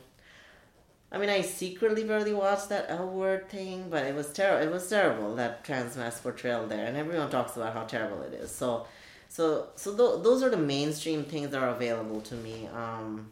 I 1.09 1.17
mean, 1.17 1.29
I 1.29 1.39
secretly 1.39 2.03
barely 2.03 2.33
watched 2.33 2.67
that 2.67 2.87
L 2.89 3.07
word 3.07 3.47
thing, 3.47 3.87
but 3.89 4.03
it 4.03 4.13
was 4.13 4.33
terrible. 4.33 4.67
It 4.67 4.69
was 4.69 4.89
terrible 4.89 5.33
that 5.35 5.63
trans 5.63 5.95
masc 5.95 6.21
portrayal 6.21 6.67
there, 6.67 6.85
and 6.85 6.97
everyone 6.97 7.29
talks 7.29 7.55
about 7.55 7.73
how 7.73 7.83
terrible 7.83 8.23
it 8.23 8.33
is. 8.33 8.51
So, 8.51 8.87
so, 9.29 9.69
so 9.77 9.91
th- 9.91 10.21
those 10.21 10.43
are 10.43 10.49
the 10.49 10.57
mainstream 10.57 11.23
things 11.23 11.51
that 11.51 11.63
are 11.63 11.69
available 11.69 12.19
to 12.23 12.35
me. 12.35 12.67
Um, 12.75 13.31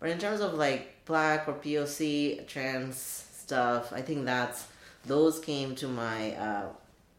but 0.00 0.08
in 0.08 0.18
terms 0.18 0.40
of 0.40 0.54
like 0.54 1.04
black 1.04 1.46
or 1.46 1.52
POC 1.52 2.46
trans 2.46 2.96
stuff, 2.96 3.92
I 3.92 4.00
think 4.00 4.24
that's 4.24 4.66
those 5.04 5.38
came 5.40 5.74
to 5.74 5.88
my 5.88 6.32
uh, 6.36 6.68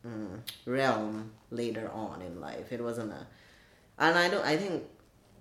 mm, 0.04 0.40
realm 0.66 1.30
later 1.52 1.92
on 1.94 2.24
in 2.24 2.42
life. 2.42 2.72
It 2.72 2.82
wasn't 2.82 3.12
a, 3.12 3.28
and 4.00 4.18
I 4.18 4.30
don't. 4.30 4.44
I 4.44 4.58
think 4.58 4.84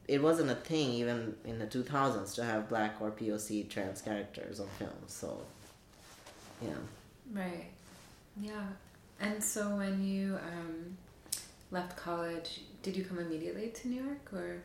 it 0.08 0.22
wasn't 0.22 0.50
a 0.50 0.54
thing 0.54 0.90
even 0.92 1.36
in 1.44 1.58
the 1.58 1.66
two 1.66 1.82
thousands 1.82 2.34
to 2.34 2.42
have 2.42 2.68
black 2.68 2.96
or 3.00 3.10
POC 3.10 3.68
trans 3.68 4.00
characters 4.00 4.58
on 4.58 4.66
films. 4.78 5.12
So, 5.12 5.38
yeah. 6.62 6.70
Right. 7.32 7.66
Yeah. 8.40 8.64
And 9.20 9.44
so 9.44 9.76
when 9.76 10.02
you 10.02 10.36
um, 10.36 10.96
left 11.70 11.96
college, 11.96 12.62
did 12.82 12.96
you 12.96 13.04
come 13.04 13.18
immediately 13.18 13.68
to 13.68 13.88
New 13.88 14.02
York 14.02 14.32
or? 14.32 14.62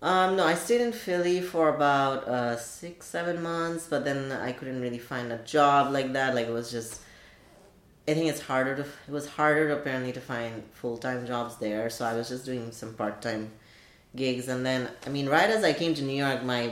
Um, 0.00 0.36
no, 0.36 0.46
I 0.46 0.54
stayed 0.54 0.80
in 0.80 0.92
Philly 0.92 1.40
for 1.40 1.68
about 1.68 2.26
uh, 2.28 2.56
six, 2.56 3.06
seven 3.06 3.42
months, 3.42 3.86
but 3.88 4.04
then 4.04 4.30
I 4.32 4.52
couldn't 4.52 4.80
really 4.80 4.98
find 4.98 5.32
a 5.32 5.38
job 5.38 5.92
like 5.92 6.12
that. 6.12 6.34
Like 6.34 6.46
it 6.46 6.52
was 6.52 6.70
just, 6.70 7.00
I 8.06 8.14
think 8.14 8.28
it's 8.28 8.40
harder 8.40 8.76
to. 8.76 8.82
It 8.82 9.10
was 9.10 9.28
harder 9.28 9.70
apparently 9.70 10.12
to 10.12 10.20
find 10.20 10.64
full 10.72 10.98
time 10.98 11.24
jobs 11.24 11.56
there, 11.58 11.88
so 11.88 12.04
I 12.04 12.14
was 12.14 12.28
just 12.28 12.44
doing 12.44 12.72
some 12.72 12.94
part 12.94 13.22
time 13.22 13.52
gigs, 14.14 14.48
and 14.48 14.64
then 14.64 14.88
I 15.06 15.10
mean, 15.10 15.28
right 15.28 15.48
as 15.48 15.64
I 15.64 15.72
came 15.72 15.94
to 15.94 16.02
New 16.02 16.16
York, 16.16 16.42
my 16.44 16.70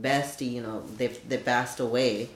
bestie, 0.00 0.52
you 0.52 0.62
know, 0.62 0.82
they 0.96 1.08
they 1.08 1.38
passed 1.38 1.80
away, 1.80 2.30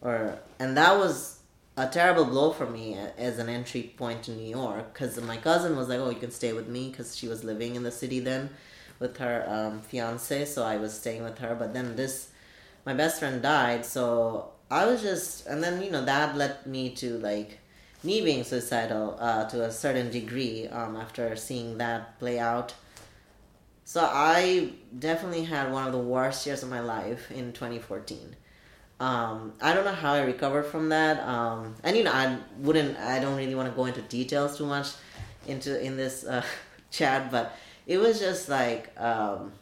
or 0.00 0.38
and 0.58 0.76
that 0.76 0.98
was 0.98 1.38
a 1.76 1.86
terrible 1.86 2.26
blow 2.26 2.52
for 2.52 2.66
me 2.66 2.96
as 3.16 3.38
an 3.38 3.48
entry 3.48 3.94
point 3.96 4.22
to 4.24 4.30
New 4.30 4.48
York 4.48 4.92
because 4.92 5.20
my 5.22 5.36
cousin 5.36 5.76
was 5.76 5.88
like, 5.88 6.00
"Oh, 6.00 6.10
you 6.10 6.18
can 6.18 6.30
stay 6.30 6.52
with 6.52 6.68
me," 6.68 6.90
because 6.90 7.16
she 7.16 7.28
was 7.28 7.44
living 7.44 7.74
in 7.76 7.82
the 7.82 7.92
city 7.92 8.20
then 8.20 8.50
with 8.98 9.16
her 9.18 9.44
um, 9.48 9.80
fiance, 9.80 10.44
so 10.46 10.64
I 10.64 10.76
was 10.76 10.94
staying 10.98 11.22
with 11.24 11.38
her. 11.38 11.54
But 11.54 11.74
then 11.74 11.96
this, 11.96 12.28
my 12.86 12.94
best 12.94 13.18
friend 13.18 13.42
died, 13.42 13.84
so 13.84 14.52
I 14.70 14.86
was 14.86 15.02
just, 15.02 15.46
and 15.46 15.62
then 15.62 15.82
you 15.82 15.90
know 15.90 16.04
that 16.04 16.36
led 16.36 16.66
me 16.66 16.90
to 16.96 17.18
like 17.18 17.58
me 18.02 18.20
being 18.22 18.44
suicidal 18.44 19.16
uh, 19.20 19.44
to 19.48 19.64
a 19.64 19.70
certain 19.70 20.10
degree 20.10 20.66
um, 20.68 20.96
after 20.96 21.36
seeing 21.36 21.78
that 21.78 22.18
play 22.18 22.38
out. 22.38 22.74
So 23.84 24.08
I 24.10 24.70
definitely 24.98 25.44
had 25.44 25.72
one 25.72 25.86
of 25.86 25.92
the 25.92 25.98
worst 25.98 26.46
years 26.46 26.62
of 26.62 26.70
my 26.70 26.80
life 26.80 27.30
in 27.30 27.52
2014. 27.52 28.36
Um, 29.00 29.54
I 29.60 29.74
don't 29.74 29.84
know 29.84 29.92
how 29.92 30.12
I 30.12 30.22
recovered 30.22 30.64
from 30.64 30.88
that. 30.90 31.20
Um, 31.26 31.74
and 31.82 31.96
you 31.96 32.04
know, 32.04 32.12
I 32.12 32.38
wouldn't, 32.58 32.96
I 32.98 33.18
don't 33.18 33.36
really 33.36 33.54
want 33.54 33.68
to 33.68 33.74
go 33.74 33.86
into 33.86 34.02
details 34.02 34.56
too 34.56 34.66
much 34.66 34.88
into 35.46 35.80
in 35.84 35.96
this 35.96 36.24
uh, 36.24 36.44
chat, 36.90 37.30
but 37.30 37.56
it 37.86 37.98
was 37.98 38.18
just 38.20 38.48
like 38.48 38.90
um 39.00 39.52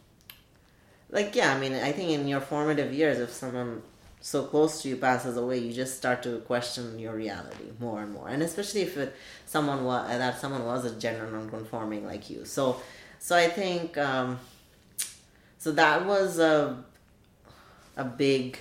like 1.10 1.34
yeah 1.34 1.54
i 1.54 1.58
mean 1.58 1.74
i 1.74 1.92
think 1.92 2.10
in 2.10 2.28
your 2.28 2.40
formative 2.40 2.92
years 2.92 3.18
if 3.18 3.30
someone 3.30 3.82
so 4.20 4.44
close 4.44 4.82
to 4.82 4.88
you 4.88 4.96
passes 4.96 5.36
away 5.36 5.58
you 5.58 5.72
just 5.72 5.96
start 5.96 6.22
to 6.22 6.38
question 6.40 6.98
your 6.98 7.14
reality 7.14 7.64
more 7.78 8.02
and 8.02 8.12
more 8.12 8.28
and 8.28 8.42
especially 8.42 8.82
if 8.82 8.96
it, 8.98 9.16
someone 9.46 9.84
was 9.84 10.06
that 10.08 10.38
someone 10.38 10.64
was 10.64 10.84
a 10.84 10.94
gender 10.96 11.28
non-conforming 11.30 12.04
like 12.06 12.28
you 12.28 12.44
so 12.44 12.80
so 13.20 13.36
i 13.36 13.46
think 13.46 13.96
um 13.96 14.40
so 15.58 15.70
that 15.70 16.04
was 16.04 16.40
a 16.40 16.82
a 17.96 18.04
big 18.04 18.58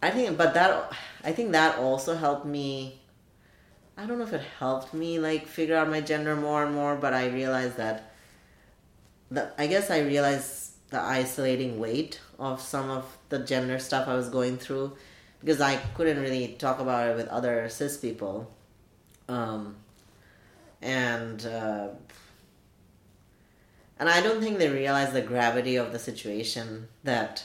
i 0.00 0.10
think 0.10 0.38
but 0.38 0.54
that 0.54 0.92
i 1.24 1.32
think 1.32 1.50
that 1.50 1.76
also 1.78 2.14
helped 2.14 2.46
me 2.46 3.00
i 3.96 4.06
don't 4.06 4.18
know 4.18 4.24
if 4.24 4.32
it 4.32 4.46
helped 4.60 4.94
me 4.94 5.18
like 5.18 5.48
figure 5.48 5.74
out 5.74 5.88
my 5.88 6.00
gender 6.00 6.36
more 6.36 6.62
and 6.64 6.72
more 6.72 6.94
but 6.94 7.12
i 7.12 7.26
realized 7.26 7.76
that 7.76 8.08
the, 9.30 9.50
I 9.58 9.66
guess 9.66 9.90
I 9.90 10.00
realized 10.00 10.72
the 10.90 11.00
isolating 11.00 11.78
weight 11.78 12.20
of 12.38 12.60
some 12.60 12.90
of 12.90 13.18
the 13.28 13.40
gender 13.40 13.78
stuff 13.78 14.08
I 14.08 14.14
was 14.14 14.28
going 14.28 14.56
through 14.56 14.96
because 15.40 15.60
I 15.60 15.76
couldn't 15.94 16.20
really 16.20 16.56
talk 16.58 16.80
about 16.80 17.10
it 17.10 17.16
with 17.16 17.28
other 17.28 17.68
cis 17.68 17.96
people. 17.96 18.50
Um, 19.28 19.76
and 20.80 21.44
uh, 21.44 21.88
and 23.98 24.08
I 24.08 24.20
don't 24.20 24.40
think 24.40 24.58
they 24.58 24.68
realized 24.68 25.12
the 25.12 25.22
gravity 25.22 25.76
of 25.76 25.92
the 25.92 25.98
situation 25.98 26.88
that 27.04 27.44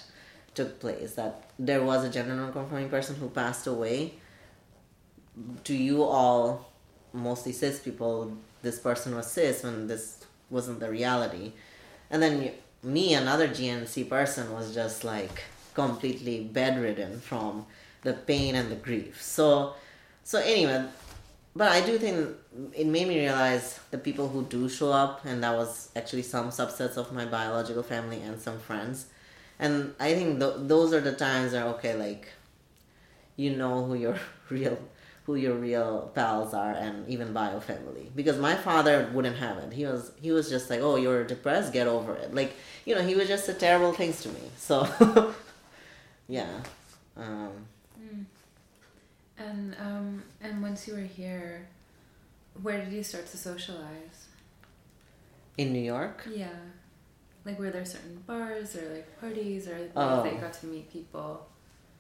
took 0.54 0.80
place. 0.80 1.14
That 1.14 1.50
there 1.58 1.84
was 1.84 2.04
a 2.04 2.10
gender 2.10 2.36
non-conforming 2.36 2.90
person 2.90 3.16
who 3.16 3.30
passed 3.30 3.68
away. 3.68 4.14
To 5.64 5.74
you 5.76 6.04
all, 6.04 6.72
mostly 7.12 7.52
cis 7.52 7.80
people, 7.80 8.38
this 8.62 8.80
person 8.80 9.16
was 9.16 9.28
cis 9.32 9.64
when 9.64 9.88
this 9.88 10.24
wasn't 10.50 10.80
the 10.80 10.90
reality 10.90 11.54
and 12.14 12.22
then 12.22 12.52
me, 12.84 13.16
another 13.16 13.48
GNC 13.48 14.08
person, 14.08 14.54
was 14.54 14.74
just 14.74 15.04
like 15.04 15.44
completely 15.74 16.44
bedridden 16.44 17.20
from 17.20 17.66
the 18.04 18.14
pain 18.14 18.54
and 18.54 18.72
the 18.72 18.76
grief. 18.76 19.20
So, 19.20 19.74
so 20.24 20.40
anyway, 20.40 20.86
but 21.56 21.72
I 21.72 21.82
do 21.86 21.98
think 21.98 22.36
it 22.74 22.88
made 22.88 23.08
me 23.08 23.20
realize 23.20 23.80
the 23.92 23.98
people 23.98 24.28
who 24.30 24.44
do 24.44 24.68
show 24.70 24.92
up, 24.92 25.24
and 25.26 25.44
that 25.44 25.56
was 25.56 25.90
actually 25.96 26.24
some 26.24 26.50
subsets 26.50 26.98
of 26.98 27.12
my 27.14 27.26
biological 27.26 27.84
family 27.84 28.22
and 28.22 28.40
some 28.42 28.60
friends. 28.60 29.06
And 29.60 29.94
I 30.00 30.14
think 30.16 30.40
th- 30.40 30.56
those 30.58 30.94
are 30.94 31.02
the 31.02 31.14
times 31.14 31.54
where 31.54 31.66
okay, 31.76 31.96
like, 31.96 32.30
you 33.36 33.56
know 33.56 33.86
who 33.86 33.96
your 33.96 34.18
real 34.50 34.78
who 35.26 35.36
your 35.36 35.54
real 35.54 36.12
pals 36.14 36.54
are 36.54 36.74
and 36.74 37.08
even 37.08 37.32
bio 37.32 37.60
family 37.60 38.12
because 38.14 38.38
my 38.38 38.56
father 38.56 39.10
wouldn't 39.14 39.38
have 39.38 39.58
it 39.58 39.72
he 39.72 39.86
was 39.86 40.12
he 40.22 40.32
was 40.32 40.50
just 40.50 40.70
like 40.70 40.82
oh 40.82 40.98
you're 40.98 41.24
depressed 41.24 41.72
get 41.72 41.88
over 41.88 42.14
it 42.14 42.34
like 42.36 42.54
you 42.86 42.94
know 42.94 43.02
he 43.02 43.16
was 43.16 43.28
just 43.28 43.48
a 43.48 43.54
terrible 43.54 43.94
things 43.94 44.22
to 44.22 44.30
me 44.30 44.42
so 44.58 44.86
yeah 46.28 46.50
um. 47.16 47.66
And 49.48 49.76
um 49.88 50.24
and 50.42 50.62
once 50.62 50.88
you 50.88 50.94
were 50.94 51.10
here 51.22 51.68
where 52.62 52.80
did 52.84 52.92
you 52.94 53.04
start 53.04 53.26
to 53.28 53.38
socialize 53.38 54.18
in 55.58 55.68
new 55.74 55.86
york 55.96 56.18
yeah 56.44 56.48
like 57.46 57.60
were 57.60 57.72
there 57.72 57.86
certain 57.86 58.18
bars 58.26 58.76
or 58.76 58.86
like 58.96 59.08
parties 59.20 59.68
or 59.68 59.78
Oh. 59.96 60.24
that 60.24 60.34
you 60.34 60.40
got 60.40 60.54
to 60.62 60.66
meet 60.68 60.88
people 60.92 61.32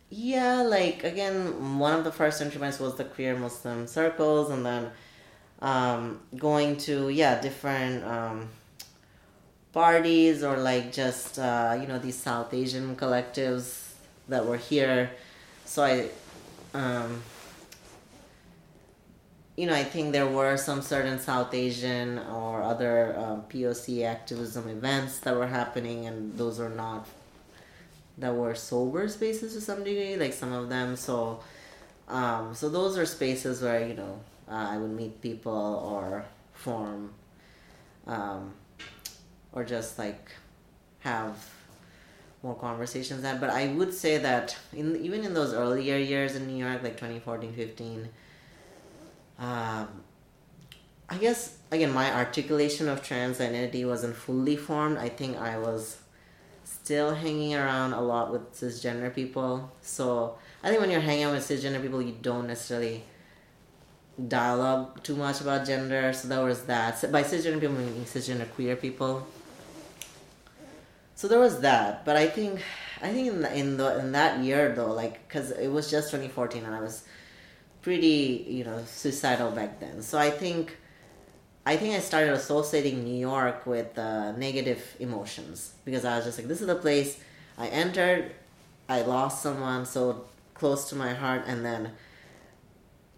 Yeah, 0.09 0.61
like 0.61 1.03
again, 1.03 1.79
one 1.79 1.93
of 1.97 2.03
the 2.03 2.11
first 2.11 2.37
points 2.59 2.79
was 2.79 2.93
the 3.01 3.07
queer 3.15 3.33
Muslim 3.45 3.87
circles, 3.87 4.47
and 4.53 4.61
then 4.69 4.83
um, 5.71 6.01
going 6.37 6.77
to 6.87 7.09
yeah 7.09 7.41
different 7.41 8.03
um, 8.15 8.37
parties 9.71 10.43
or 10.43 10.55
like 10.57 10.85
just 10.93 11.39
uh, 11.39 11.75
you 11.79 11.87
know 11.87 11.97
these 11.99 12.19
South 12.29 12.53
Asian 12.53 12.95
collectives 12.95 13.65
that 14.29 14.45
were 14.45 14.61
here. 14.71 15.09
So 15.65 15.83
I, 15.83 16.09
um, 16.77 17.21
you 19.55 19.67
know, 19.67 19.73
I 19.73 19.83
think 19.83 20.13
there 20.13 20.27
were 20.27 20.57
some 20.57 20.81
certain 20.81 21.19
South 21.19 21.53
Asian 21.53 22.17
or 22.19 22.63
other 22.63 23.15
um, 23.17 23.43
POC 23.43 24.03
activism 24.03 24.67
events 24.67 25.19
that 25.19 25.35
were 25.35 25.47
happening, 25.47 26.07
and 26.07 26.35
those 26.37 26.59
are 26.59 26.69
not 26.69 27.07
that 28.17 28.33
were 28.33 28.55
sober 28.55 29.07
spaces 29.07 29.53
to 29.53 29.61
some 29.61 29.83
degree, 29.83 30.15
like 30.15 30.33
some 30.33 30.53
of 30.53 30.69
them. 30.69 30.95
So, 30.95 31.39
um, 32.07 32.55
so 32.55 32.69
those 32.69 32.97
are 32.97 33.05
spaces 33.05 33.61
where 33.61 33.87
you 33.87 33.93
know 33.93 34.19
uh, 34.49 34.69
I 34.71 34.77
would 34.77 34.91
meet 34.91 35.21
people 35.21 35.53
or 35.53 36.25
form, 36.53 37.13
um, 38.07 38.53
or 39.51 39.63
just 39.63 39.99
like 39.99 40.31
have 41.01 41.37
more 42.41 42.55
conversations. 42.55 43.23
At 43.23 43.39
but 43.39 43.51
I 43.51 43.67
would 43.67 43.93
say 43.93 44.17
that 44.17 44.57
in 44.73 44.95
even 44.95 45.23
in 45.23 45.35
those 45.35 45.53
earlier 45.53 45.97
years 45.97 46.35
in 46.35 46.47
New 46.47 46.57
York, 46.57 46.81
like 46.81 46.97
2014, 46.97 47.53
15. 47.53 48.09
Um, 49.39 49.87
I 51.09 51.17
guess 51.17 51.57
again 51.71 51.91
my 51.91 52.13
articulation 52.13 52.87
of 52.87 53.03
trans 53.03 53.41
identity 53.41 53.85
wasn't 53.85 54.15
fully 54.15 54.55
formed. 54.55 54.97
I 54.97 55.09
think 55.09 55.37
I 55.37 55.57
was 55.57 55.97
still 56.63 57.13
hanging 57.15 57.55
around 57.55 57.93
a 57.93 58.01
lot 58.01 58.31
with 58.31 58.53
cisgender 58.53 59.13
people. 59.13 59.71
So 59.81 60.37
I 60.63 60.69
think 60.69 60.81
when 60.81 60.91
you're 60.91 61.01
hanging 61.01 61.23
out 61.23 61.33
with 61.33 61.47
cisgender 61.47 61.81
people, 61.81 62.01
you 62.01 62.15
don't 62.21 62.47
necessarily 62.47 63.03
dialogue 64.27 65.01
too 65.03 65.15
much 65.15 65.41
about 65.41 65.65
gender. 65.65 66.13
So 66.13 66.27
there 66.27 66.43
was 66.43 66.63
that. 66.63 66.99
So 66.99 67.11
by 67.11 67.23
cisgender 67.23 67.59
people, 67.59 67.75
meaning 67.75 68.05
cisgender 68.05 68.49
queer 68.51 68.75
people. 68.75 69.25
So 71.15 71.27
there 71.27 71.39
was 71.39 71.61
that. 71.61 72.05
But 72.05 72.17
I 72.17 72.27
think, 72.27 72.61
I 73.01 73.11
think 73.13 73.27
in 73.27 73.41
the, 73.41 73.53
in 73.57 73.77
the 73.77 73.99
in 73.99 74.11
that 74.11 74.43
year 74.43 74.73
though, 74.75 74.91
like, 74.91 75.27
cause 75.29 75.51
it 75.51 75.69
was 75.69 75.89
just 75.89 76.11
2014, 76.11 76.65
and 76.65 76.75
I 76.75 76.81
was 76.81 77.03
pretty, 77.83 78.45
you 78.49 78.63
know, 78.63 78.83
suicidal 78.87 79.51
back 79.51 79.79
then. 79.79 80.01
So 80.01 80.17
I 80.17 80.31
think. 80.31 80.77
I 81.65 81.77
think 81.77 81.95
I 81.95 81.99
started 81.99 82.33
associating 82.33 83.05
New 83.05 83.15
York 83.15 83.65
with 83.65 83.97
uh, 83.97 84.33
negative 84.33 84.97
emotions 84.99 85.71
because 85.85 86.03
I 86.03 86.17
was 86.17 86.25
just 86.25 86.37
like, 86.37 86.49
this 86.49 86.59
is 86.59 86.67
the 86.67 86.75
place 86.75 87.17
I 87.57 87.67
entered, 87.67 88.31
I 88.89 89.03
lost 89.03 89.41
someone 89.41 89.85
so 89.85 90.25
close 90.55 90.89
to 90.89 90.97
my 90.97 91.13
heart, 91.13 91.43
and 91.47 91.63
then 91.63 91.93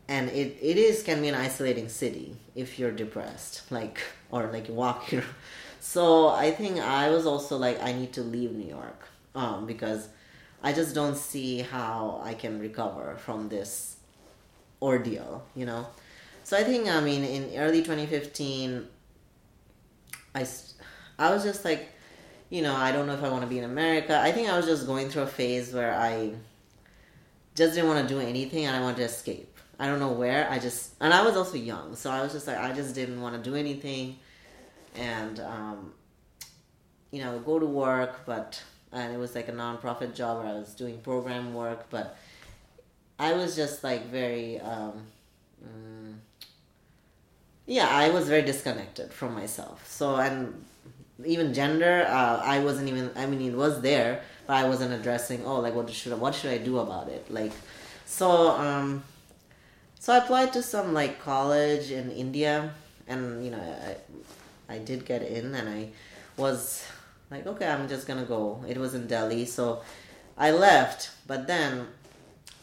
and 0.08 0.30
it, 0.30 0.58
it 0.62 0.78
is 0.78 1.04
can 1.04 1.22
be 1.22 1.28
an 1.28 1.36
isolating 1.36 1.90
city 1.90 2.36
if 2.54 2.78
you're 2.78 2.92
depressed 2.92 3.64
like 3.72 4.02
or 4.32 4.48
like 4.52 4.68
you 4.68 4.74
walk 4.74 5.06
here 5.06 5.24
so 5.80 6.30
i 6.30 6.52
think 6.52 6.80
i 6.80 7.10
was 7.10 7.26
also 7.26 7.58
like 7.58 7.82
i 7.82 7.92
need 7.92 8.14
to 8.14 8.22
leave 8.22 8.52
new 8.52 8.70
york 8.70 9.08
um, 9.34 9.66
because 9.66 10.08
i 10.64 10.72
just 10.72 10.94
don't 10.94 11.18
see 11.18 11.60
how 11.60 12.22
i 12.24 12.34
can 12.34 12.60
recover 12.60 13.16
from 13.18 13.50
this 13.50 13.95
ordeal 14.86 15.44
you 15.56 15.66
know? 15.66 15.88
So 16.44 16.58
i 16.58 16.64
think 16.64 16.88
i 16.88 17.00
mean 17.02 17.24
in 17.24 17.44
early 17.58 17.82
2015 17.82 18.88
i 20.36 20.48
i 21.18 21.32
was 21.34 21.44
just 21.44 21.66
like 21.66 21.90
you 22.50 22.62
know 22.62 22.76
i 22.76 22.92
don't 22.92 23.08
know 23.08 23.16
if 23.16 23.24
i 23.24 23.30
want 23.30 23.42
to 23.42 23.50
be 23.50 23.58
in 23.58 23.66
america. 23.66 24.20
I 24.20 24.32
think 24.32 24.50
i 24.50 24.56
was 24.56 24.66
just 24.66 24.86
going 24.86 25.10
through 25.10 25.24
a 25.24 25.34
phase 25.42 25.74
where 25.74 25.94
i 25.94 26.32
just 27.56 27.74
didn't 27.74 27.90
want 27.90 28.08
to 28.08 28.14
do 28.14 28.20
anything 28.20 28.66
and 28.66 28.76
i 28.76 28.82
wanted 28.82 28.98
to 28.98 29.04
escape. 29.04 29.56
I 29.80 29.88
don't 29.88 30.00
know 30.00 30.12
where. 30.12 30.50
I 30.50 30.60
just 30.60 30.94
and 31.02 31.14
I 31.14 31.24
was 31.24 31.36
also 31.36 31.58
young, 31.58 31.96
so 31.96 32.10
I 32.10 32.22
was 32.22 32.32
just 32.32 32.48
like 32.48 32.58
I 32.58 32.72
just 32.72 32.96
didn't 32.96 33.22
want 33.22 33.36
to 33.36 33.50
do 33.50 33.56
anything, 33.56 34.18
and 34.96 35.40
um, 35.40 35.94
you 37.12 37.22
know 37.22 37.40
go 37.40 37.60
to 37.60 37.66
work, 37.66 38.22
but 38.26 38.62
and 38.92 39.14
it 39.14 39.18
was 39.18 39.36
like 39.36 39.50
a 39.50 39.52
nonprofit 39.52 40.16
job 40.16 40.44
where 40.44 40.48
I 40.48 40.58
was 40.58 40.74
doing 40.74 41.00
program 41.00 41.54
work, 41.54 41.90
but 41.90 42.18
I 43.18 43.34
was 43.34 43.56
just 43.56 43.84
like 43.84 44.08
very 44.08 44.60
um, 44.60 45.08
mm, 45.64 46.14
yeah, 47.66 47.88
I 47.88 48.10
was 48.10 48.28
very 48.28 48.42
disconnected 48.42 49.12
from 49.12 49.34
myself. 49.34 49.90
So 49.90 50.16
and 50.18 50.66
even 51.24 51.54
gender, 51.54 52.06
uh, 52.08 52.42
I 52.44 52.60
wasn't 52.60 52.90
even. 52.90 53.12
I 53.16 53.26
mean, 53.26 53.42
it 53.42 53.56
was 53.56 53.82
there, 53.82 54.22
but 54.48 54.58
I 54.58 54.68
wasn't 54.68 54.94
addressing. 54.94 55.46
Oh, 55.46 55.60
like 55.60 55.74
what 55.74 55.90
should 55.90 56.20
what 56.20 56.36
should 56.36 56.52
I 56.52 56.58
do 56.58 56.80
about 56.80 57.08
it? 57.08 57.32
Like, 57.32 57.54
so 58.06 58.52
um, 58.52 59.04
so 60.00 60.14
I 60.14 60.18
applied 60.18 60.52
to 60.54 60.62
some 60.62 60.94
like 60.94 61.22
college 61.22 61.92
in 61.92 62.12
India, 62.12 62.74
and 63.08 63.44
you 63.46 63.52
know 63.52 63.60
I 63.60 64.76
I 64.76 64.80
did 64.80 65.06
get 65.06 65.24
in, 65.24 65.56
and 65.56 65.70
I 65.70 65.90
was 66.38 66.86
like, 67.32 67.48
okay, 67.48 67.68
I'm 67.68 67.88
just 67.88 68.08
gonna 68.08 68.26
go. 68.26 68.64
It 68.68 68.78
was 68.78 68.94
in 68.94 69.08
Delhi, 69.08 69.46
so 69.46 69.82
I 70.38 70.52
left, 70.52 71.12
but 71.28 71.48
then 71.48 71.88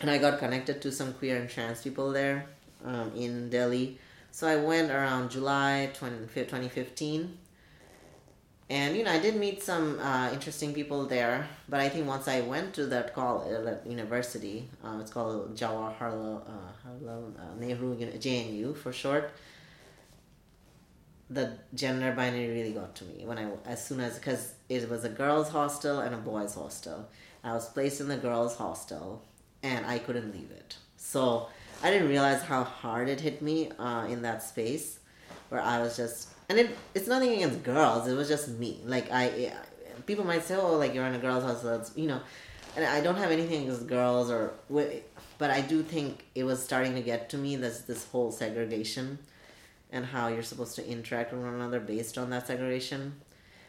and 0.02 0.10
I 0.10 0.18
got 0.18 0.38
connected 0.38 0.82
to 0.82 0.92
some 0.92 1.14
queer 1.14 1.36
and 1.36 1.48
trans 1.48 1.82
people 1.82 2.12
there 2.12 2.46
um, 2.84 3.12
in 3.16 3.48
Delhi. 3.48 3.98
So 4.30 4.46
I 4.46 4.56
went 4.56 4.90
around 4.90 5.30
July 5.30 5.90
20, 5.94 6.26
2015 6.26 7.38
and 8.70 8.96
you 8.96 9.04
know 9.04 9.10
i 9.10 9.18
did 9.18 9.36
meet 9.36 9.62
some 9.62 9.98
uh, 10.00 10.30
interesting 10.32 10.72
people 10.72 11.04
there 11.04 11.46
but 11.68 11.80
i 11.80 11.88
think 11.88 12.06
once 12.06 12.26
i 12.26 12.40
went 12.40 12.72
to 12.72 12.86
that 12.86 13.12
college 13.12 13.52
uh, 13.52 13.60
that 13.60 13.84
university 13.86 14.68
uh, 14.82 14.98
it's 15.00 15.12
called 15.12 15.54
jawaharlal 15.54 16.40
uh, 16.48 17.10
uh, 17.10 17.54
nehru 17.58 17.94
jnu 17.96 18.74
for 18.74 18.92
short 18.92 19.32
the 21.28 21.52
gender 21.74 22.12
binary 22.12 22.48
really 22.54 22.72
got 22.72 22.94
to 22.94 23.04
me 23.04 23.26
when 23.26 23.36
i 23.36 23.46
as 23.66 23.84
soon 23.84 24.00
as 24.00 24.14
because 24.14 24.54
it 24.68 24.88
was 24.88 25.04
a 25.04 25.08
girls 25.08 25.50
hostel 25.50 25.98
and 25.98 26.14
a 26.14 26.18
boys 26.18 26.54
hostel. 26.54 27.08
I 27.44 27.52
was 27.52 27.68
placed 27.68 28.00
in 28.00 28.08
the 28.08 28.16
girls 28.16 28.56
hostel 28.56 29.22
and 29.62 29.86
i 29.86 29.98
couldn't 29.98 30.32
leave 30.32 30.50
it 30.50 30.76
so 30.96 31.48
i 31.82 31.90
didn't 31.90 32.08
realize 32.08 32.42
how 32.42 32.64
hard 32.64 33.08
it 33.08 33.20
hit 33.20 33.42
me 33.42 33.70
uh, 33.78 34.06
in 34.08 34.22
that 34.22 34.42
space 34.42 34.98
where 35.48 35.60
i 35.60 35.80
was 35.80 35.96
just 35.96 36.32
and 36.52 36.60
it 36.60 36.76
it's 36.94 37.08
nothing 37.08 37.32
against 37.32 37.62
girls. 37.62 38.06
It 38.06 38.14
was 38.14 38.28
just 38.28 38.48
me. 38.48 38.80
Like 38.84 39.10
I, 39.10 39.52
people 40.06 40.24
might 40.24 40.44
say, 40.44 40.56
oh, 40.56 40.76
like 40.76 40.94
you're 40.94 41.06
in 41.06 41.14
a 41.14 41.18
girls' 41.18 41.44
house, 41.44 41.62
so 41.62 41.82
you 41.96 42.08
know, 42.08 42.20
and 42.76 42.84
I 42.84 43.00
don't 43.00 43.16
have 43.16 43.30
anything 43.30 43.62
against 43.62 43.86
girls 43.86 44.30
or, 44.30 44.52
but 44.68 45.50
I 45.50 45.60
do 45.62 45.82
think 45.82 46.26
it 46.34 46.44
was 46.44 46.62
starting 46.62 46.94
to 46.94 47.00
get 47.00 47.30
to 47.30 47.38
me. 47.38 47.56
This 47.56 47.80
this 47.80 48.06
whole 48.08 48.30
segregation, 48.30 49.18
and 49.90 50.04
how 50.04 50.28
you're 50.28 50.42
supposed 50.42 50.76
to 50.76 50.86
interact 50.86 51.32
with 51.32 51.42
one 51.42 51.54
another 51.54 51.80
based 51.80 52.18
on 52.18 52.30
that 52.30 52.46
segregation. 52.46 53.14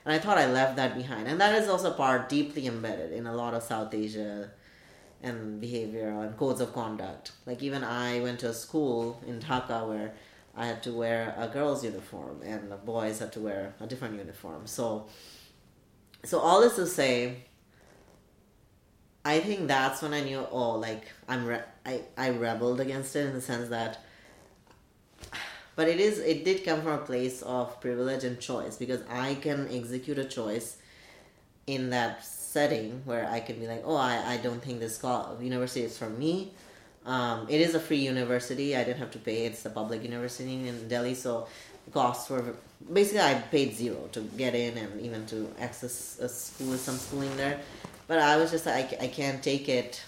And 0.05 0.13
I 0.13 0.19
thought 0.19 0.37
I 0.37 0.51
left 0.51 0.75
that 0.75 0.97
behind, 0.97 1.29
and 1.29 1.39
that 1.39 1.55
is 1.55 1.69
also 1.69 1.93
part 1.93 2.27
deeply 2.27 2.67
embedded 2.67 3.13
in 3.13 3.25
a 3.25 3.33
lot 3.33 3.53
of 3.53 3.63
South 3.63 3.93
Asia 3.93 4.51
and 5.24 5.61
behavior 5.61 6.09
and 6.09 6.38
codes 6.38 6.61
of 6.61 6.74
conduct. 6.74 7.32
Like 7.45 7.63
even 7.63 7.84
I 7.84 8.19
went 8.19 8.41
to 8.41 8.49
a 8.49 8.53
school 8.53 9.21
in 9.26 9.39
Dhaka 9.39 9.88
where 9.88 10.13
I 10.55 10.67
had 10.67 10.84
to 10.84 10.91
wear 10.91 11.34
a 11.38 11.47
girl's 11.47 11.84
uniform 11.84 12.41
and 12.43 12.69
the 12.69 12.76
boys 12.76 13.19
had 13.19 13.32
to 13.34 13.39
wear 13.39 13.74
a 13.80 13.88
different 13.88 14.17
uniform. 14.17 14.67
So, 14.67 15.07
so 16.24 16.39
all 16.39 16.61
this 16.61 16.76
to 16.76 16.86
say, 16.86 17.38
I 19.26 19.39
think 19.39 19.67
that's 19.67 20.01
when 20.01 20.13
I 20.13 20.21
knew, 20.21 20.45
oh, 20.51 20.74
like 20.74 21.05
I'm, 21.28 21.45
re- 21.45 21.63
I, 21.86 22.01
I 22.17 22.28
rebelled 22.28 22.82
against 22.82 23.15
it 23.15 23.26
in 23.26 23.34
the 23.34 23.41
sense 23.41 23.69
that, 23.69 24.03
but 25.76 25.88
it 25.88 25.99
is, 25.99 26.19
it 26.19 26.43
did 26.43 26.65
come 26.65 26.82
from 26.82 26.91
a 26.91 26.97
place 27.05 27.41
of 27.41 27.80
privilege 27.80 28.26
and 28.26 28.39
choice 28.39 28.76
because 28.76 29.01
I 29.09 29.36
can 29.36 29.69
execute 29.71 30.19
a 30.19 30.26
choice 30.26 30.78
in 31.65 31.89
that 31.91 32.26
setting 32.54 33.01
where 33.06 33.26
I 33.38 33.39
can 33.39 33.60
be 33.60 33.68
like, 33.68 33.84
oh, 33.86 33.95
I, 33.95 34.34
I 34.34 34.38
don't 34.38 34.62
think 34.66 34.80
this 34.80 35.01
university 35.41 35.84
is 35.89 35.97
for 35.97 36.10
me 36.10 36.54
um, 37.06 37.47
it 37.49 37.60
is 37.60 37.76
a 37.76 37.80
free 37.80 37.97
university. 37.97 38.76
I 38.76 38.84
didn't 38.84 38.99
have 38.99 39.12
to 39.12 39.20
pay. 39.20 39.45
It's 39.45 39.66
a 39.66 39.70
public 39.70 40.04
university 40.04 40.68
in 40.68 40.88
Delhi, 40.88 41.16
so 41.16 41.47
the 41.86 41.91
costs 41.91 42.30
were 42.30 42.56
basically 42.91 43.22
I 43.22 43.34
paid 43.51 43.76
zero 43.76 44.08
to 44.14 44.22
get 44.38 44.56
in 44.56 44.78
and 44.78 45.01
even 45.01 45.26
to 45.28 45.54
access 45.60 46.18
a 46.20 46.30
school, 46.30 46.78
some 46.78 46.95
schooling 46.95 47.36
there. 47.36 47.60
But 48.08 48.20
I 48.20 48.38
was 48.38 48.51
just 48.51 48.66
like, 48.66 48.93
I, 48.93 49.06
I 49.06 49.08
can't 49.08 49.43
take 49.43 49.68
it 49.68 50.01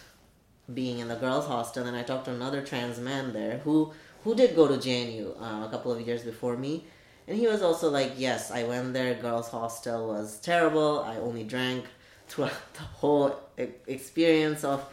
being 0.74 1.00
in 1.00 1.08
the 1.10 1.16
girls' 1.16 1.48
hostel. 1.48 1.86
And 1.86 1.96
I 1.98 2.04
talked 2.04 2.26
to 2.26 2.32
another 2.32 2.62
trans 2.62 3.00
man 3.00 3.34
there 3.34 3.58
who 3.60 3.92
who 4.24 4.34
did 4.34 4.56
go 4.56 4.68
to 4.68 4.76
JNU 4.76 5.40
uh, 5.40 5.68
a 5.68 5.70
couple 5.70 5.92
of 5.92 6.02
years 6.02 6.24
before 6.24 6.56
me, 6.56 6.86
and 7.28 7.38
he 7.38 7.46
was 7.46 7.62
also 7.62 7.90
like, 7.90 8.14
yes, 8.18 8.52
I 8.52 8.64
went 8.64 8.94
there. 8.94 9.14
Girls' 9.16 9.50
hostel 9.50 10.08
was 10.08 10.40
terrible. 10.40 11.02
I 11.02 11.18
only 11.18 11.44
drank 11.44 11.86
throughout 12.28 12.74
the 12.74 12.82
whole 12.82 13.40
experience 13.88 14.64
of 14.64 14.86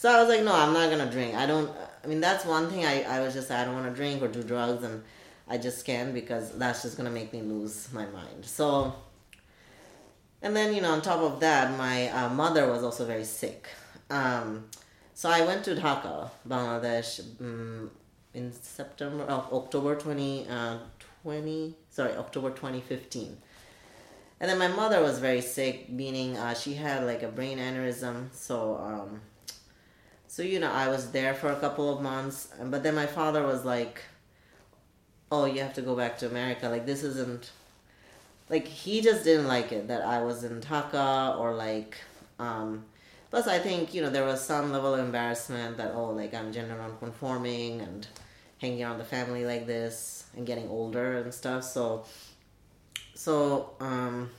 so 0.00 0.10
I 0.10 0.18
was 0.18 0.30
like, 0.30 0.42
no, 0.42 0.54
I'm 0.54 0.72
not 0.72 0.88
gonna 0.88 1.10
drink. 1.10 1.34
I 1.34 1.44
don't. 1.44 1.70
I 2.02 2.06
mean, 2.06 2.20
that's 2.22 2.46
one 2.46 2.70
thing. 2.70 2.86
I 2.86 3.02
I 3.02 3.20
was 3.20 3.34
just 3.34 3.50
I 3.50 3.66
don't 3.66 3.74
want 3.74 3.86
to 3.86 3.94
drink 3.94 4.22
or 4.22 4.28
do 4.28 4.42
drugs, 4.42 4.82
and 4.82 5.04
I 5.46 5.58
just 5.58 5.84
can't 5.84 6.14
because 6.14 6.52
that's 6.52 6.80
just 6.80 6.96
gonna 6.96 7.10
make 7.10 7.34
me 7.34 7.42
lose 7.42 7.92
my 7.92 8.06
mind. 8.06 8.46
So. 8.46 8.94
And 10.40 10.56
then 10.56 10.74
you 10.74 10.80
know, 10.80 10.92
on 10.92 11.02
top 11.02 11.20
of 11.20 11.40
that, 11.40 11.76
my 11.76 12.08
uh, 12.08 12.30
mother 12.30 12.66
was 12.72 12.82
also 12.82 13.04
very 13.04 13.26
sick. 13.26 13.68
Um, 14.08 14.70
so 15.12 15.28
I 15.28 15.42
went 15.42 15.64
to 15.64 15.74
Dhaka, 15.74 16.30
Bangladesh, 16.48 17.20
um, 17.38 17.90
in 18.32 18.54
September, 18.54 19.24
of 19.24 19.52
October 19.52 19.96
2020, 19.96 20.48
uh, 20.48 20.78
20, 21.24 21.74
sorry, 21.90 22.12
October 22.16 22.48
2015. 22.48 23.36
And 24.40 24.48
then 24.48 24.58
my 24.58 24.68
mother 24.68 25.02
was 25.02 25.18
very 25.18 25.42
sick, 25.42 25.90
meaning 25.90 26.36
uh, 26.36 26.54
she 26.54 26.74
had 26.74 27.04
like 27.04 27.22
a 27.22 27.28
brain 27.28 27.58
aneurysm. 27.58 28.32
So 28.32 28.76
um, 28.76 29.20
so 30.26 30.42
you 30.42 30.60
know 30.60 30.70
i 30.70 30.88
was 30.88 31.10
there 31.10 31.34
for 31.34 31.50
a 31.50 31.56
couple 31.56 31.92
of 31.92 32.00
months. 32.02 32.48
But 32.62 32.82
then 32.82 32.94
my 32.94 33.06
father 33.06 33.42
was 33.42 33.64
like 33.64 34.02
oh 35.32 35.44
you 35.44 35.60
have 35.60 35.74
to 35.74 35.82
go 35.82 35.94
back 35.94 36.18
to 36.18 36.26
america. 36.26 36.68
Like 36.68 36.86
this 36.86 37.02
isn't 37.02 37.50
like 38.48 38.66
he 38.66 39.00
just 39.00 39.24
didn't 39.24 39.46
like 39.46 39.70
it 39.72 39.86
that 39.88 40.02
i 40.02 40.20
was 40.22 40.42
in 40.42 40.60
Dhaka 40.60 41.38
or 41.38 41.54
like 41.54 41.96
um 42.40 42.84
plus 43.30 43.46
i 43.46 43.58
think 43.60 43.94
you 43.94 44.02
know 44.02 44.10
there 44.10 44.24
was 44.24 44.40
some 44.40 44.72
level 44.72 44.92
of 44.94 44.98
embarrassment 45.00 45.76
that 45.76 45.92
oh 45.94 46.10
like 46.10 46.34
i'm 46.34 46.52
gender 46.52 46.76
non-conforming 46.76 47.80
and 47.80 48.08
hanging 48.60 48.82
around 48.82 48.98
the 48.98 49.04
family 49.04 49.44
like 49.44 49.66
this 49.66 50.24
and 50.36 50.46
getting 50.46 50.68
older 50.68 51.16
and 51.18 51.32
stuff. 51.32 51.64
So 51.64 52.04
so 53.24 53.70
um 53.80 54.30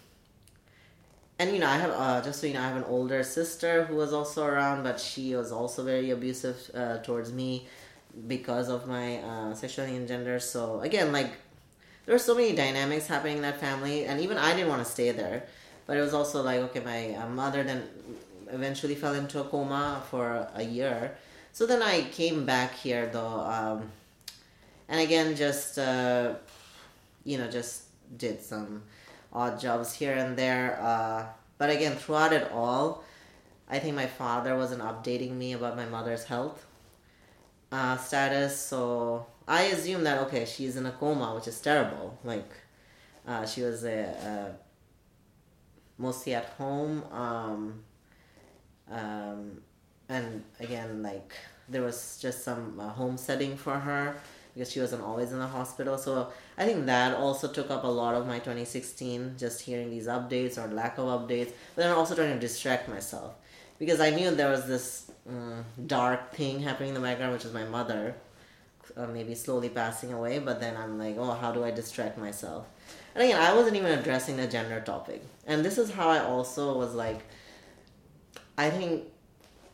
and 1.42 1.54
you 1.54 1.60
know, 1.60 1.68
I 1.68 1.78
have 1.78 1.92
uh, 1.92 2.22
just 2.22 2.40
so 2.40 2.46
you 2.46 2.54
know, 2.54 2.62
I 2.62 2.68
have 2.68 2.78
an 2.78 2.84
older 2.84 3.24
sister 3.24 3.86
who 3.86 3.96
was 3.96 4.14
also 4.14 4.46
around, 4.46 4.84
but 4.84 5.00
she 5.00 5.36
was 5.36 5.52
also 5.52 5.84
very 5.84 6.12
abusive 6.12 6.70
uh, 6.76 7.00
towards 7.00 7.34
me 7.34 7.66
because 8.28 8.70
of 8.70 8.88
my 8.88 9.18
uh, 9.18 9.56
sexuality 9.56 9.96
and 9.96 10.08
gender. 10.08 10.40
So 10.40 10.82
again, 10.82 11.12
like 11.12 11.32
there 12.06 12.14
were 12.14 12.20
so 12.20 12.36
many 12.36 12.56
dynamics 12.56 13.08
happening 13.08 13.38
in 13.38 13.42
that 13.42 13.60
family, 13.60 14.06
and 14.06 14.22
even 14.22 14.38
I 14.38 14.54
didn't 14.56 14.70
want 14.70 14.86
to 14.86 14.92
stay 14.92 15.10
there. 15.10 15.48
But 15.88 15.98
it 15.98 16.02
was 16.02 16.14
also 16.14 16.44
like, 16.44 16.60
okay, 16.68 16.82
my 16.82 17.16
uh, 17.16 17.28
mother 17.28 17.64
then 17.64 17.90
eventually 18.52 18.94
fell 18.94 19.16
into 19.16 19.42
a 19.42 19.44
coma 19.44 20.04
for 20.12 20.48
a 20.54 20.64
year. 20.64 21.18
So 21.54 21.66
then 21.66 21.82
I 21.82 22.04
came 22.20 22.46
back 22.46 22.76
here 22.76 23.10
though. 23.12 23.40
Um, 23.56 23.92
and 24.88 25.02
again, 25.02 25.36
just 25.36 25.80
uh, 25.80 26.36
you 27.26 27.40
know, 27.40 27.50
just 27.50 27.91
did 28.18 28.42
some 28.42 28.84
odd 29.34 29.60
jobs 29.60 29.94
here 29.94 30.14
and 30.14 30.38
there. 30.38 30.80
Uh, 30.82 31.26
but 31.58 31.70
again, 31.70 31.96
throughout 31.96 32.34
it 32.34 32.52
all, 32.52 33.04
I 33.70 33.80
think 33.80 33.96
my 33.96 34.08
father 34.08 34.56
wasn't 34.58 34.82
updating 34.82 35.34
me 35.36 35.54
about 35.54 35.78
my 35.78 35.86
mother's 35.86 36.26
health 36.26 36.66
uh, 37.72 37.98
status, 37.98 38.60
so 38.60 39.26
I 39.48 39.64
assumed 39.64 40.06
that 40.06 40.20
okay, 40.24 40.46
she's 40.46 40.76
in 40.76 40.86
a 40.86 40.92
coma, 40.92 41.34
which 41.36 41.48
is 41.48 41.60
terrible. 41.62 42.18
Like, 42.24 42.52
uh, 43.28 43.46
she 43.46 43.62
was 43.62 43.86
a, 43.86 44.00
a 44.02 44.52
mostly 45.98 46.34
at 46.34 46.46
home, 46.58 47.04
um, 47.12 47.84
um, 48.92 49.62
and 50.10 50.44
again, 50.60 51.02
like 51.02 51.34
there 51.70 51.82
was 51.82 52.20
just 52.22 52.44
some 52.44 52.80
uh, 52.80 52.90
home 52.90 53.18
setting 53.18 53.56
for 53.56 53.80
her 53.80 54.18
because 54.54 54.70
she 54.72 54.82
wasn't 54.82 55.02
always 55.02 55.32
in 55.32 55.40
the 55.40 55.48
hospital. 55.48 55.98
So 55.98 56.32
I 56.62 56.66
think 56.66 56.86
that 56.86 57.16
also 57.16 57.48
took 57.48 57.72
up 57.72 57.86
a 57.86 57.88
lot 57.88 58.14
of 58.14 58.28
my 58.28 58.38
2016, 58.38 59.34
just 59.36 59.62
hearing 59.62 59.90
these 59.90 60.06
updates 60.06 60.60
or 60.60 60.72
lack 60.72 61.00
of 61.00 61.06
updates, 61.06 61.52
but 61.76 61.82
then 61.82 61.92
also 61.92 62.14
trying 62.14 62.36
to 62.36 62.40
distract 62.40 62.88
myself 62.88 63.34
because 63.80 64.00
I 64.00 64.12
knew 64.12 64.30
there 64.30 64.52
was 64.52 64.68
this 64.68 65.12
um, 65.28 65.66
dark 65.88 66.36
thing 66.36 66.60
happening 66.60 66.90
in 66.90 66.94
the 66.94 67.02
background, 67.02 67.34
which 67.34 67.46
is 67.46 67.52
my 67.52 67.64
mother, 67.64 68.14
uh, 68.96 69.08
maybe 69.08 69.34
slowly 69.34 69.70
passing 69.70 70.14
away. 70.14 70.38
But 70.38 70.60
then 70.60 70.78
I'm 70.78 71.00
like, 71.00 71.16
oh, 71.18 71.32
how 71.32 71.52
do 71.52 71.64
I 71.64 71.72
distract 71.72 72.20
myself? 72.20 72.68
And 73.16 73.24
again, 73.24 73.42
I 73.42 73.56
wasn't 73.56 73.78
even 73.78 73.98
addressing 73.98 74.38
the 74.38 74.46
gender 74.46 74.80
topic, 74.82 75.24
and 75.48 75.66
this 75.66 75.80
is 75.80 75.90
how 75.90 76.10
I 76.10 76.20
also 76.20 76.78
was 76.78 76.94
like, 76.94 77.22
I 78.56 78.70
think, 78.70 79.06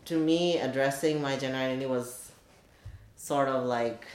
to 0.05 0.17
me, 0.17 0.57
addressing 0.57 1.21
my 1.21 1.35
gender 1.35 1.57
identity 1.57 1.85
was 1.85 2.31
sort 3.17 3.49
of 3.49 3.65
like. 3.65 4.07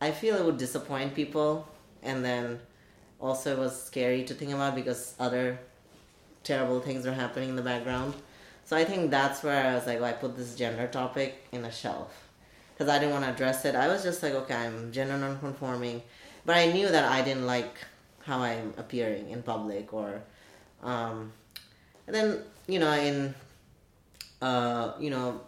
I 0.00 0.10
feel 0.12 0.36
it 0.36 0.44
would 0.44 0.58
disappoint 0.58 1.14
people, 1.14 1.68
and 2.02 2.24
then 2.24 2.60
also 3.20 3.52
it 3.52 3.58
was 3.58 3.80
scary 3.82 4.24
to 4.24 4.34
think 4.34 4.52
about 4.52 4.74
because 4.74 5.14
other 5.18 5.58
terrible 6.42 6.80
things 6.80 7.04
were 7.04 7.12
happening 7.12 7.50
in 7.50 7.56
the 7.56 7.62
background. 7.62 8.14
So 8.64 8.76
I 8.76 8.84
think 8.84 9.10
that's 9.10 9.42
where 9.42 9.66
I 9.66 9.74
was 9.74 9.86
like, 9.86 10.00
well, 10.00 10.08
I 10.08 10.12
put 10.12 10.36
this 10.36 10.54
gender 10.54 10.86
topic 10.86 11.44
in 11.52 11.64
a 11.64 11.72
shelf 11.72 12.28
because 12.72 12.88
I 12.88 12.98
didn't 12.98 13.12
want 13.12 13.24
to 13.24 13.30
address 13.32 13.64
it. 13.64 13.74
I 13.74 13.88
was 13.88 14.02
just 14.02 14.22
like, 14.22 14.32
okay, 14.32 14.54
I'm 14.54 14.92
gender 14.92 15.18
nonconforming, 15.18 16.02
but 16.46 16.56
I 16.56 16.72
knew 16.72 16.88
that 16.88 17.04
I 17.04 17.20
didn't 17.20 17.46
like 17.46 17.74
how 18.24 18.40
I'm 18.40 18.72
appearing 18.78 19.30
in 19.30 19.42
public 19.42 19.92
or, 19.92 20.22
um, 20.82 21.32
and 22.06 22.14
then 22.14 22.38
you 22.66 22.78
know 22.78 22.92
in, 22.92 23.34
uh, 24.40 24.92
you 24.98 25.10
know, 25.10 25.40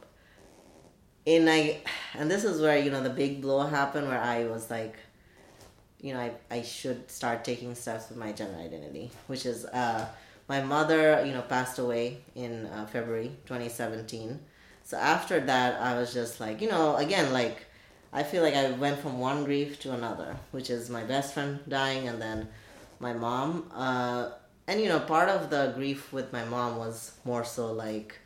in 1.25 1.49
I, 1.49 1.81
and 2.15 2.31
this 2.31 2.45
is 2.45 2.61
where 2.61 2.79
you 2.79 2.91
know 2.91 3.03
the 3.03 3.11
big 3.11 3.41
blow 3.41 3.67
happened 3.67 4.09
where 4.09 4.21
I 4.21 4.45
was 4.45 4.71
like, 4.71 4.97
you 6.01 6.15
know, 6.15 6.21
I 6.21 6.33
I 6.51 6.63
should 6.63 7.11
start 7.11 7.45
taking 7.45 7.75
steps 7.75 8.09
with 8.09 8.19
my 8.19 8.33
gender 8.33 8.59
identity, 8.59 9.11
which 9.27 9.47
is 9.47 9.65
uh 9.67 10.07
my 10.49 10.61
mother, 10.61 11.25
you 11.25 11.33
know, 11.33 11.43
passed 11.43 11.79
away 11.79 12.19
in 12.35 12.67
uh, 12.67 12.87
February 12.87 13.31
2017. 13.47 14.39
So 14.85 14.97
after 14.97 15.41
that, 15.41 15.81
I 15.81 15.97
was 15.99 16.13
just 16.13 16.41
like, 16.41 16.61
you 16.61 16.69
know, 16.69 16.97
again, 16.97 17.33
like, 17.33 17.65
I 18.13 18.23
feel 18.23 18.43
like 18.43 18.55
I 18.55 18.73
went 18.73 18.99
from 18.99 19.19
one 19.19 19.45
grief 19.45 19.81
to 19.81 19.93
another, 19.93 20.37
which 20.51 20.69
is 20.69 20.91
my 20.91 21.05
best 21.05 21.35
friend 21.35 21.61
dying 21.69 22.09
and 22.09 22.21
then 22.21 22.49
my 23.01 23.13
mom. 23.13 23.71
Uh, 23.73 24.31
and, 24.67 24.81
you 24.81 24.89
know, 24.89 25.01
part 25.01 25.29
of 25.29 25.51
the 25.51 25.73
grief 25.75 26.13
with 26.13 26.33
my 26.33 26.45
mom 26.45 26.77
was 26.77 27.13
more 27.25 27.45
so 27.45 27.73
like, 27.73 28.19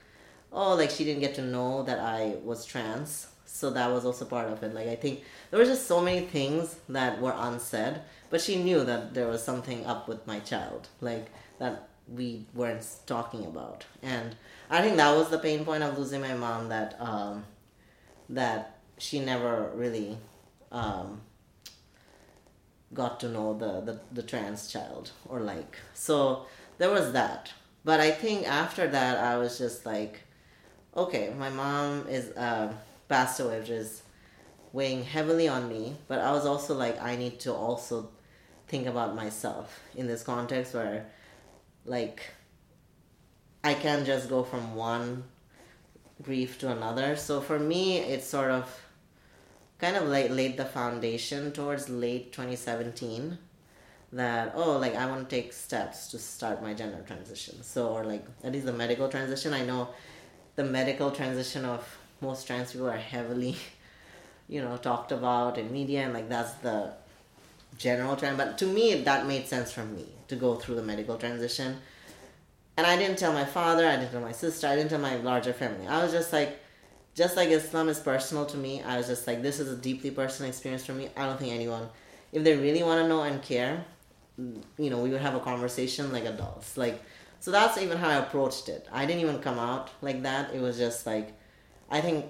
oh, 0.56 0.74
like 0.74 0.90
she 0.90 1.04
didn't 1.04 1.20
get 1.20 1.36
to 1.36 1.42
know 1.42 1.84
that 1.84 2.00
I 2.00 2.36
was 2.42 2.64
trans. 2.64 3.28
So 3.44 3.70
that 3.70 3.90
was 3.90 4.04
also 4.04 4.24
part 4.24 4.48
of 4.48 4.62
it. 4.62 4.74
Like, 4.74 4.88
I 4.88 4.96
think 4.96 5.22
there 5.50 5.58
were 5.58 5.64
just 5.64 5.86
so 5.86 6.00
many 6.00 6.26
things 6.26 6.76
that 6.88 7.20
were 7.20 7.34
unsaid, 7.36 8.00
but 8.28 8.40
she 8.40 8.56
knew 8.62 8.84
that 8.84 9.14
there 9.14 9.28
was 9.28 9.42
something 9.42 9.86
up 9.86 10.08
with 10.08 10.26
my 10.26 10.40
child. 10.40 10.88
Like, 11.00 11.28
that 11.58 11.88
we 12.08 12.46
weren't 12.54 12.86
talking 13.06 13.44
about 13.44 13.84
and 14.02 14.36
i 14.70 14.80
think 14.80 14.96
that 14.96 15.16
was 15.16 15.28
the 15.30 15.38
pain 15.38 15.64
point 15.64 15.82
of 15.82 15.98
losing 15.98 16.20
my 16.20 16.34
mom 16.34 16.68
that 16.68 16.96
um, 17.00 17.44
that 18.28 18.78
she 18.98 19.20
never 19.20 19.70
really 19.74 20.16
um, 20.72 21.20
got 22.94 23.18
to 23.20 23.28
know 23.28 23.56
the, 23.58 23.80
the 23.80 24.00
the 24.12 24.22
trans 24.22 24.70
child 24.70 25.10
or 25.28 25.40
like 25.40 25.78
so 25.94 26.46
there 26.78 26.90
was 26.90 27.12
that 27.12 27.52
but 27.84 27.98
i 27.98 28.10
think 28.10 28.46
after 28.46 28.86
that 28.86 29.18
i 29.18 29.36
was 29.36 29.58
just 29.58 29.84
like 29.84 30.20
okay 30.96 31.32
my 31.38 31.50
mom 31.50 32.06
is 32.08 32.30
uh, 32.36 32.72
passed 33.08 33.40
away 33.40 33.60
which 33.60 33.70
is 33.70 34.02
weighing 34.72 35.04
heavily 35.04 35.48
on 35.48 35.68
me 35.68 35.94
but 36.08 36.18
i 36.18 36.30
was 36.32 36.44
also 36.46 36.74
like 36.74 37.00
i 37.02 37.16
need 37.16 37.38
to 37.38 37.52
also 37.52 38.08
think 38.68 38.86
about 38.86 39.14
myself 39.14 39.80
in 39.94 40.06
this 40.06 40.22
context 40.22 40.74
where 40.74 41.06
like 41.84 42.22
I 43.66 43.74
can't 43.74 44.06
just 44.06 44.28
go 44.28 44.44
from 44.44 44.76
one 44.76 45.24
grief 46.22 46.58
to 46.60 46.70
another. 46.70 47.16
So 47.16 47.40
for 47.40 47.58
me, 47.58 47.98
it's 47.98 48.26
sort 48.26 48.52
of 48.52 48.80
kind 49.78 49.96
of 49.96 50.04
like 50.08 50.30
laid 50.30 50.56
the 50.56 50.64
foundation 50.64 51.50
towards 51.50 51.88
late 51.88 52.32
2017 52.32 53.38
that 54.12 54.52
oh 54.54 54.78
like 54.78 54.94
I 54.94 55.06
want 55.06 55.28
to 55.28 55.36
take 55.36 55.52
steps 55.52 56.08
to 56.12 56.18
start 56.18 56.62
my 56.62 56.74
gender 56.74 57.02
transition. 57.06 57.62
So 57.62 57.88
or 57.88 58.04
like 58.04 58.24
at 58.44 58.52
least 58.52 58.66
the 58.66 58.72
medical 58.72 59.08
transition. 59.08 59.52
I 59.52 59.64
know 59.64 59.88
the 60.56 60.64
medical 60.64 61.10
transition 61.10 61.64
of 61.64 61.98
most 62.20 62.46
trans 62.46 62.72
people 62.72 62.88
are 62.88 62.96
heavily 62.96 63.56
you 64.48 64.60
know 64.60 64.76
talked 64.76 65.12
about 65.12 65.58
in 65.58 65.72
media 65.72 66.02
and 66.02 66.12
like 66.12 66.28
that's 66.28 66.54
the 66.54 66.92
general 67.78 68.16
trend 68.16 68.36
but 68.36 68.56
to 68.58 68.66
me 68.66 68.94
that 69.02 69.26
made 69.26 69.46
sense 69.46 69.70
for 69.70 69.84
me 69.84 70.06
to 70.28 70.36
go 70.36 70.54
through 70.54 70.76
the 70.76 70.82
medical 70.82 71.16
transition. 71.16 71.78
And 72.76 72.86
I 72.86 72.96
didn't 72.96 73.18
tell 73.18 73.32
my 73.32 73.44
father, 73.44 73.86
I 73.86 73.96
didn't 73.96 74.12
tell 74.12 74.20
my 74.20 74.32
sister, 74.32 74.66
I 74.66 74.76
didn't 74.76 74.90
tell 74.90 75.00
my 75.00 75.16
larger 75.16 75.52
family. 75.52 75.86
I 75.86 76.02
was 76.02 76.12
just 76.12 76.32
like, 76.32 76.60
just 77.14 77.36
like 77.36 77.48
Islam 77.48 77.88
is 77.88 77.98
personal 77.98 78.44
to 78.46 78.56
me, 78.56 78.82
I 78.82 78.98
was 78.98 79.06
just 79.06 79.26
like, 79.26 79.42
this 79.42 79.58
is 79.58 79.72
a 79.72 79.76
deeply 79.76 80.10
personal 80.10 80.50
experience 80.50 80.84
for 80.84 80.92
me. 80.92 81.08
I 81.16 81.24
don't 81.24 81.38
think 81.38 81.52
anyone, 81.52 81.88
if 82.32 82.44
they 82.44 82.56
really 82.56 82.82
want 82.82 83.02
to 83.02 83.08
know 83.08 83.22
and 83.22 83.40
care, 83.42 83.84
you 84.36 84.90
know, 84.90 84.98
we 84.98 85.08
would 85.08 85.22
have 85.22 85.34
a 85.34 85.40
conversation 85.40 86.12
like 86.12 86.24
adults. 86.26 86.76
Like, 86.76 87.02
so 87.40 87.50
that's 87.50 87.78
even 87.78 87.98
how 87.98 88.08
I 88.08 88.16
approached 88.16 88.68
it. 88.68 88.86
I 88.92 89.06
didn't 89.06 89.22
even 89.22 89.38
come 89.40 89.58
out 89.58 89.90
like 90.02 90.22
that. 90.22 90.54
It 90.54 90.60
was 90.60 90.76
just 90.76 91.06
like, 91.06 91.32
I 91.90 92.00
think, 92.00 92.26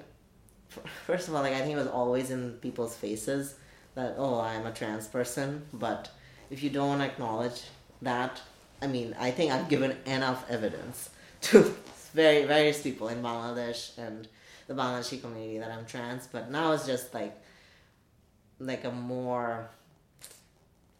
first 1.06 1.28
of 1.28 1.34
all, 1.34 1.42
like, 1.42 1.54
I 1.54 1.60
think 1.60 1.72
it 1.72 1.78
was 1.78 1.86
always 1.86 2.30
in 2.30 2.52
people's 2.54 2.96
faces 2.96 3.54
that, 3.94 4.14
oh, 4.18 4.40
I'm 4.40 4.66
a 4.66 4.72
trans 4.72 5.06
person. 5.06 5.66
But 5.72 6.10
if 6.50 6.62
you 6.62 6.70
don't 6.70 7.00
acknowledge 7.00 7.62
that 8.02 8.40
I 8.80 8.86
mean, 8.86 9.16
I 9.18 9.30
think 9.30 9.52
I've 9.52 9.68
given 9.68 9.96
enough 10.04 10.44
evidence 10.50 11.10
to 11.42 11.74
very 12.12 12.44
various 12.44 12.82
people 12.82 13.08
in 13.08 13.22
Bangladesh 13.22 13.96
and 13.98 14.28
the 14.66 14.74
Bangladeshi 14.74 15.20
community 15.20 15.58
that 15.58 15.70
I'm 15.70 15.86
trans, 15.86 16.26
but 16.26 16.50
now 16.50 16.72
it's 16.72 16.86
just 16.86 17.14
like 17.14 17.36
like 18.58 18.84
a 18.84 18.90
more 18.90 19.68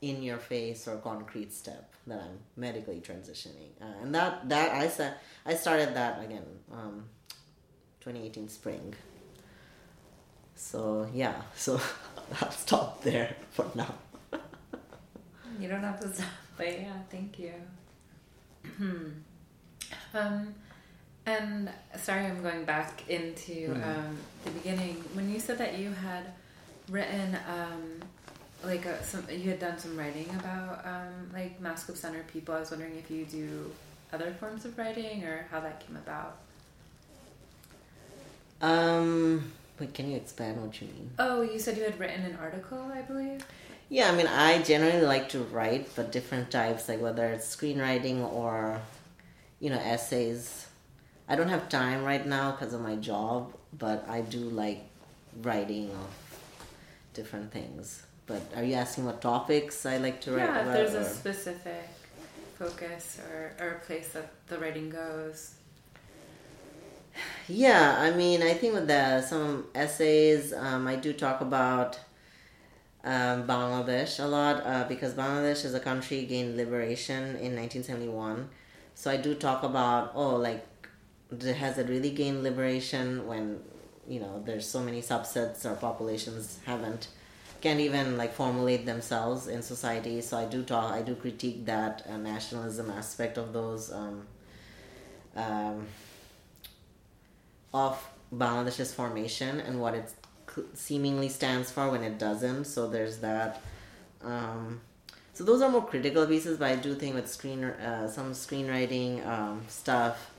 in 0.03 0.23
your 0.23 0.37
face 0.37 0.87
or 0.87 0.97
concrete 0.97 1.53
step 1.53 1.91
that 2.07 2.21
I'm 2.21 2.39
medically 2.57 3.01
transitioning, 3.01 3.71
uh, 3.81 4.03
and 4.03 4.15
that 4.15 4.49
that 4.49 4.73
I 4.73 4.89
said 4.89 5.15
I 5.45 5.55
started 5.55 5.95
that 5.95 6.23
again, 6.23 6.47
um, 6.73 7.05
2018 8.01 8.49
spring. 8.49 8.95
So 10.55 11.09
yeah, 11.13 11.35
so 11.57 11.81
I'll 12.41 12.51
stop 12.51 13.03
there 13.03 13.37
for 13.53 13.67
now. 13.75 13.95
you 15.61 15.69
don't 15.69 15.83
have 15.83 16.01
to 16.01 16.13
stop. 16.13 16.27
But 16.57 16.81
yeah, 16.81 16.97
thank 17.11 17.39
you. 17.39 17.53
um, 20.15 20.55
and 21.27 21.71
sorry, 21.99 22.27
I'm 22.27 22.43
going 22.43 22.65
back 22.65 23.03
into 23.09 23.53
mm-hmm. 23.53 23.83
um, 23.83 24.17
the 24.45 24.51
beginning. 24.53 25.05
When 25.15 25.29
you 25.29 25.41
said 25.41 25.59
that 25.59 25.77
you 25.79 25.91
had 25.91 26.33
written, 26.89 27.37
um, 27.49 28.01
like 28.65 28.87
a, 28.87 29.03
some, 29.05 29.25
you 29.31 29.51
had 29.51 29.61
done 29.61 29.79
some 29.79 29.97
writing 29.97 30.29
about 30.39 30.85
um, 30.85 31.31
like 31.33 31.61
masculine 31.61 32.01
centered 32.01 32.27
people. 32.29 32.55
I 32.55 32.61
was 32.61 32.71
wondering 32.71 32.97
if 32.97 33.11
you 33.11 33.25
do 33.25 33.71
other 34.13 34.33
forms 34.33 34.65
of 34.65 34.77
writing 34.79 35.25
or 35.25 35.47
how 35.51 35.61
that 35.61 35.87
came 35.87 35.97
about. 35.97 36.39
Um, 38.61 39.53
wait, 39.79 39.93
can 39.95 40.11
you 40.11 40.17
expand 40.17 40.63
what 40.63 40.81
you 40.81 40.89
mean? 40.89 41.11
Oh, 41.19 41.43
you 41.43 41.59
said 41.59 41.77
you 41.77 41.85
had 41.85 41.99
written 41.99 42.23
an 42.23 42.39
article, 42.41 42.91
I 42.93 43.03
believe. 43.03 43.45
Yeah, 43.89 44.11
I 44.11 44.17
mean, 44.17 44.27
I 44.27 44.63
generally 44.63 45.03
like 45.03 45.29
to 45.31 45.41
write, 45.41 45.95
but 45.95 46.11
different 46.11 46.51
types, 46.51 46.89
like 46.89 47.01
whether 47.01 47.27
it's 47.27 47.55
screenwriting 47.55 48.21
or, 48.33 48.81
you 49.61 49.71
know, 49.71 49.79
essays. 49.79 50.67
I 51.29 51.37
don't 51.37 51.49
have 51.49 51.69
time 51.69 52.05
right 52.05 52.25
now 52.27 52.53
because 52.53 52.73
of 52.73 52.81
my 52.81 52.97
job, 52.97 53.53
but 53.77 54.09
I 54.09 54.23
do 54.23 54.39
like 54.39 54.87
writing 55.43 55.91
of 55.91 56.69
different 57.15 57.53
things. 57.53 58.06
But 58.27 58.43
are 58.57 58.65
you 58.65 58.75
asking 58.75 59.05
what 59.05 59.21
topics 59.21 59.87
I 59.87 59.99
like 59.99 60.21
to 60.23 60.33
write 60.33 60.49
yeah, 60.49 60.67
if 60.67 60.73
there's 60.73 60.95
or? 60.95 61.01
a 61.01 61.05
specific 61.05 61.89
focus 62.59 63.21
or, 63.31 63.53
or 63.61 63.71
a 63.73 63.79
place 63.81 64.09
that 64.09 64.31
the 64.49 64.59
writing 64.59 64.91
goes. 64.91 65.55
Yeah, 67.49 67.97
I 67.99 68.11
mean, 68.11 68.43
I 68.43 68.55
think 68.55 68.75
with 68.75 68.89
the 68.89 69.23
some 69.23 69.67
essays, 69.75 70.53
um, 70.53 70.87
I 70.87 70.97
do 70.97 71.13
talk 71.13 71.41
about 71.41 71.99
um, 73.05 73.47
Bangladesh 73.47 74.23
a 74.23 74.27
lot 74.27 74.67
uh, 74.67 74.85
because 74.89 75.15
Bangladesh 75.15 75.65
is 75.65 75.75
a 75.75 75.81
country 75.81 76.25
gained 76.27 76.57
liberation 76.57 77.37
in 77.37 77.55
1971. 77.55 78.51
So 78.95 79.11
I 79.11 79.17
do 79.17 79.35
talk 79.35 79.63
about 79.63 80.13
oh 80.15 80.37
like 80.37 80.67
has 81.59 81.79
it 81.79 81.89
really 81.89 82.11
gained 82.11 82.43
liberation 82.43 83.27
when 83.27 83.61
you 84.09 84.21
know 84.21 84.43
there's 84.45 84.67
so 84.67 84.81
many 84.81 85.03
subsets 85.03 85.65
or 85.65 85.75
populations 85.75 86.59
haven't 86.65 87.09
can't 87.61 87.81
even 87.81 88.17
like 88.17 88.33
formulate 88.35 88.87
themselves 88.87 89.47
in 89.49 89.63
society. 89.63 90.21
So 90.21 90.37
I 90.37 90.47
do 90.47 90.63
talk 90.63 90.93
I 90.93 91.03
do 91.03 91.15
critique 91.15 91.67
that 91.67 92.07
uh, 92.09 92.17
nationalism 92.17 92.91
aspect 92.91 93.39
of 93.39 93.53
those 93.53 93.93
um, 93.93 94.27
um, 95.35 95.87
of 97.73 98.03
Bangladesh's 98.35 98.93
formation 98.95 99.61
and 99.61 99.81
what 99.81 99.95
it 99.95 100.13
seemingly 100.75 101.29
stands 101.29 101.71
for 101.71 101.91
when 101.91 102.03
it 102.03 102.19
doesn't. 102.19 102.65
So 102.65 102.89
there's 102.89 103.19
that. 103.19 103.61
Um, 104.23 104.81
so 105.35 105.45
those 105.45 105.61
are 105.61 105.69
more 105.69 105.85
critical 105.85 106.27
pieces, 106.27 106.59
but 106.59 106.71
I 106.71 106.77
do 106.77 106.95
think 106.95 107.15
with 107.15 107.29
screen 107.31 107.63
uh, 107.65 108.09
some 108.09 108.33
screenwriting 108.33 109.27
um, 109.27 109.63
stuff. 109.69 110.31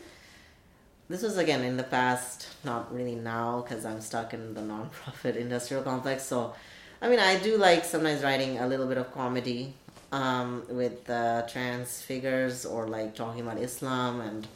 This 1.10 1.22
was 1.22 1.38
again 1.38 1.64
in 1.64 1.78
the 1.78 1.84
past, 1.84 2.48
not 2.66 2.94
really 2.94 3.16
now, 3.16 3.62
because 3.62 3.86
I'm 3.86 4.02
stuck 4.02 4.34
in 4.34 4.56
the 4.56 4.62
nonprofit 4.62 5.36
industrial 5.46 5.84
complex. 5.84 6.24
So, 6.24 6.54
I 7.02 7.10
mean, 7.10 7.20
I 7.20 7.38
do 7.38 7.58
like 7.58 7.86
sometimes 7.86 8.24
writing 8.24 8.58
a 8.58 8.68
little 8.68 8.88
bit 8.88 8.98
of 8.98 9.14
comedy 9.14 9.74
um, 10.12 10.64
with 10.70 11.10
uh, 11.10 11.44
trans 11.48 12.02
figures 12.02 12.66
or 12.66 12.88
like 12.88 13.16
talking 13.16 13.42
about 13.42 13.58
Islam 13.58 14.22
and 14.22 14.48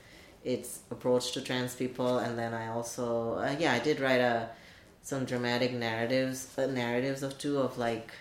its 0.43 0.79
approach 0.89 1.33
to 1.33 1.41
trans 1.41 1.75
people. 1.75 2.17
And 2.17 2.37
then 2.39 2.53
I 2.53 2.67
also, 2.69 3.35
uh, 3.35 3.55
yeah, 3.59 3.73
I 3.73 3.79
did 3.79 3.99
write 3.99 4.21
a 4.21 4.49
some 5.03 5.25
dramatic 5.25 5.73
narratives, 5.73 6.47
uh, 6.57 6.67
narratives 6.67 7.23
of 7.23 7.37
two 7.37 7.59
of 7.59 7.77
like 7.77 8.11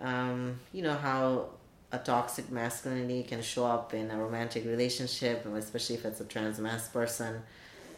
um, 0.00 0.58
you 0.72 0.82
know 0.82 0.94
how 0.94 1.50
a 1.92 1.98
toxic 1.98 2.50
masculinity 2.50 3.22
can 3.22 3.42
show 3.42 3.66
up 3.66 3.92
in 3.92 4.10
a 4.10 4.16
romantic 4.16 4.64
relationship, 4.64 5.44
especially 5.46 5.96
if 5.96 6.04
it's 6.04 6.20
a 6.20 6.24
trans 6.24 6.58
masc 6.58 6.92
person. 6.92 7.42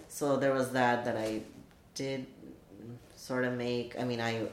So 0.08 0.36
there 0.36 0.52
was 0.52 0.72
that 0.72 1.04
that 1.04 1.16
I 1.16 1.42
did 1.94 2.26
sort 3.16 3.44
of 3.44 3.54
make. 3.54 3.98
I 3.98 4.04
mean, 4.04 4.20
I 4.20 4.48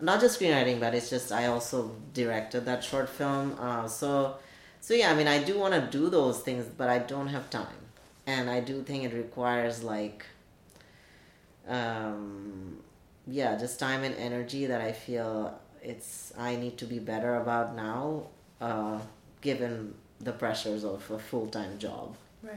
not 0.00 0.20
just 0.20 0.40
screenwriting, 0.40 0.80
but 0.80 0.94
it's 0.94 1.10
just 1.10 1.32
I 1.32 1.46
also 1.46 1.92
directed 2.14 2.64
that 2.66 2.84
short 2.84 3.08
film. 3.08 3.56
Uh, 3.58 3.88
so 3.88 4.36
so 4.80 4.94
yeah, 4.94 5.10
I 5.10 5.14
mean, 5.14 5.28
I 5.28 5.42
do 5.42 5.58
want 5.58 5.74
to 5.74 5.98
do 5.98 6.08
those 6.08 6.40
things, 6.40 6.66
but 6.66 6.88
I 6.88 6.98
don't 6.98 7.28
have 7.28 7.50
time, 7.50 7.80
and 8.26 8.48
I 8.48 8.60
do 8.60 8.82
think 8.82 9.04
it 9.04 9.14
requires 9.14 9.82
like. 9.82 10.24
Um, 11.68 12.78
yeah, 13.26 13.56
just 13.56 13.78
time 13.78 14.04
and 14.04 14.14
energy 14.16 14.64
that 14.64 14.80
I 14.80 14.92
feel 14.92 15.60
it's 15.82 16.32
I 16.38 16.56
need 16.56 16.78
to 16.78 16.86
be 16.86 16.98
better 16.98 17.36
about 17.36 17.76
now, 17.76 18.28
uh, 18.60 18.98
given 19.42 19.94
the 20.20 20.32
pressures 20.32 20.84
of 20.84 21.10
a 21.10 21.18
full 21.18 21.48
time 21.48 21.78
job. 21.78 22.16
Right. 22.42 22.56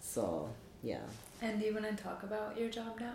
So 0.00 0.48
yeah. 0.82 1.00
And 1.40 1.58
do 1.58 1.66
you 1.66 1.72
want 1.74 1.96
to 1.96 2.02
talk 2.02 2.22
about 2.22 2.56
your 2.58 2.68
job 2.68 3.00
now? 3.00 3.14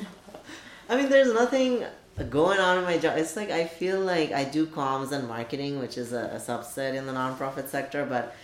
I 0.88 0.96
mean, 0.96 1.08
there's 1.08 1.32
nothing 1.32 1.84
going 2.30 2.58
on 2.58 2.78
in 2.78 2.84
my 2.84 2.98
job. 2.98 3.18
It's 3.18 3.36
like 3.36 3.50
I 3.50 3.64
feel 3.66 4.00
like 4.00 4.32
I 4.32 4.44
do 4.44 4.66
comms 4.66 5.12
and 5.12 5.26
marketing, 5.26 5.78
which 5.78 5.96
is 5.96 6.12
a, 6.12 6.24
a 6.34 6.38
subset 6.38 6.94
in 6.94 7.06
the 7.06 7.12
nonprofit 7.12 7.68
sector, 7.68 8.04
but 8.04 8.34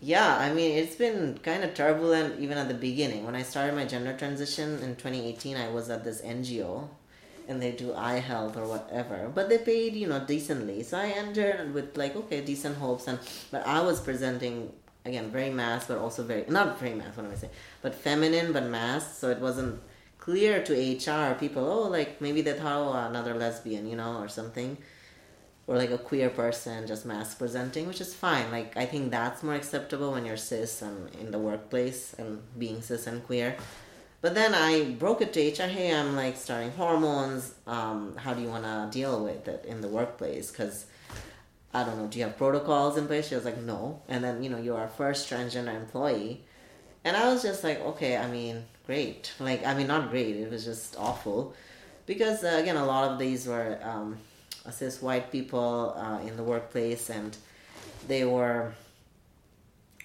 yeah, 0.00 0.36
I 0.36 0.52
mean, 0.52 0.78
it's 0.78 0.94
been 0.94 1.38
kind 1.42 1.64
of 1.64 1.74
turbulent 1.74 2.38
even 2.40 2.56
at 2.56 2.68
the 2.68 2.74
beginning. 2.74 3.26
When 3.26 3.34
I 3.34 3.42
started 3.42 3.74
my 3.74 3.84
gender 3.84 4.16
transition 4.16 4.78
in 4.78 4.94
2018, 4.94 5.56
I 5.56 5.68
was 5.70 5.90
at 5.90 6.04
this 6.04 6.22
NGO 6.22 6.88
and 7.48 7.62
they 7.62 7.72
do 7.72 7.94
eye 7.94 8.18
health 8.18 8.56
or 8.56 8.66
whatever 8.68 9.30
but 9.34 9.48
they 9.48 9.58
paid 9.58 9.94
you 9.94 10.06
know 10.06 10.20
decently 10.20 10.82
so 10.82 10.98
i 10.98 11.06
entered 11.06 11.72
with 11.72 11.96
like 11.96 12.14
okay 12.14 12.42
decent 12.42 12.76
hopes 12.76 13.08
and 13.08 13.18
but 13.50 13.66
i 13.66 13.80
was 13.80 14.00
presenting 14.00 14.70
again 15.06 15.30
very 15.30 15.50
masc 15.50 15.88
but 15.88 15.96
also 15.96 16.22
very 16.22 16.44
not 16.48 16.78
very 16.78 16.94
masc 16.94 17.16
what 17.16 17.24
am 17.24 17.32
i 17.32 17.34
saying 17.34 17.52
but 17.80 17.94
feminine 17.94 18.52
but 18.52 18.64
masc 18.64 19.14
so 19.14 19.30
it 19.30 19.38
wasn't 19.38 19.80
clear 20.28 20.62
to 20.62 20.74
hr 20.74 21.34
people 21.44 21.64
oh 21.76 21.88
like 21.88 22.20
maybe 22.20 22.42
they 22.42 22.52
thought 22.52 22.80
oh 22.86 23.08
another 23.08 23.34
lesbian 23.34 23.88
you 23.88 23.96
know 23.96 24.18
or 24.22 24.28
something 24.28 24.76
or 25.66 25.74
like 25.82 25.90
a 25.90 25.96
queer 25.96 26.28
person 26.28 26.86
just 26.86 27.06
masc 27.06 27.38
presenting 27.38 27.86
which 27.86 28.02
is 28.06 28.12
fine 28.14 28.50
like 28.50 28.76
i 28.76 28.84
think 28.84 29.10
that's 29.10 29.42
more 29.42 29.54
acceptable 29.54 30.12
when 30.12 30.26
you're 30.26 30.36
cis 30.50 30.82
and 30.82 31.14
in 31.14 31.30
the 31.30 31.38
workplace 31.38 32.14
and 32.18 32.42
being 32.58 32.82
cis 32.82 33.06
and 33.06 33.24
queer 33.24 33.56
but 34.20 34.34
then 34.34 34.52
I 34.52 34.96
broke 34.98 35.20
it 35.22 35.32
to 35.34 35.40
HR. 35.40 35.68
Hey, 35.68 35.94
I'm 35.94 36.16
like 36.16 36.36
starting 36.36 36.72
hormones. 36.72 37.54
Um, 37.68 38.16
how 38.16 38.34
do 38.34 38.42
you 38.42 38.48
want 38.48 38.64
to 38.64 38.88
deal 38.90 39.22
with 39.22 39.46
it 39.46 39.64
in 39.64 39.80
the 39.80 39.86
workplace? 39.86 40.50
Because 40.50 40.86
I 41.72 41.84
don't 41.84 41.98
know. 41.98 42.08
Do 42.08 42.18
you 42.18 42.24
have 42.24 42.36
protocols 42.36 42.96
in 42.96 43.06
place? 43.06 43.28
She 43.28 43.36
was 43.36 43.44
like, 43.44 43.58
no. 43.58 44.02
And 44.08 44.24
then 44.24 44.42
you 44.42 44.50
know 44.50 44.58
you're 44.58 44.76
our 44.76 44.88
first 44.88 45.30
transgender 45.30 45.74
employee, 45.74 46.42
and 47.04 47.16
I 47.16 47.32
was 47.32 47.42
just 47.42 47.64
like, 47.64 47.80
okay. 47.80 48.16
I 48.16 48.26
mean, 48.28 48.64
great. 48.86 49.32
Like, 49.40 49.64
I 49.64 49.74
mean, 49.74 49.86
not 49.86 50.10
great. 50.10 50.36
It 50.36 50.50
was 50.50 50.64
just 50.64 50.96
awful, 50.96 51.54
because 52.06 52.44
uh, 52.44 52.58
again, 52.60 52.76
a 52.76 52.84
lot 52.84 53.10
of 53.12 53.18
these 53.18 53.46
were 53.46 53.78
um, 53.82 54.18
cis 54.70 55.00
white 55.02 55.30
people 55.30 55.94
uh, 55.96 56.20
in 56.26 56.36
the 56.36 56.42
workplace, 56.42 57.10
and 57.10 57.36
they 58.06 58.24
were 58.24 58.72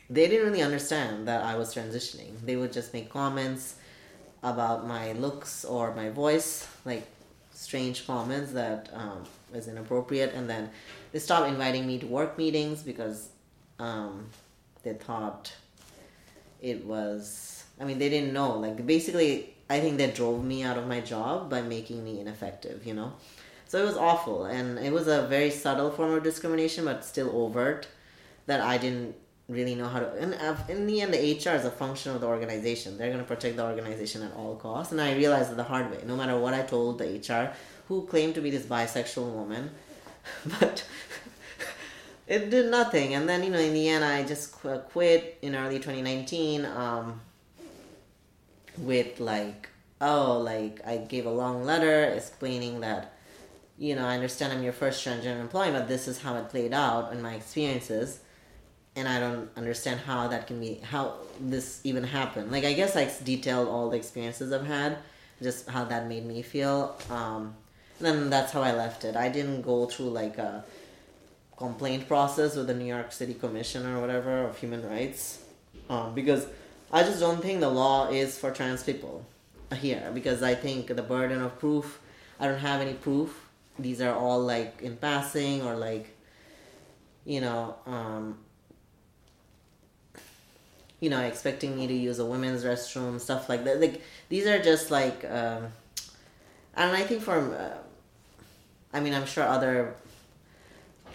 they 0.10 0.28
didn't 0.28 0.46
really 0.46 0.62
understand 0.62 1.28
that 1.28 1.44
I 1.44 1.56
was 1.56 1.74
transitioning. 1.74 2.40
They 2.46 2.56
would 2.56 2.74
just 2.74 2.94
make 2.94 3.10
comments 3.10 3.76
about 4.44 4.86
my 4.86 5.14
looks 5.14 5.64
or 5.66 5.96
my 5.96 6.10
voice, 6.10 6.68
like 6.86 7.08
strange 7.54 8.06
comments 8.06 8.52
that 8.52 8.90
um, 8.94 9.24
was 9.52 9.68
inappropriate, 9.68 10.34
and 10.34 10.50
then 10.50 10.70
they 11.12 11.20
stopped 11.20 11.48
inviting 11.48 11.88
me 11.88 11.98
to 12.00 12.06
work 12.06 12.38
meetings 12.38 12.84
because 12.84 13.30
um, 13.80 14.28
they 14.84 14.94
thought 14.94 15.54
it 16.64 16.86
was. 16.86 17.66
I 17.80 17.86
mean, 17.86 18.00
they 18.00 18.10
didn't 18.10 18.34
know. 18.34 18.58
Like 18.58 18.86
basically, 18.88 19.54
I 19.70 19.80
think 19.80 19.98
they 19.98 20.10
drove 20.10 20.44
me 20.44 20.64
out 20.64 20.78
of 20.78 20.88
my 20.88 21.02
job 21.02 21.50
by 21.50 21.62
making 21.62 22.04
me 22.04 22.20
ineffective. 22.20 22.88
You 22.88 22.96
know, 22.96 23.14
so 23.68 23.84
it 23.84 23.86
was 23.86 23.98
awful, 23.98 24.46
and 24.46 24.80
it 24.80 24.92
was 24.92 25.08
a 25.08 25.28
very 25.28 25.52
subtle 25.52 25.92
form 25.92 26.14
of 26.14 26.24
discrimination, 26.24 26.86
but 26.86 27.06
still 27.06 27.30
overt 27.36 27.88
that 28.48 28.62
I 28.62 28.78
didn't 28.78 29.16
really 29.50 29.76
know 29.76 29.88
how 29.88 30.00
to 30.00 30.10
and 30.14 30.34
uh, 30.36 30.56
in 30.70 30.88
the 30.88 31.02
end 31.02 31.14
the 31.14 31.18
hr 31.18 31.56
is 31.56 31.66
a 31.66 31.72
function 31.72 32.16
of 32.16 32.22
the 32.22 32.28
organization 32.28 32.98
they're 32.98 33.10
going 33.10 33.20
to 33.20 33.26
protect 33.26 33.58
the 33.58 33.64
organization 33.64 34.24
at 34.24 34.34
all 34.36 34.56
costs 34.56 34.94
and 34.94 35.02
i 35.02 35.14
realized 35.16 35.52
it 35.52 35.58
the 35.58 35.64
hard 35.64 35.92
way 35.92 36.00
no 36.06 36.16
matter 36.16 36.38
what 36.38 36.54
i 36.54 36.62
told 36.62 36.98
the 36.98 37.20
hr 37.28 37.54
who 37.90 38.06
claimed 38.08 38.34
to 38.34 38.40
be 38.40 38.50
this 38.50 38.66
bisexual 38.66 39.30
woman 39.34 39.70
but 40.60 40.86
it 42.28 42.50
did 42.50 42.70
nothing 42.70 43.14
and 43.14 43.28
then 43.28 43.44
you 43.44 43.50
know 43.50 43.60
in 43.60 43.74
the 43.74 43.88
end 43.88 44.04
i 44.04 44.24
just 44.24 44.52
quit 44.52 45.38
in 45.42 45.56
early 45.56 45.78
2019 45.78 46.66
um, 46.66 47.20
with 48.78 49.20
like 49.20 49.70
oh 50.02 50.40
like 50.40 50.80
i 50.86 50.98
gave 50.98 51.26
a 51.26 51.32
long 51.32 51.64
letter 51.64 52.06
explaining 52.06 52.80
that 52.82 53.14
you 53.78 53.96
know 53.96 54.06
i 54.06 54.16
understand 54.16 54.54
i'm 54.54 54.64
your 54.64 54.74
first 54.74 55.06
transgender 55.06 55.40
employee 55.40 55.72
but 55.72 55.88
this 55.88 56.08
is 56.08 56.22
how 56.22 56.36
it 56.36 56.50
played 56.50 56.74
out 56.74 57.12
in 57.12 57.22
my 57.22 57.34
experiences 57.34 58.20
and 58.96 59.08
I 59.08 59.20
don't 59.20 59.50
understand 59.58 60.00
how 60.02 60.28
that 60.28 60.48
can 60.48 60.60
be 60.60 60.76
how 60.76 61.16
this 61.40 61.82
even 61.84 62.04
happened. 62.04 62.52
Like 62.52 62.64
I 62.64 62.74
guess 62.74 62.96
I 62.96 63.12
detailed 63.24 63.68
all 63.68 63.90
the 63.90 63.98
experiences 63.98 64.52
I've 64.52 64.66
had, 64.66 64.98
just 65.42 65.68
how 65.68 65.86
that 65.86 66.08
made 66.08 66.26
me 66.26 66.42
feel. 66.42 66.96
Um, 67.10 67.56
and 68.00 68.08
then 68.08 68.30
that's 68.30 68.52
how 68.52 68.62
I 68.62 68.74
left 68.74 69.04
it. 69.06 69.16
I 69.16 69.30
didn't 69.30 69.62
go 69.62 69.86
through 69.86 70.10
like 70.10 70.38
a 70.38 70.64
complaint 71.58 72.08
process 72.08 72.56
with 72.56 72.68
the 72.68 72.74
New 72.74 72.86
York 72.86 73.12
City 73.12 73.34
Commission 73.34 73.86
or 73.86 74.00
whatever 74.00 74.46
of 74.46 74.58
human 74.58 74.88
rights, 74.88 75.44
um, 75.90 76.14
because 76.14 76.48
I 76.92 77.04
just 77.04 77.20
don't 77.20 77.42
think 77.42 77.60
the 77.60 77.70
law 77.70 78.10
is 78.10 78.38
for 78.38 78.52
trans 78.52 78.84
people 78.84 79.26
here. 79.76 80.12
Because 80.14 80.44
I 80.44 80.56
think 80.56 80.88
the 80.88 81.04
burden 81.04 81.42
of 81.42 81.58
proof, 81.60 82.00
I 82.40 82.48
don't 82.48 82.60
have 82.60 82.82
any 82.82 82.94
proof. 82.94 83.50
These 83.80 84.02
are 84.02 84.14
all 84.14 84.42
like 84.42 84.82
in 84.82 84.98
passing 84.98 85.64
or 85.64 85.76
like, 85.76 86.16
you 87.26 87.42
know. 87.42 87.76
Um, 87.86 88.38
you 91.00 91.10
know, 91.10 91.20
expecting 91.20 91.76
me 91.76 91.86
to 91.86 91.94
use 91.94 92.18
a 92.20 92.26
women's 92.26 92.64
restroom, 92.64 93.20
stuff 93.20 93.50
like 93.50 93.66
that. 93.66 93.82
Like 93.82 94.02
these 94.30 94.48
are 94.48 94.58
just 94.64 94.90
like, 94.90 95.26
um, 95.26 95.68
and 96.76 96.96
I 96.96 97.02
think 97.02 97.22
for, 97.22 97.36
uh, 97.36 97.78
I 98.94 99.02
mean, 99.02 99.14
I'm 99.14 99.26
sure 99.26 99.44
other 99.44 99.96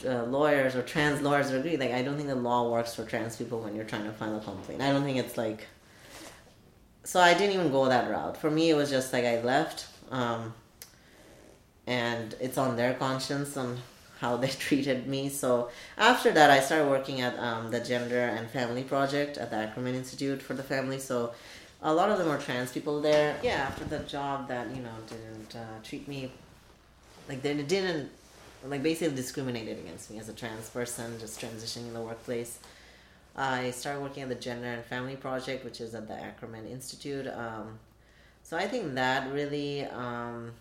uh, 0.04 0.24
lawyers 0.24 0.74
or 0.74 0.82
trans 0.82 1.20
lawyers 1.22 1.50
agree. 1.50 1.76
Like, 1.76 1.92
I 1.92 2.02
don't 2.02 2.16
think 2.16 2.28
the 2.28 2.34
law 2.34 2.70
works 2.70 2.94
for 2.94 3.04
trans 3.04 3.36
people 3.36 3.60
when 3.60 3.74
you're 3.74 3.84
trying 3.84 4.04
to 4.04 4.12
file 4.12 4.36
a 4.36 4.40
complaint. 4.40 4.82
I 4.82 4.92
don't 4.92 5.04
think 5.04 5.18
it's 5.18 5.36
like. 5.36 5.66
So 7.04 7.20
I 7.20 7.32
didn't 7.32 7.54
even 7.54 7.70
go 7.70 7.86
that 7.88 8.10
route. 8.10 8.36
For 8.36 8.50
me, 8.50 8.70
it 8.70 8.74
was 8.74 8.90
just 8.90 9.12
like 9.12 9.24
I 9.24 9.40
left, 9.40 9.86
um, 10.10 10.52
and 11.86 12.34
it's 12.38 12.58
on 12.58 12.76
their 12.76 12.94
conscience 12.94 13.56
on 13.56 13.78
how 14.20 14.36
they 14.36 14.48
treated 14.66 15.06
me. 15.06 15.28
So 15.28 15.70
after 15.96 16.30
that, 16.32 16.50
I 16.50 16.60
started 16.60 16.88
working 16.88 17.20
at 17.20 17.38
um, 17.38 17.70
the 17.70 17.80
Gender 17.80 18.20
and 18.20 18.50
Family 18.50 18.82
Project 18.82 19.38
at 19.38 19.50
the 19.50 19.56
Ackerman 19.56 19.94
Institute 19.94 20.42
for 20.42 20.54
the 20.54 20.62
Family. 20.62 20.98
So 20.98 21.32
a 21.80 21.94
lot 21.94 22.10
of 22.10 22.18
them 22.18 22.28
were 22.28 22.38
trans 22.38 22.72
people 22.72 23.00
there. 23.00 23.36
Yeah, 23.42 23.68
after 23.68 23.84
the 23.84 24.00
job 24.00 24.48
that 24.48 24.68
you 24.74 24.82
know 24.82 24.94
didn't 25.08 25.56
uh, 25.56 25.82
treat 25.82 26.08
me 26.08 26.30
like 27.28 27.42
they 27.42 27.54
didn't 27.54 28.10
like 28.66 28.82
basically 28.82 29.14
discriminated 29.14 29.78
against 29.78 30.10
me 30.10 30.18
as 30.18 30.28
a 30.28 30.32
trans 30.32 30.68
person 30.70 31.18
just 31.20 31.40
transitioning 31.40 31.88
in 31.88 31.94
the 31.94 32.00
workplace. 32.00 32.58
I 33.36 33.70
started 33.70 34.02
working 34.02 34.24
at 34.24 34.28
the 34.28 34.34
Gender 34.34 34.66
and 34.66 34.84
Family 34.84 35.14
Project, 35.14 35.64
which 35.64 35.80
is 35.80 35.94
at 35.94 36.08
the 36.08 36.14
Ackerman 36.14 36.66
Institute. 36.66 37.28
Um, 37.28 37.78
so 38.42 38.56
I 38.56 38.66
think 38.66 38.94
that 38.94 39.32
really, 39.32 39.84
um, 39.84 40.52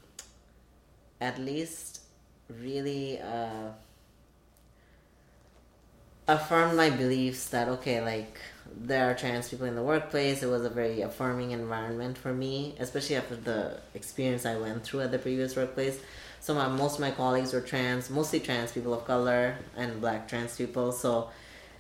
at 1.19 1.39
least, 1.39 2.01
really 2.49 3.19
uh, 3.19 3.69
affirmed 6.27 6.77
my 6.77 6.89
beliefs 6.89 7.49
that 7.49 7.67
okay, 7.67 8.01
like 8.01 8.37
there 8.75 9.09
are 9.09 9.15
trans 9.15 9.49
people 9.49 9.65
in 9.65 9.75
the 9.75 9.81
workplace. 9.81 10.43
It 10.43 10.47
was 10.47 10.63
a 10.63 10.69
very 10.69 11.01
affirming 11.01 11.51
environment 11.51 12.17
for 12.17 12.33
me, 12.33 12.75
especially 12.79 13.15
after 13.15 13.35
the 13.35 13.79
experience 13.95 14.45
I 14.45 14.57
went 14.57 14.83
through 14.83 15.01
at 15.01 15.11
the 15.11 15.19
previous 15.19 15.55
workplace. 15.55 15.99
So 16.39 16.53
my, 16.53 16.67
most 16.67 16.95
of 16.95 17.01
my 17.01 17.11
colleagues 17.11 17.53
were 17.53 17.61
trans, 17.61 18.09
mostly 18.09 18.39
trans 18.39 18.71
people 18.71 18.93
of 18.93 19.05
color 19.05 19.57
and 19.75 19.99
black 19.99 20.27
trans 20.27 20.55
people. 20.55 20.91
So 20.91 21.29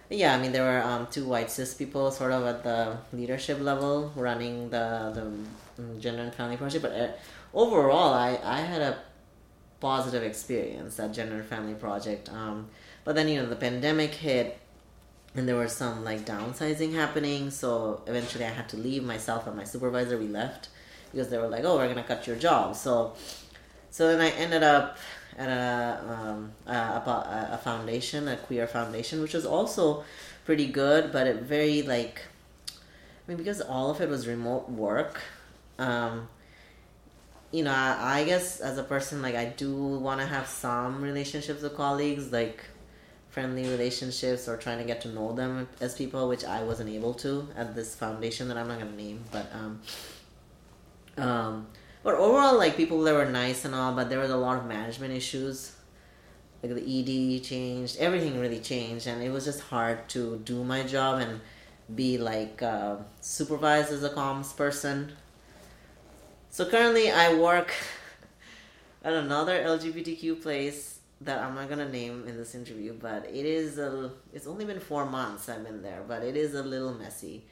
yeah, 0.09 0.35
I 0.35 0.41
mean 0.41 0.51
there 0.51 0.63
were 0.63 0.81
um, 0.81 1.07
two 1.11 1.25
white 1.25 1.49
cis 1.51 1.73
people 1.73 2.11
sort 2.11 2.31
of 2.31 2.45
at 2.45 2.63
the 2.63 2.97
leadership 3.13 3.59
level 3.59 4.11
running 4.15 4.69
the 4.69 5.11
the 5.13 5.81
mm, 5.81 5.99
gender 5.99 6.23
and 6.23 6.33
family 6.33 6.57
project. 6.57 6.81
But 6.81 6.91
uh, 6.93 7.11
overall, 7.53 8.13
I 8.13 8.39
I 8.43 8.61
had 8.61 8.81
a 8.81 8.97
positive 9.79 10.23
experience 10.23 10.99
at 10.99 11.13
gender 11.13 11.35
and 11.35 11.45
family 11.45 11.75
project. 11.75 12.29
Um, 12.31 12.67
but 13.03 13.15
then 13.15 13.27
you 13.27 13.41
know 13.41 13.47
the 13.47 13.55
pandemic 13.55 14.13
hit 14.13 14.59
and 15.35 15.47
there 15.47 15.55
was 15.55 15.71
some 15.71 16.03
like 16.03 16.25
downsizing 16.25 16.93
happening 16.93 17.51
so 17.51 18.01
eventually 18.07 18.43
i 18.43 18.49
had 18.49 18.67
to 18.67 18.75
leave 18.75 19.03
myself 19.03 19.47
and 19.47 19.55
my 19.55 19.63
supervisor 19.63 20.17
we 20.17 20.27
left 20.27 20.69
because 21.11 21.29
they 21.29 21.37
were 21.37 21.47
like 21.47 21.63
oh 21.63 21.77
we're 21.77 21.87
gonna 21.87 22.03
cut 22.03 22.27
your 22.27 22.35
job 22.35 22.75
so 22.75 23.13
so 23.89 24.07
then 24.07 24.21
i 24.21 24.29
ended 24.31 24.63
up 24.63 24.97
at 25.37 25.49
a 25.49 26.03
um, 26.09 26.51
a, 26.65 27.51
a, 27.53 27.59
foundation 27.63 28.27
a 28.27 28.37
queer 28.37 28.67
foundation 28.67 29.21
which 29.21 29.33
was 29.33 29.45
also 29.45 30.03
pretty 30.45 30.67
good 30.67 31.11
but 31.11 31.27
it 31.27 31.41
very 31.41 31.81
like 31.83 32.21
i 32.73 33.27
mean 33.27 33.37
because 33.37 33.61
all 33.61 33.91
of 33.91 34.01
it 34.01 34.09
was 34.09 34.27
remote 34.27 34.69
work 34.69 35.21
um, 35.77 36.27
you 37.51 37.63
know 37.63 37.71
I, 37.71 38.21
I 38.21 38.23
guess 38.23 38.59
as 38.59 38.77
a 38.77 38.83
person 38.83 39.21
like 39.21 39.35
i 39.35 39.45
do 39.45 39.75
want 39.75 40.21
to 40.21 40.25
have 40.25 40.47
some 40.47 41.01
relationships 41.01 41.61
with 41.61 41.75
colleagues 41.75 42.31
like 42.31 42.63
friendly 43.37 43.69
relationships 43.69 44.47
or 44.47 44.57
trying 44.57 44.79
to 44.79 44.83
get 44.83 44.99
to 44.99 45.09
know 45.09 45.31
them 45.31 45.67
as 45.79 45.93
people, 45.93 46.27
which 46.27 46.43
I 46.43 46.63
wasn't 46.63 46.89
able 46.89 47.13
to 47.25 47.47
at 47.55 47.75
this 47.75 47.93
foundation 47.93 48.47
that 48.47 48.57
I'm 48.57 48.67
not 48.67 48.79
gonna 48.79 48.95
name. 48.95 49.23
But 49.31 49.45
um, 49.53 49.81
um, 51.17 51.67
but 52.03 52.15
overall, 52.15 52.57
like 52.57 52.77
people 52.77 53.01
that 53.03 53.13
were 53.13 53.25
nice 53.25 53.65
and 53.65 53.75
all, 53.75 53.93
but 53.93 54.09
there 54.09 54.19
was 54.19 54.31
a 54.31 54.37
lot 54.37 54.57
of 54.57 54.65
management 54.65 55.13
issues. 55.13 55.73
Like 56.63 56.73
the 56.73 56.81
ED 56.81 57.43
changed, 57.43 57.97
everything 57.97 58.39
really 58.39 58.59
changed, 58.59 59.07
and 59.07 59.21
it 59.21 59.29
was 59.29 59.45
just 59.45 59.61
hard 59.61 60.09
to 60.09 60.37
do 60.43 60.63
my 60.63 60.83
job 60.83 61.19
and 61.19 61.39
be 61.93 62.17
like 62.17 62.61
uh, 62.61 62.97
supervised 63.21 63.91
as 63.91 64.03
a 64.03 64.09
comms 64.09 64.55
person. 64.55 65.11
So 66.49 66.65
currently, 66.65 67.11
I 67.11 67.35
work 67.35 67.73
at 69.03 69.13
another 69.13 69.59
LGBTQ 69.63 70.41
place 70.41 70.97
that 71.21 71.41
I'm 71.41 71.55
not 71.55 71.69
gonna 71.69 71.89
name 71.89 72.25
in 72.27 72.37
this 72.37 72.53
interview, 72.55 72.93
but 72.93 73.25
it 73.25 73.45
is 73.45 73.77
a. 73.77 74.11
It's 74.33 74.47
only 74.47 74.65
been 74.65 74.79
four 74.79 75.05
months 75.05 75.49
I've 75.49 75.63
been 75.63 75.81
there, 75.81 76.03
but 76.07 76.23
it 76.23 76.35
is 76.35 76.53
a 76.53 76.63
little 76.63 76.93
messy, 76.93 77.45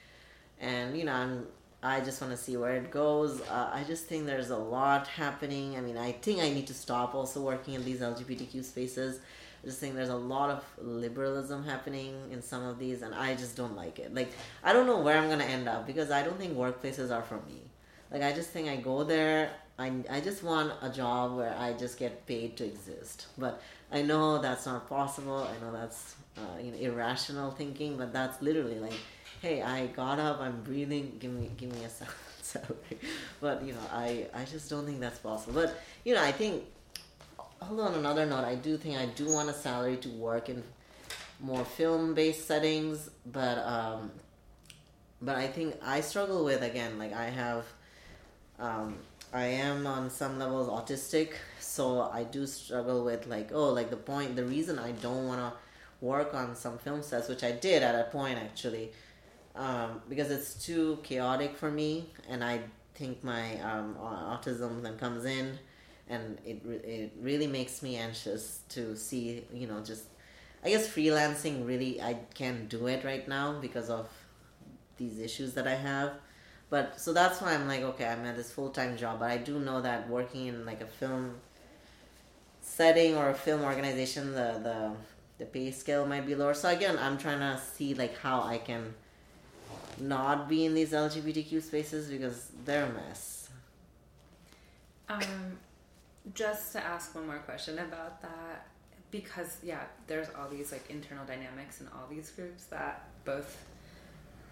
and 0.60 0.98
you 0.98 1.06
know 1.06 1.14
I'm. 1.14 1.48
I 1.86 2.02
just 2.02 2.22
want 2.22 2.32
to 2.32 2.38
see 2.38 2.58
where 2.58 2.76
it 2.76 2.90
goes. 2.92 3.42
Uh, 3.42 3.70
I 3.72 3.84
just 3.84 4.06
think 4.06 4.26
there's 4.26 4.50
a 4.50 4.58
lot 4.58 5.08
happening. 5.08 5.78
I 5.78 5.82
mean, 5.82 5.98
I 5.98 6.14
think 6.14 6.40
I 6.42 6.50
need 6.50 6.68
to 6.68 6.74
stop 6.74 7.14
also 7.14 7.42
working 7.42 7.74
in 7.76 7.86
these 7.86 8.00
LGBTQ 8.00 8.64
spaces. 8.64 9.20
I 9.64 9.68
just 9.68 9.80
think 9.80 9.96
there's 9.96 10.10
a 10.10 10.16
lot 10.16 10.50
of 10.50 10.64
liberalism 10.80 11.64
happening 11.64 12.16
in 12.32 12.42
some 12.42 12.64
of 12.64 12.80
these, 12.80 13.02
and 13.02 13.14
I 13.14 13.36
just 13.36 13.56
don't 13.56 13.76
like 13.76 14.00
it. 14.00 14.14
Like, 14.14 14.32
I 14.64 14.74
don't 14.74 14.88
know 14.88 15.00
where 15.00 15.18
I'm 15.18 15.30
gonna 15.30 15.44
end 15.44 15.68
up 15.68 15.86
because 15.88 16.12
I 16.12 16.24
don't 16.24 16.38
think 16.38 16.56
workplaces 16.56 17.12
are 17.16 17.24
for 17.24 17.40
me. 17.48 17.62
Like, 18.12 18.22
I 18.22 18.32
just 18.34 18.50
think 18.50 18.68
I 18.68 18.76
go 18.78 19.04
there, 19.04 19.52
I, 19.78 19.92
I 20.10 20.22
just 20.22 20.44
want 20.44 20.72
a 20.82 20.90
job 20.90 21.36
where 21.36 21.54
I 21.58 21.74
just 21.74 22.00
get 22.00 22.26
paid 22.26 22.56
to 22.58 22.66
exist. 22.66 23.28
But 23.38 23.62
I 23.92 24.02
know 24.02 24.42
that's 24.42 24.66
not 24.66 24.88
possible. 24.88 25.48
I 25.50 25.64
know 25.64 25.72
that's 25.74 26.16
uh, 26.38 26.60
you 26.62 26.72
know 26.72 26.78
irrational 26.78 27.52
thinking, 27.52 27.98
but 27.98 28.14
that's 28.14 28.42
literally 28.42 28.80
like, 28.80 28.94
hey, 29.46 29.62
I 29.62 29.86
got 29.88 30.18
up, 30.18 30.42
I'm 30.42 30.62
breathing, 30.64 31.18
give 31.20 31.32
me 31.32 31.52
give 31.56 31.72
me 31.72 31.84
a 31.84 31.90
salary. 31.90 32.98
But 33.42 33.64
you 33.64 33.74
know, 33.74 33.88
I 33.92 34.26
I 34.34 34.44
just 34.44 34.70
don't 34.72 34.86
think 34.88 35.00
that's 35.00 35.20
possible. 35.20 35.54
But 35.62 35.78
you 36.04 36.16
know, 36.16 36.24
I 36.24 36.32
think. 36.32 36.64
Hold 37.62 37.80
on 37.80 37.94
another 37.96 38.26
note, 38.26 38.44
I 38.44 38.56
do 38.56 38.78
think 38.78 38.98
I 38.98 39.06
do 39.20 39.26
want 39.36 39.50
a 39.50 39.54
salary 39.54 39.98
to 39.98 40.10
work 40.10 40.50
in 40.50 40.62
more 41.40 41.64
film 41.64 42.14
based 42.14 42.48
settings, 42.48 43.10
but 43.26 43.58
um, 43.76 44.12
but 45.22 45.36
I 45.36 45.48
think 45.48 45.76
I 45.82 46.02
struggle 46.02 46.44
with 46.44 46.62
again 46.62 47.00
like 47.00 47.14
I 47.14 47.28
have 47.42 47.64
um, 48.60 48.98
I 49.34 49.46
am 49.68 49.88
on 49.88 50.10
some 50.10 50.38
levels 50.38 50.68
autistic, 50.68 51.30
so 51.60 52.02
I 52.20 52.24
do 52.24 52.46
struggle 52.46 53.04
with 53.06 53.26
like 53.26 53.50
oh 53.54 53.70
like 53.80 53.90
the 53.90 54.02
point 54.12 54.36
the 54.36 54.46
reason 54.46 54.78
I 54.78 54.92
don't 54.92 55.26
want 55.26 55.40
to 55.40 55.52
work 56.06 56.34
on 56.34 56.56
some 56.56 56.78
film 56.78 57.02
sets, 57.02 57.30
which 57.30 57.44
I 57.44 57.52
did 57.52 57.82
at 57.84 57.96
a 57.96 58.06
point 58.12 58.38
actually, 58.38 58.92
um, 59.56 60.02
because 60.10 60.32
it's 60.32 60.54
too 60.66 61.00
chaotic 61.04 61.56
for 61.58 61.72
me, 61.72 62.12
and 62.30 62.44
I 62.44 62.62
think 62.96 63.24
my 63.24 63.60
um, 63.62 63.96
autism 64.02 64.82
then 64.84 64.98
comes 64.98 65.26
in, 65.26 65.58
and 66.10 66.38
it 66.46 66.62
it 66.66 67.14
really 67.20 67.48
makes 67.48 67.82
me 67.82 67.98
anxious 67.98 68.62
to 68.70 68.96
see 68.96 69.44
you 69.54 69.68
know 69.68 69.82
just 69.82 70.06
I 70.64 70.70
guess 70.70 70.88
freelancing 70.88 71.66
really 71.66 72.02
I 72.02 72.16
can't 72.34 72.70
do 72.70 72.88
it 72.88 73.04
right 73.04 73.28
now 73.28 73.60
because 73.60 73.90
of 73.90 74.10
these 74.98 75.20
issues 75.20 75.54
that 75.54 75.68
I 75.68 75.76
have 75.76 76.14
but 76.70 77.00
so 77.00 77.14
that's 77.14 77.42
why 77.42 77.54
I'm 77.54 77.68
like, 77.68 77.82
okay, 77.82 78.06
I'm 78.06 78.26
at 78.26 78.36
this 78.36 78.52
full 78.52 78.70
time 78.70 78.98
job, 78.98 79.20
but 79.20 79.30
I 79.30 79.38
do 79.38 79.60
know 79.60 79.82
that 79.82 80.10
working 80.10 80.48
in 80.48 80.66
like 80.66 80.82
a 80.82 80.86
film 80.86 81.36
setting 82.62 83.16
or 83.16 83.30
a 83.30 83.34
film 83.34 83.62
organization, 83.64 84.32
the 84.32 84.60
the 84.64 84.92
the 85.38 85.46
pay 85.46 85.72
scale 85.72 86.06
might 86.06 86.26
be 86.26 86.36
lower. 86.36 86.54
So 86.54 86.70
again, 86.70 86.98
I'm 86.98 87.18
trying 87.18 87.40
to 87.40 87.62
see 87.62 87.94
like 87.94 88.18
how 88.18 88.42
I 88.42 88.58
can 88.58 88.94
not 90.00 90.48
be 90.50 90.66
in 90.66 90.74
these 90.74 90.92
LGBTQ 90.92 91.62
spaces 91.62 92.08
because 92.08 92.52
they're 92.66 92.86
a 92.86 92.94
mess. 92.94 93.50
Um, 95.08 95.58
just 96.34 96.72
to 96.74 96.84
ask 96.84 97.14
one 97.14 97.28
more 97.28 97.38
question 97.40 97.80
about 97.80 98.22
that, 98.22 98.68
because 99.12 99.58
yeah, 99.64 99.84
there's 100.08 100.28
all 100.38 100.50
these 100.50 100.72
like 100.72 100.90
internal 100.90 101.26
dynamics 101.26 101.82
in 101.82 101.88
all 101.88 102.08
these 102.10 102.32
groups 102.32 102.66
that 102.66 103.08
both 103.24 103.64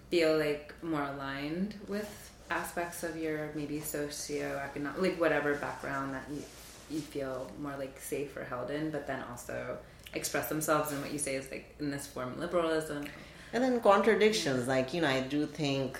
feel 0.09 0.37
like 0.37 0.73
more 0.83 1.03
aligned 1.03 1.75
with 1.87 2.31
aspects 2.51 3.03
of 3.03 3.17
your 3.17 3.51
maybe 3.55 3.79
socioeconomic, 3.79 5.01
like 5.01 5.19
whatever 5.19 5.55
background 5.55 6.13
that 6.13 6.23
you, 6.31 6.43
you 6.91 7.01
feel 7.01 7.49
more 7.59 7.75
like 7.77 7.99
safe 7.99 8.37
or 8.37 8.43
held 8.43 8.69
in, 8.69 8.91
but 8.91 9.07
then 9.07 9.23
also 9.31 9.77
express 10.13 10.49
themselves 10.49 10.91
in 10.91 11.01
what 11.01 11.11
you 11.11 11.17
say 11.17 11.35
is 11.35 11.49
like 11.49 11.73
in 11.79 11.89
this 11.89 12.05
form 12.05 12.39
liberalism. 12.39 13.05
And 13.53 13.63
then 13.63 13.79
contradictions, 13.79 14.67
like, 14.67 14.93
you 14.93 15.01
know, 15.01 15.07
I 15.07 15.21
do 15.21 15.45
think, 15.45 15.99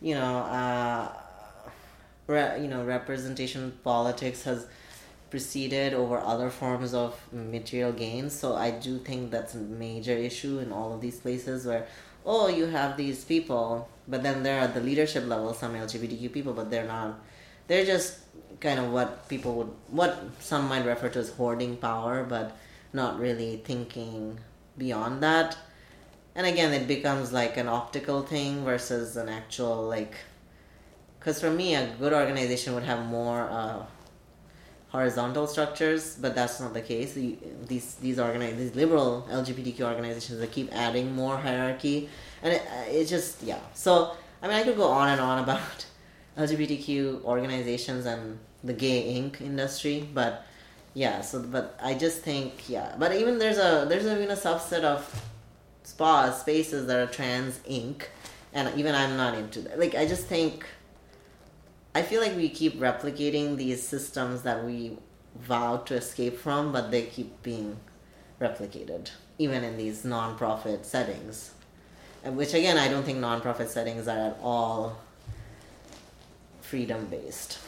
you 0.00 0.14
know, 0.14 0.38
uh, 0.38 1.12
re- 2.28 2.62
you 2.62 2.68
know, 2.68 2.84
representation 2.84 3.72
politics 3.82 4.44
has 4.44 4.66
preceded 5.28 5.92
over 5.92 6.18
other 6.18 6.50
forms 6.50 6.94
of 6.94 7.20
material 7.32 7.92
gains. 7.92 8.32
So 8.32 8.54
I 8.54 8.70
do 8.70 8.98
think 8.98 9.30
that's 9.30 9.54
a 9.54 9.58
major 9.58 10.12
issue 10.12 10.58
in 10.60 10.72
all 10.72 10.92
of 10.94 11.00
these 11.00 11.18
places 11.18 11.66
where 11.66 11.86
oh, 12.24 12.48
you 12.48 12.66
have 12.66 12.96
these 12.96 13.24
people, 13.24 13.88
but 14.08 14.22
then 14.22 14.42
they're 14.42 14.60
at 14.60 14.74
the 14.74 14.80
leadership 14.80 15.26
level, 15.26 15.52
some 15.54 15.74
LGBTQ 15.74 16.32
people, 16.32 16.52
but 16.52 16.70
they're 16.70 16.86
not. 16.86 17.20
They're 17.66 17.84
just 17.84 18.18
kind 18.60 18.78
of 18.78 18.92
what 18.92 19.28
people 19.28 19.54
would, 19.54 19.70
what 19.88 20.18
some 20.40 20.68
might 20.68 20.84
refer 20.84 21.08
to 21.10 21.18
as 21.18 21.30
hoarding 21.30 21.76
power, 21.76 22.24
but 22.24 22.56
not 22.92 23.18
really 23.18 23.56
thinking 23.64 24.38
beyond 24.76 25.22
that. 25.22 25.56
And 26.34 26.46
again, 26.46 26.72
it 26.72 26.88
becomes 26.88 27.32
like 27.32 27.56
an 27.56 27.68
optical 27.68 28.22
thing 28.22 28.64
versus 28.64 29.16
an 29.16 29.28
actual, 29.28 29.82
like, 29.82 30.14
because 31.18 31.40
for 31.40 31.50
me, 31.50 31.74
a 31.74 31.94
good 31.98 32.12
organization 32.12 32.74
would 32.74 32.84
have 32.84 33.04
more 33.04 33.42
uh, 33.50 33.84
horizontal 34.92 35.46
structures, 35.46 36.16
but 36.20 36.34
that's 36.34 36.60
not 36.60 36.74
the 36.74 36.80
case. 36.80 37.14
These 37.14 37.94
these 37.96 38.18
organize 38.18 38.56
these 38.56 38.74
liberal 38.74 39.26
LGBTQ 39.30 39.80
organizations 39.80 40.38
that 40.38 40.52
keep 40.52 40.72
adding 40.72 41.14
more 41.14 41.36
hierarchy, 41.36 42.08
and 42.42 42.52
it, 42.54 42.62
uh, 42.62 42.98
it 42.98 43.06
just 43.06 43.42
yeah. 43.42 43.60
So 43.74 44.14
I 44.42 44.48
mean, 44.48 44.56
I 44.56 44.62
could 44.62 44.76
go 44.76 44.88
on 44.88 45.08
and 45.08 45.20
on 45.20 45.38
about 45.46 45.86
LGBTQ 46.36 47.24
organizations 47.24 48.06
and 48.06 48.38
the 48.64 48.74
gay 48.74 49.14
Inc 49.18 49.40
industry, 49.40 50.08
but 50.12 50.46
yeah. 50.94 51.22
So 51.22 51.42
but 51.42 51.78
I 51.82 51.94
just 51.94 52.22
think 52.22 52.68
yeah. 52.68 52.94
But 52.98 53.14
even 53.16 53.38
there's 53.38 53.58
a 53.58 53.86
there's 53.88 54.06
even 54.06 54.30
a 54.30 54.36
subset 54.36 54.82
of 54.84 55.00
spas 55.92 56.40
spaces 56.40 56.86
that 56.86 56.98
are 56.98 57.10
trans 57.12 57.58
Inc, 57.60 58.04
and 58.54 58.78
even 58.78 58.94
I'm 58.94 59.16
not 59.16 59.34
into 59.34 59.60
that. 59.60 59.78
Like 59.78 59.94
I 59.94 60.06
just 60.06 60.26
think 60.26 60.66
I 61.94 62.02
feel 62.02 62.22
like 62.22 62.34
we 62.34 62.48
keep 62.48 62.80
replicating 62.80 63.56
these 63.56 63.86
systems 63.86 64.42
that 64.42 64.64
we 64.64 64.96
vow 65.38 65.76
to 65.88 65.94
escape 65.94 66.38
from, 66.38 66.72
but 66.72 66.90
they 66.90 67.02
keep 67.02 67.42
being 67.42 67.76
replicated, 68.40 69.10
even 69.38 69.62
in 69.62 69.76
these 69.76 70.04
non-profit 70.04 70.86
settings. 70.86 71.52
Which 72.24 72.54
again, 72.54 72.78
I 72.78 72.88
don't 72.88 73.04
think 73.04 73.18
non-profit 73.18 73.68
settings 73.68 74.08
are 74.08 74.30
at 74.30 74.38
all 74.42 74.98
freedom 76.62 77.06
based. 77.06 77.58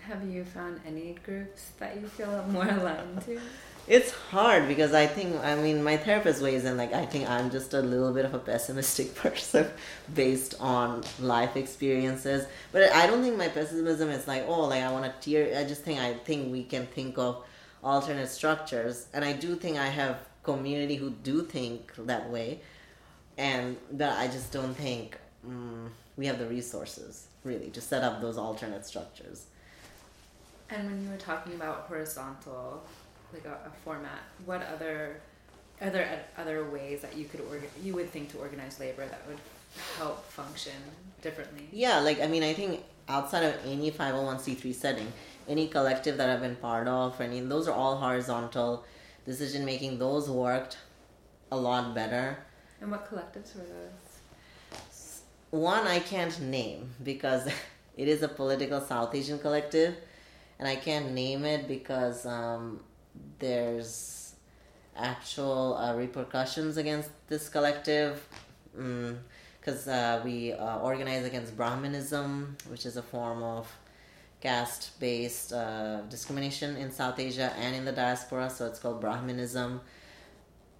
Have 0.00 0.28
you 0.28 0.44
found 0.44 0.80
any 0.86 1.16
groups 1.24 1.70
that 1.78 1.98
you 1.98 2.08
feel 2.08 2.44
more 2.50 2.68
aligned 2.68 3.22
to? 3.24 3.40
It's 3.88 4.12
hard 4.12 4.68
because 4.68 4.94
I 4.94 5.06
think 5.06 5.42
I 5.42 5.56
mean 5.56 5.82
my 5.82 5.96
therapist 5.96 6.40
weighs 6.40 6.64
in 6.64 6.76
like 6.76 6.92
I 6.92 7.04
think 7.04 7.28
I'm 7.28 7.50
just 7.50 7.74
a 7.74 7.80
little 7.80 8.12
bit 8.12 8.24
of 8.24 8.32
a 8.32 8.38
pessimistic 8.38 9.14
person 9.22 9.68
based 10.14 10.54
on 10.60 11.02
life 11.18 11.56
experiences. 11.56 12.46
But 12.70 12.92
I 12.92 13.08
don't 13.08 13.22
think 13.22 13.36
my 13.36 13.48
pessimism 13.48 14.08
is 14.10 14.28
like 14.28 14.44
oh 14.46 14.66
like 14.68 14.82
I 14.82 14.92
want 14.92 15.04
to 15.04 15.20
tear. 15.20 15.58
I 15.58 15.64
just 15.64 15.82
think 15.82 15.98
I 15.98 16.14
think 16.14 16.52
we 16.52 16.62
can 16.62 16.86
think 16.86 17.18
of 17.18 17.44
alternate 17.82 18.28
structures, 18.28 19.08
and 19.12 19.24
I 19.24 19.32
do 19.32 19.56
think 19.56 19.76
I 19.78 19.88
have 19.88 20.20
community 20.44 20.94
who 20.94 21.10
do 21.10 21.42
think 21.42 21.92
that 22.06 22.30
way, 22.30 22.60
and 23.36 23.76
but 23.90 24.10
I 24.16 24.28
just 24.28 24.52
don't 24.52 24.74
think 24.74 25.18
um, 25.44 25.90
we 26.16 26.26
have 26.26 26.38
the 26.38 26.46
resources 26.46 27.26
really 27.42 27.70
to 27.70 27.80
set 27.80 28.04
up 28.04 28.20
those 28.20 28.38
alternate 28.38 28.86
structures. 28.86 29.46
And 30.70 30.88
when 30.88 31.02
you 31.02 31.10
were 31.10 31.16
talking 31.16 31.54
about 31.54 31.86
horizontal 31.88 32.84
like 33.32 33.44
a, 33.44 33.68
a 33.68 33.72
format, 33.84 34.20
what 34.44 34.62
other 34.74 35.20
are 35.80 35.90
there 35.90 36.24
other 36.38 36.64
ways 36.70 37.00
that 37.02 37.16
you 37.16 37.24
could 37.24 37.40
organ 37.50 37.68
you 37.82 37.94
would 37.94 38.10
think 38.10 38.30
to 38.32 38.38
organize 38.38 38.78
labor 38.78 39.04
that 39.06 39.22
would 39.26 39.38
help 39.98 40.24
function 40.26 40.72
differently? 41.22 41.68
Yeah, 41.72 42.00
like 42.00 42.20
I 42.20 42.26
mean, 42.26 42.42
I 42.42 42.52
think 42.52 42.84
outside 43.08 43.42
of 43.42 43.54
any 43.66 43.90
501c3 43.90 44.74
setting, 44.74 45.12
any 45.48 45.66
collective 45.68 46.16
that 46.18 46.30
I've 46.30 46.40
been 46.40 46.56
part 46.56 46.86
of, 46.86 47.20
any 47.20 47.40
those 47.40 47.68
are 47.68 47.74
all 47.74 47.96
horizontal 47.96 48.84
decision 49.26 49.64
making. 49.64 49.98
Those 49.98 50.30
worked 50.30 50.78
a 51.50 51.56
lot 51.56 51.94
better. 51.94 52.38
And 52.80 52.90
what 52.90 53.08
collectives 53.08 53.54
were 53.54 53.62
those? 53.62 55.20
One 55.50 55.86
I 55.86 56.00
can't 56.00 56.40
name 56.40 56.90
because 57.02 57.46
it 57.96 58.08
is 58.08 58.22
a 58.22 58.28
political 58.28 58.80
South 58.80 59.14
Asian 59.14 59.38
collective, 59.38 59.96
and 60.58 60.68
I 60.68 60.76
can't 60.76 61.12
name 61.12 61.44
it 61.44 61.68
because 61.68 62.24
um, 62.24 62.80
there's 63.38 64.34
actual 64.96 65.76
uh, 65.76 65.94
repercussions 65.94 66.76
against 66.76 67.10
this 67.28 67.48
collective 67.48 68.26
because 68.72 69.86
mm, 69.86 69.88
uh, 69.88 70.22
we 70.24 70.52
uh, 70.52 70.78
organize 70.78 71.24
against 71.24 71.56
Brahminism, 71.56 72.60
which 72.70 72.86
is 72.86 72.96
a 72.96 73.02
form 73.02 73.42
of 73.42 73.70
caste 74.40 74.98
based 74.98 75.52
uh, 75.52 76.00
discrimination 76.10 76.76
in 76.76 76.90
South 76.90 77.18
Asia 77.18 77.52
and 77.58 77.76
in 77.76 77.84
the 77.84 77.92
diaspora, 77.92 78.50
so 78.50 78.66
it's 78.66 78.78
called 78.78 79.00
Brahminism. 79.00 79.80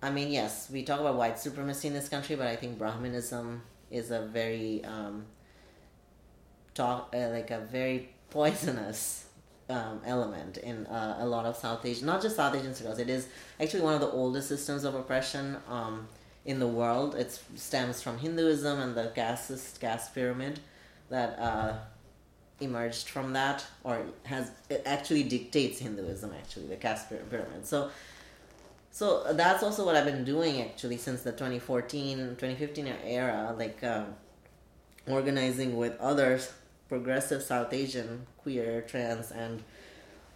I 0.03 0.11
mean, 0.11 0.33
yes, 0.33 0.68
we 0.70 0.83
talk 0.83 0.99
about 0.99 1.16
white 1.16 1.39
supremacy 1.39 1.89
in 1.89 1.95
this 1.95 2.09
country, 2.09 2.35
but 2.35 2.49
I 2.49 2.57
think 2.57 2.78
Brahminism 2.78 3.61
is 3.91 4.11
a 4.11 4.22
very 4.22 4.85
um, 4.85 5.26
talk 6.74 7.14
uh, 7.14 7.28
like 7.28 7.51
a 7.51 7.61
very 7.61 8.09
poisonous 8.30 9.26
um, 9.69 10.01
element 10.05 10.59
in 10.59 10.87
uh, 10.87 11.17
a 11.21 11.27
lot 11.27 11.47
of 11.47 11.57
South 11.57 11.85
Asian, 11.85 12.07
not 12.07 12.23
just 12.23 12.37
South 12.37 12.55
Asian 12.55 12.75
circles. 12.75 12.99
It 12.99 13.09
is 13.09 13.29
actually 13.61 13.83
one 13.83 13.95
of 13.95 14.01
the 14.01 14.11
oldest 14.11 14.49
systems 14.49 14.85
of 14.85 14.95
oppression 14.95 15.57
um, 15.69 16.09
in 16.45 16.59
the 16.59 16.67
world. 16.67 17.15
It 17.15 17.39
stems 17.57 18.03
from 18.03 18.19
Hinduism 18.19 18.79
and 18.79 18.95
the 18.95 19.13
caste 19.15 19.81
caste 19.81 20.15
pyramid 20.15 20.61
that 21.11 21.39
uh, 21.39 21.75
emerged 22.61 23.09
from 23.09 23.33
that, 23.33 23.65
or 23.85 24.03
has 24.25 24.51
it 24.69 24.83
actually 24.85 25.23
dictates 25.25 25.79
Hinduism. 25.79 26.33
Actually, 26.39 26.67
the 26.67 26.77
caste 26.77 27.09
pyramid. 27.09 27.67
So. 27.67 27.91
So 28.95 29.33
that's 29.33 29.63
also 29.63 29.87
what 29.87 29.97
I've 29.97 30.05
been 30.05 30.23
doing 30.23 30.61
actually 30.61 30.99
since 30.99 31.23
the 31.23 31.33
2014, 31.33 32.37
2015 32.37 32.93
era, 33.07 33.55
like 33.57 33.83
uh, 33.83 34.05
organizing 35.07 35.79
with 35.79 35.99
others 35.99 36.53
progressive 36.93 37.43
South 37.43 37.72
Asian, 37.72 38.26
queer, 38.43 38.82
trans, 38.82 39.30
and 39.30 39.62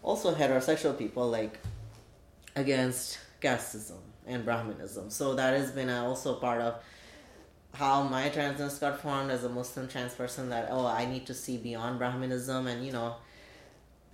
also 0.02 0.34
heterosexual 0.34 0.96
people 0.96 1.28
like 1.28 1.59
against 2.54 3.18
casteism 3.42 3.98
and 4.26 4.46
Brahminism. 4.46 5.12
So 5.12 5.34
that 5.34 5.52
has 5.52 5.70
been 5.70 5.90
also 5.90 6.36
part 6.36 6.62
of 6.62 6.82
how 7.74 8.04
my 8.04 8.30
transness 8.30 8.80
got 8.80 9.02
formed 9.02 9.30
as 9.30 9.44
a 9.44 9.50
Muslim 9.50 9.86
trans 9.86 10.14
person. 10.14 10.48
That 10.48 10.68
oh, 10.70 10.86
I 10.86 11.04
need 11.04 11.26
to 11.26 11.34
see 11.34 11.59
beyond 11.59 12.00
Brahminism, 12.00 12.66
and 12.66 12.86
you 12.86 12.92
know, 12.92 13.16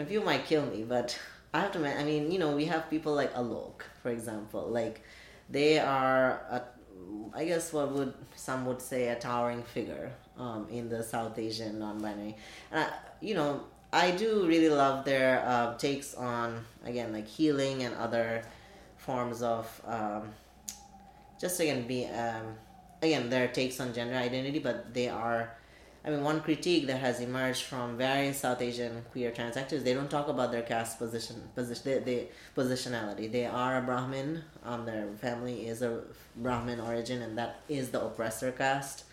a 0.01 0.05
few 0.05 0.21
might 0.21 0.45
kill 0.45 0.67
me, 0.67 0.83
but 0.83 1.17
I 1.55 1.61
have 1.61 1.71
to. 1.75 2.01
I 2.01 2.03
mean, 2.03 2.33
you 2.33 2.41
know, 2.41 2.57
we 2.57 2.65
have 2.65 2.91
people 2.91 3.15
like 3.15 3.33
Alok, 3.35 3.83
for 4.03 4.11
example, 4.11 4.67
like 4.69 5.05
they 5.49 5.79
are 5.79 6.43
a, 6.51 6.63
I 7.33 7.45
guess 7.45 7.73
what 7.73 7.93
would 7.93 8.15
some 8.35 8.67
would 8.67 8.83
say 8.83 9.11
a 9.11 9.15
towering 9.15 9.63
figure 9.63 10.11
um, 10.39 10.67
in 10.71 10.89
the 10.89 11.03
South 11.03 11.39
Asian 11.39 11.79
non-binary. 11.79 12.37
And 12.71 12.85
I, 12.85 12.93
you 13.21 13.35
know, 13.35 13.63
I 13.93 14.11
do 14.11 14.47
really 14.47 14.71
love 14.71 15.05
their 15.05 15.45
uh, 15.47 15.77
takes 15.77 16.15
on 16.15 16.65
again 16.85 17.13
like 17.13 17.29
healing 17.29 17.83
and 17.83 17.95
other 17.97 18.43
forms 18.97 19.43
of 19.43 19.69
um, 19.87 20.31
just 21.39 21.61
again 21.61 21.87
be 21.87 22.07
um, 22.07 22.55
again 23.03 23.29
their 23.29 23.49
takes 23.49 23.81
on 23.81 23.93
gender 23.93 24.15
identity, 24.15 24.59
but 24.59 24.95
they 24.95 25.09
are. 25.09 25.57
I 26.05 26.11
mean, 26.11 26.25
one 26.25 26.41
critique 26.41 26.89
that 26.89 26.99
has 26.99 27.21
emerged 27.21 27.63
from 27.63 27.97
various 27.97 28.41
South 28.41 28.61
Asian 28.61 29.05
queer 29.13 29.31
trans 29.31 29.57
actors, 29.57 29.85
they 29.85 29.95
don't 29.95 30.11
talk 30.11 30.27
about 30.27 30.51
their 30.51 30.63
caste 30.63 30.99
position, 30.99 31.41
position, 31.55 31.83
they, 31.85 31.99
they, 32.01 32.29
positionality. 32.57 33.31
They 33.31 33.47
are 33.47 33.79
a 33.79 33.83
Brahmin. 33.83 34.43
Um, 34.65 34.85
their 34.85 35.07
family 35.21 35.69
is 35.69 35.81
a 35.81 36.01
Brahmin 36.35 36.81
origin, 36.81 37.23
and 37.23 37.39
that 37.39 37.61
is 37.69 37.91
the 37.91 38.03
oppressor 38.05 38.51
caste 38.51 39.05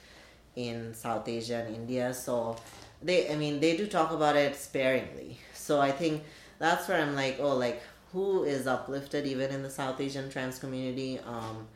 in 0.68 0.94
South 0.94 1.28
Asia 1.28 1.64
and 1.66 1.76
India. 1.76 2.14
So 2.14 2.58
they, 3.02 3.32
I 3.32 3.36
mean, 3.36 3.60
they 3.60 3.78
do 3.78 3.88
talk 3.88 4.12
about 4.12 4.36
it 4.36 4.56
sparingly. 4.56 5.38
So 5.54 5.80
I 5.80 5.92
think 5.92 6.24
that's 6.60 6.88
where 6.88 7.02
I'm 7.02 7.16
like, 7.16 7.38
oh, 7.40 7.56
like 7.56 7.82
who 8.12 8.44
is 8.44 8.68
uplifted 8.68 9.26
even 9.26 9.52
in 9.52 9.64
the 9.64 9.70
South 9.70 10.02
Asian 10.02 10.30
trans 10.30 10.60
community? 10.60 11.20
Um, 11.26 11.68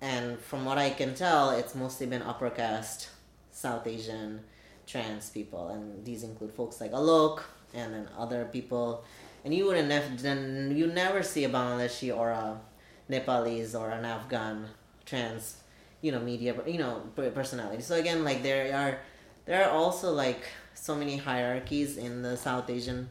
and 0.00 0.38
from 0.38 0.64
what 0.64 0.78
I 0.78 0.90
can 0.90 1.14
tell, 1.14 1.50
it's 1.50 1.74
mostly 1.74 2.06
been 2.06 2.22
upper 2.22 2.50
caste 2.50 3.08
South 3.50 3.86
Asian 3.86 4.40
trans 4.86 5.30
people, 5.30 5.68
and 5.68 6.04
these 6.04 6.22
include 6.24 6.52
folks 6.52 6.80
like 6.80 6.92
Alok 6.92 7.42
and 7.74 7.94
then 7.94 8.08
other 8.18 8.44
people. 8.44 9.04
And 9.44 9.52
you 9.54 9.66
wouldn't 9.66 9.88
then 10.22 10.74
you 10.76 10.86
never 10.86 11.22
see 11.22 11.44
a 11.44 11.48
Bangladeshi 11.48 12.16
or 12.16 12.30
a 12.30 12.60
Nepalese 13.08 13.74
or 13.74 13.90
an 13.90 14.04
Afghan 14.04 14.68
trans 15.04 15.61
you 16.02 16.12
know 16.12 16.20
media 16.20 16.54
you 16.66 16.78
know 16.78 17.00
personality 17.34 17.82
so 17.82 17.94
again 17.94 18.24
like 18.24 18.42
there 18.42 18.74
are 18.76 18.98
there 19.46 19.64
are 19.64 19.70
also 19.70 20.12
like 20.12 20.42
so 20.74 20.94
many 20.94 21.16
hierarchies 21.16 21.96
in 21.96 22.22
the 22.22 22.36
south 22.36 22.68
asian 22.68 23.08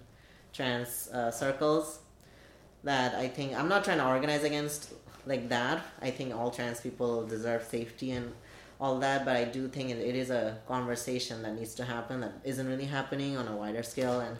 trans 0.53 1.09
uh, 1.13 1.31
circles 1.31 1.99
that 2.83 3.15
i 3.15 3.27
think 3.27 3.57
i'm 3.57 3.67
not 3.67 3.83
trying 3.83 3.97
to 3.97 4.05
organize 4.05 4.43
against 4.43 4.93
like 5.25 5.49
that. 5.49 5.83
I 6.01 6.11
think 6.11 6.33
all 6.35 6.51
trans 6.51 6.81
people 6.81 7.25
deserve 7.25 7.63
safety 7.63 8.11
and 8.11 8.33
all 8.79 8.97
that 8.97 9.23
but 9.25 9.35
i 9.35 9.43
do 9.43 9.67
think 9.67 9.91
it, 9.91 9.99
it 9.99 10.15
is 10.15 10.31
a 10.31 10.57
conversation 10.67 11.43
that 11.43 11.55
needs 11.55 11.75
to 11.75 11.85
happen 11.85 12.21
that 12.21 12.33
isn't 12.43 12.67
really 12.67 12.85
happening 12.85 13.37
on 13.37 13.47
a 13.47 13.55
wider 13.55 13.83
scale. 13.83 14.19
And 14.19 14.37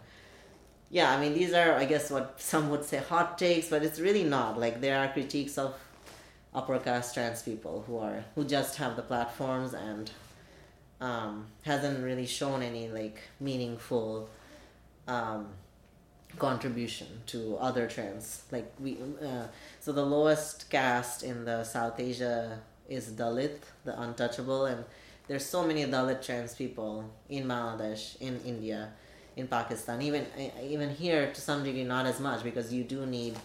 yeah 0.90 1.12
i 1.12 1.22
mean 1.22 1.34
these 1.34 1.54
are 1.54 1.74
i 1.76 1.86
guess 1.86 2.10
what 2.10 2.42
some 2.42 2.70
would 2.70 2.84
say 2.84 2.98
hot 2.98 3.38
takes 3.38 3.70
but 3.70 3.84
it's 3.84 4.00
really 4.00 4.24
not. 4.24 4.60
Like 4.60 4.82
there 4.82 4.98
are 4.98 5.08
critiques 5.14 5.58
of 5.58 5.76
upper 6.54 6.78
caste 6.80 7.14
trans 7.14 7.42
people 7.42 7.84
who 7.88 7.98
are 7.98 8.26
who 8.36 8.44
just 8.44 8.78
have 8.78 8.96
the 8.96 9.02
platforms 9.02 9.74
and 9.74 10.12
um, 11.00 11.48
hasn't 11.64 12.04
really 12.04 12.26
shown 12.26 12.62
any 12.62 12.88
like 12.90 13.20
meaningful 13.40 14.30
um, 15.08 15.48
contribution 16.38 17.08
to 17.26 17.58
other 17.58 17.88
trans 17.88 18.44
like 18.52 18.72
we 18.80 18.98
uh, 19.26 19.46
so 19.80 19.92
the 19.92 20.06
lowest 20.06 20.70
caste 20.70 21.24
in 21.24 21.46
the 21.46 21.64
south 21.64 22.00
asia 22.00 22.60
is 22.88 23.10
dalit 23.12 23.60
the 23.84 24.02
untouchable 24.02 24.66
and 24.66 24.84
there's 25.28 25.46
so 25.46 25.66
many 25.66 25.84
dalit 25.86 26.22
trans 26.22 26.56
people 26.56 27.10
in 27.30 27.46
bangladesh 27.48 28.20
in 28.22 28.40
india 28.46 28.92
in 29.36 29.48
pakistan 29.48 30.02
even 30.02 30.26
even 30.64 30.90
here 30.90 31.32
to 31.34 31.42
some 31.42 31.64
degree 31.64 31.84
not 31.84 32.06
as 32.06 32.20
much 32.20 32.44
because 32.44 32.74
you 32.74 32.84
do 32.84 33.06
need 33.06 33.36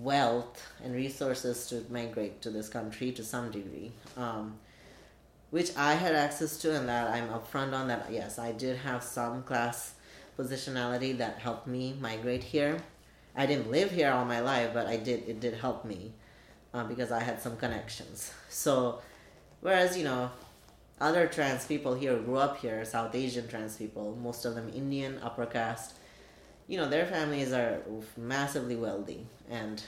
wealth 0.00 0.72
and 0.82 0.94
resources 0.94 1.66
to 1.68 1.84
migrate 1.90 2.40
to 2.42 2.50
this 2.50 2.68
country 2.68 3.12
to 3.12 3.24
some 3.24 3.50
degree, 3.50 3.92
um, 4.16 4.58
which 5.50 5.76
I 5.76 5.94
had 5.94 6.14
access 6.14 6.56
to, 6.58 6.74
and 6.74 6.88
that 6.88 7.10
I'm 7.10 7.28
upfront 7.28 7.72
on 7.72 7.88
that. 7.88 8.08
Yes, 8.10 8.38
I 8.38 8.52
did 8.52 8.78
have 8.78 9.02
some 9.02 9.42
class 9.42 9.94
positionality 10.38 11.16
that 11.18 11.38
helped 11.38 11.66
me 11.66 11.96
migrate 12.00 12.44
here. 12.44 12.78
I 13.36 13.46
didn't 13.46 13.70
live 13.70 13.90
here 13.90 14.10
all 14.10 14.24
my 14.24 14.40
life, 14.40 14.70
but 14.72 14.86
I 14.86 14.96
did. 14.96 15.28
It 15.28 15.40
did 15.40 15.54
help 15.54 15.84
me 15.84 16.12
uh, 16.74 16.84
because 16.84 17.10
I 17.12 17.20
had 17.20 17.40
some 17.40 17.56
connections. 17.56 18.32
So, 18.48 19.00
whereas 19.60 19.96
you 19.96 20.04
know, 20.04 20.30
other 21.00 21.26
trans 21.26 21.66
people 21.66 21.94
here 21.94 22.16
grew 22.18 22.36
up 22.36 22.58
here, 22.58 22.84
South 22.84 23.14
Asian 23.14 23.48
trans 23.48 23.76
people, 23.76 24.16
most 24.22 24.44
of 24.44 24.54
them 24.54 24.70
Indian 24.74 25.18
upper 25.22 25.46
caste 25.46 25.96
you 26.72 26.78
know 26.78 26.88
their 26.88 27.04
families 27.04 27.52
are 27.52 27.82
massively 28.16 28.76
wealthy 28.76 29.26
and 29.50 29.82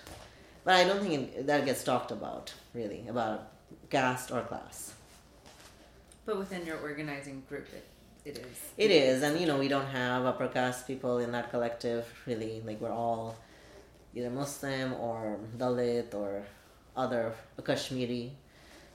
but 0.64 0.74
i 0.74 0.84
don't 0.84 1.00
think 1.00 1.14
it, 1.14 1.46
that 1.46 1.64
gets 1.64 1.82
talked 1.82 2.10
about 2.10 2.52
really 2.74 3.06
about 3.08 3.54
caste 3.90 4.30
or 4.30 4.42
class. 4.42 4.92
But 6.26 6.38
within 6.38 6.66
your 6.66 6.78
organizing 6.78 7.42
group 7.48 7.68
it, 7.72 7.86
it 8.24 8.38
is. 8.38 8.56
It 8.76 8.90
is 8.90 9.22
and 9.22 9.38
you 9.40 9.46
know 9.46 9.58
we 9.58 9.68
don't 9.68 9.86
have 9.86 10.24
upper 10.24 10.48
caste 10.48 10.86
people 10.86 11.18
in 11.18 11.32
that 11.32 11.50
collective 11.50 12.06
really 12.26 12.62
like 12.64 12.80
we're 12.80 12.92
all 12.92 13.36
either 14.14 14.30
muslim 14.30 14.94
or 14.94 15.38
dalit 15.56 16.14
or 16.14 16.42
other 16.96 17.32
kashmiri. 17.64 18.32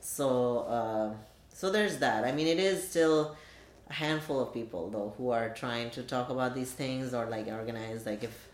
So 0.02 0.60
uh, 0.78 1.14
so 1.54 1.70
there's 1.70 1.98
that. 1.98 2.24
I 2.24 2.32
mean 2.32 2.48
it 2.48 2.60
is 2.60 2.90
still 2.90 3.36
a 3.90 3.94
handful 3.94 4.40
of 4.40 4.54
people 4.54 4.90
though 4.90 5.14
who 5.18 5.32
are 5.32 5.50
trying 5.50 5.90
to 5.92 6.04
talk 6.04 6.30
about 6.30 6.54
these 6.56 6.72
things 6.72 7.14
or 7.14 7.26
like 7.26 7.48
organize 7.48 8.06
like 8.06 8.24
if 8.24 8.48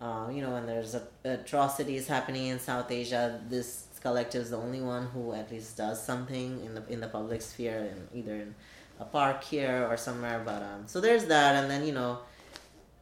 uh, 0.00 0.28
you 0.32 0.42
know 0.42 0.50
when 0.50 0.66
there's 0.66 0.94
a, 0.94 1.02
atrocities 1.24 2.06
happening 2.06 2.46
in 2.46 2.58
south 2.58 2.90
asia 2.90 3.40
this 3.48 3.86
collective 4.04 4.42
is 4.42 4.50
the 4.50 4.56
only 4.56 4.82
one 4.82 5.06
who 5.06 5.32
at 5.32 5.50
least 5.50 5.78
does 5.78 6.04
something 6.04 6.62
in 6.64 6.74
the 6.74 6.82
in 6.88 7.00
the 7.00 7.08
public 7.08 7.40
sphere 7.40 7.90
and 7.90 8.08
either 8.14 8.34
in 8.34 8.54
a 9.00 9.04
park 9.04 9.42
here 9.42 9.86
or 9.90 9.96
somewhere 9.96 10.42
but 10.44 10.62
um 10.62 10.82
so 10.86 11.00
there's 11.00 11.24
that. 11.24 11.56
And 11.56 11.70
then 11.70 11.86
you 11.86 11.94
know 11.94 12.18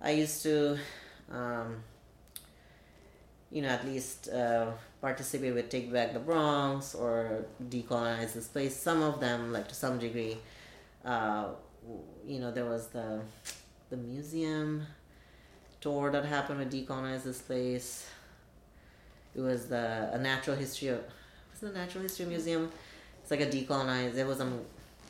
i 0.00 0.12
used 0.12 0.42
to 0.44 0.78
um 1.30 1.82
you 3.50 3.62
know 3.62 3.68
at 3.68 3.84
least 3.84 4.28
uh, 4.28 4.70
participate 5.00 5.52
with 5.52 5.68
take 5.68 5.92
back 5.92 6.12
the 6.12 6.20
bronx 6.20 6.94
or 6.94 7.44
decolonize 7.68 8.32
this 8.32 8.46
place 8.46 8.74
some 8.74 9.02
of 9.02 9.20
them 9.20 9.52
like 9.52 9.68
to 9.68 9.74
some 9.74 9.98
degree 9.98 10.38
uh, 11.04 11.48
you 12.26 12.38
know, 12.40 12.50
there 12.50 12.66
was 12.66 12.88
the 12.88 13.20
the 13.90 13.96
museum 13.96 14.86
tour 15.80 16.10
that 16.10 16.24
happened 16.24 16.58
with 16.58 16.72
Decolonize 16.72 17.24
This 17.24 17.40
Place. 17.40 18.06
It 19.34 19.40
was 19.40 19.66
the 19.66 20.10
a 20.12 20.18
natural 20.18 20.56
history 20.56 20.88
of 20.88 21.00
was 21.62 21.70
a 21.70 21.74
natural 21.74 22.02
history 22.02 22.26
museum? 22.26 22.70
It's 23.22 23.30
like 23.30 23.40
a 23.40 23.46
decolonize. 23.46 24.16
It 24.16 24.26
was 24.26 24.40
a 24.40 24.52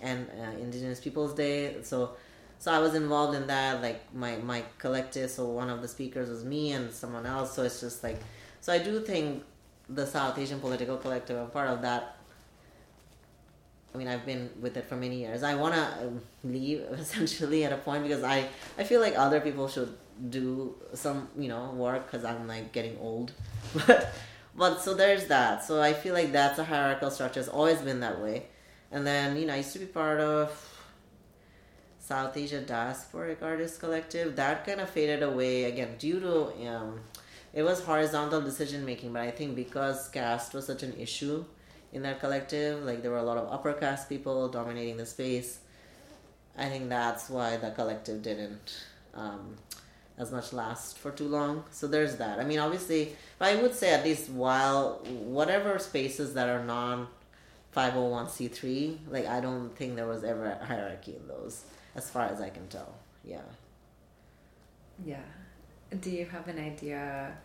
and 0.00 0.28
uh, 0.30 0.58
Indigenous 0.58 1.00
Peoples 1.00 1.34
Day. 1.34 1.76
So 1.82 2.10
so 2.58 2.72
I 2.72 2.78
was 2.78 2.94
involved 2.94 3.36
in 3.36 3.46
that. 3.46 3.82
Like 3.82 4.14
my 4.14 4.36
my 4.36 4.62
collective. 4.78 5.30
So 5.30 5.46
one 5.46 5.70
of 5.70 5.82
the 5.82 5.88
speakers 5.88 6.28
was 6.28 6.44
me 6.44 6.72
and 6.72 6.92
someone 6.92 7.26
else. 7.26 7.54
So 7.54 7.62
it's 7.62 7.80
just 7.80 8.02
like 8.02 8.18
so 8.60 8.72
I 8.72 8.78
do 8.78 9.00
think 9.00 9.44
the 9.88 10.06
South 10.06 10.38
Asian 10.38 10.60
Political 10.60 10.98
Collective. 10.98 11.36
I'm 11.38 11.50
part 11.50 11.68
of 11.68 11.82
that 11.82 12.16
I 13.94 13.98
mean, 13.98 14.08
I've 14.08 14.24
been 14.24 14.50
with 14.60 14.76
it 14.76 14.86
for 14.86 14.96
many 14.96 15.16
years. 15.16 15.42
I 15.42 15.54
want 15.54 15.74
to 15.74 16.06
um, 16.06 16.20
leave 16.44 16.80
essentially 16.92 17.64
at 17.64 17.72
a 17.72 17.76
point 17.76 18.02
because 18.04 18.22
I, 18.22 18.48
I 18.78 18.84
feel 18.84 19.00
like 19.00 19.14
other 19.16 19.40
people 19.40 19.68
should 19.68 19.96
do 20.30 20.74
some, 20.94 21.28
you 21.38 21.48
know, 21.48 21.70
work 21.72 22.10
because 22.10 22.24
I'm 22.24 22.46
like 22.46 22.72
getting 22.72 22.98
old. 22.98 23.32
But, 23.74 24.12
but 24.54 24.82
so 24.82 24.92
there's 24.92 25.28
that. 25.28 25.64
So 25.64 25.80
I 25.80 25.94
feel 25.94 26.12
like 26.12 26.30
that's 26.30 26.58
a 26.58 26.64
hierarchical 26.64 27.10
structure. 27.10 27.40
It's 27.40 27.48
always 27.48 27.78
been 27.78 28.00
that 28.00 28.20
way. 28.20 28.46
And 28.90 29.06
then, 29.06 29.38
you 29.38 29.46
know, 29.46 29.54
I 29.54 29.58
used 29.58 29.72
to 29.72 29.78
be 29.78 29.86
part 29.86 30.20
of 30.20 30.50
South 31.98 32.36
Asia 32.36 32.60
Diasporic 32.60 33.42
Artists 33.42 33.78
Collective. 33.78 34.36
That 34.36 34.66
kind 34.66 34.80
of 34.80 34.90
faded 34.90 35.22
away 35.22 35.64
again 35.64 35.96
due 35.98 36.20
to, 36.20 36.68
um, 36.68 37.00
it 37.54 37.62
was 37.62 37.82
horizontal 37.82 38.42
decision 38.42 38.84
making, 38.84 39.14
but 39.14 39.22
I 39.22 39.30
think 39.30 39.56
because 39.56 40.08
caste 40.10 40.52
was 40.52 40.66
such 40.66 40.82
an 40.82 40.94
issue 40.98 41.46
in 41.92 42.02
that 42.02 42.20
collective. 42.20 42.84
Like 42.84 43.02
there 43.02 43.10
were 43.10 43.18
a 43.18 43.22
lot 43.22 43.38
of 43.38 43.52
upper 43.52 43.72
caste 43.72 44.08
people 44.08 44.48
dominating 44.48 44.96
the 44.96 45.06
space. 45.06 45.58
I 46.56 46.68
think 46.68 46.88
that's 46.88 47.30
why 47.30 47.56
the 47.56 47.70
collective 47.70 48.22
didn't 48.22 48.84
um, 49.14 49.56
as 50.18 50.30
much 50.30 50.52
last 50.52 50.98
for 50.98 51.10
too 51.10 51.28
long. 51.28 51.64
So 51.70 51.86
there's 51.86 52.16
that. 52.16 52.38
I 52.38 52.44
mean, 52.44 52.58
obviously, 52.58 53.16
but 53.38 53.48
I 53.48 53.60
would 53.60 53.74
say 53.74 53.92
at 53.92 54.04
least 54.04 54.30
while 54.30 55.00
whatever 55.04 55.78
spaces 55.78 56.34
that 56.34 56.48
are 56.48 56.64
non 56.64 57.08
501c3, 57.76 58.98
like 59.08 59.26
I 59.26 59.40
don't 59.40 59.74
think 59.76 59.96
there 59.96 60.06
was 60.06 60.24
ever 60.24 60.46
a 60.46 60.64
hierarchy 60.64 61.16
in 61.16 61.26
those, 61.26 61.64
as 61.94 62.10
far 62.10 62.26
as 62.26 62.40
I 62.40 62.50
can 62.50 62.68
tell. 62.68 62.94
Yeah. 63.24 63.40
Yeah. 65.04 65.22
Do 66.00 66.10
you 66.10 66.26
have 66.26 66.48
an 66.48 66.58
idea 66.58 67.36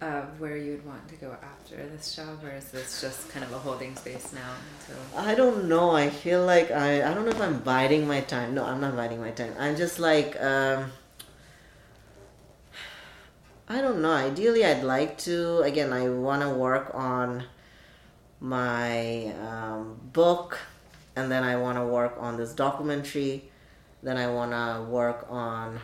of 0.00 0.40
where 0.40 0.56
you'd 0.56 0.84
want 0.86 1.06
to 1.08 1.16
go 1.16 1.36
after 1.42 1.76
this 1.76 2.16
job, 2.16 2.42
or 2.42 2.50
is 2.50 2.70
this 2.70 3.00
just 3.00 3.28
kind 3.30 3.44
of 3.44 3.52
a 3.52 3.58
holding 3.58 3.94
space 3.96 4.32
now? 4.32 4.54
Until... 4.80 5.18
I 5.18 5.34
don't 5.34 5.68
know. 5.68 5.90
I 5.90 6.08
feel 6.10 6.44
like 6.44 6.70
I 6.70 7.08
I 7.08 7.14
don't 7.14 7.24
know 7.24 7.30
if 7.32 7.40
I'm 7.40 7.60
biding 7.60 8.06
my 8.06 8.20
time. 8.20 8.54
No, 8.54 8.64
I'm 8.64 8.80
not 8.80 8.96
biding 8.96 9.20
my 9.20 9.30
time. 9.30 9.54
I'm 9.58 9.76
just 9.76 9.98
like 9.98 10.40
um, 10.40 10.90
I 13.68 13.80
don't 13.80 14.00
know. 14.02 14.12
Ideally, 14.12 14.64
I'd 14.64 14.82
like 14.82 15.18
to. 15.18 15.60
Again, 15.60 15.92
I 15.92 16.08
want 16.08 16.42
to 16.42 16.50
work 16.50 16.90
on 16.94 17.44
my 18.40 19.34
um, 19.34 20.00
book, 20.12 20.58
and 21.14 21.30
then 21.30 21.44
I 21.44 21.56
want 21.56 21.78
to 21.78 21.84
work 21.84 22.16
on 22.18 22.36
this 22.36 22.52
documentary. 22.52 23.44
Then 24.02 24.16
I 24.16 24.28
want 24.28 24.52
to 24.52 24.90
work 24.90 25.26
on 25.28 25.78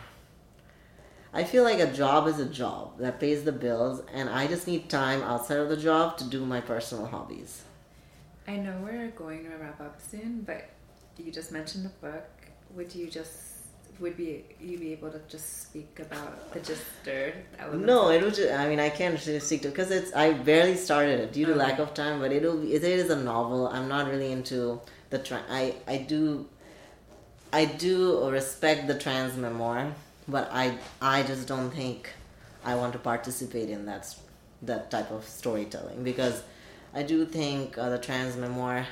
I 1.36 1.44
feel 1.44 1.64
like 1.64 1.80
a 1.80 1.92
job 1.92 2.28
is 2.28 2.38
a 2.40 2.46
job 2.46 2.96
that 2.96 3.20
pays 3.20 3.44
the 3.44 3.52
bills, 3.52 4.00
and 4.14 4.30
I 4.30 4.46
just 4.46 4.66
need 4.66 4.88
time 4.88 5.20
outside 5.22 5.58
of 5.58 5.68
the 5.68 5.76
job 5.76 6.16
to 6.16 6.24
do 6.24 6.46
my 6.46 6.62
personal 6.62 7.04
hobbies. 7.04 7.62
I 8.48 8.56
know 8.56 8.74
we're 8.82 9.08
going 9.08 9.44
to 9.44 9.50
wrap 9.58 9.78
up 9.78 10.00
soon, 10.00 10.44
but 10.46 10.70
you 11.18 11.30
just 11.30 11.52
mentioned 11.52 11.84
the 11.84 11.90
book. 12.06 12.24
Would 12.74 12.94
you 12.94 13.10
just 13.10 13.32
would 14.00 14.16
be 14.16 14.44
you 14.58 14.78
be 14.78 14.92
able 14.92 15.10
to 15.10 15.20
just 15.28 15.64
speak 15.64 16.00
about 16.00 16.54
the 16.54 16.60
just 16.60 16.84
No, 17.74 18.08
it 18.08 18.22
would. 18.22 18.34
Just, 18.34 18.52
I 18.54 18.66
mean, 18.66 18.80
I 18.80 18.88
can't 18.88 19.20
speak 19.20 19.60
to 19.60 19.68
because 19.68 19.90
it's. 19.90 20.14
I 20.14 20.32
barely 20.32 20.74
started 20.74 21.20
it 21.20 21.34
due 21.34 21.44
to 21.44 21.52
okay. 21.52 21.58
lack 21.58 21.78
of 21.78 21.92
time, 21.92 22.18
but 22.18 22.32
it'll. 22.32 22.56
Be, 22.62 22.72
it 22.72 22.82
is 22.82 23.10
a 23.10 23.16
novel. 23.16 23.68
I'm 23.68 23.88
not 23.88 24.08
really 24.08 24.32
into 24.32 24.80
the. 25.10 25.18
Tra- 25.18 25.44
I 25.50 25.74
I 25.86 25.98
do. 25.98 26.48
I 27.52 27.66
do 27.66 28.26
respect 28.30 28.86
the 28.86 28.98
trans 28.98 29.36
memoir 29.36 29.92
but 30.28 30.48
I 30.52 30.78
I 31.00 31.22
just 31.22 31.46
don't 31.46 31.70
think 31.70 32.10
I 32.64 32.74
want 32.74 32.92
to 32.94 32.98
participate 32.98 33.70
in 33.70 33.86
that 33.86 34.14
that 34.62 34.90
type 34.90 35.10
of 35.10 35.24
storytelling 35.24 36.02
because 36.02 36.42
I 36.94 37.02
do 37.02 37.24
think 37.26 37.76
uh, 37.76 37.90
the 37.90 37.98
trans 37.98 38.36
memoir 38.36 38.86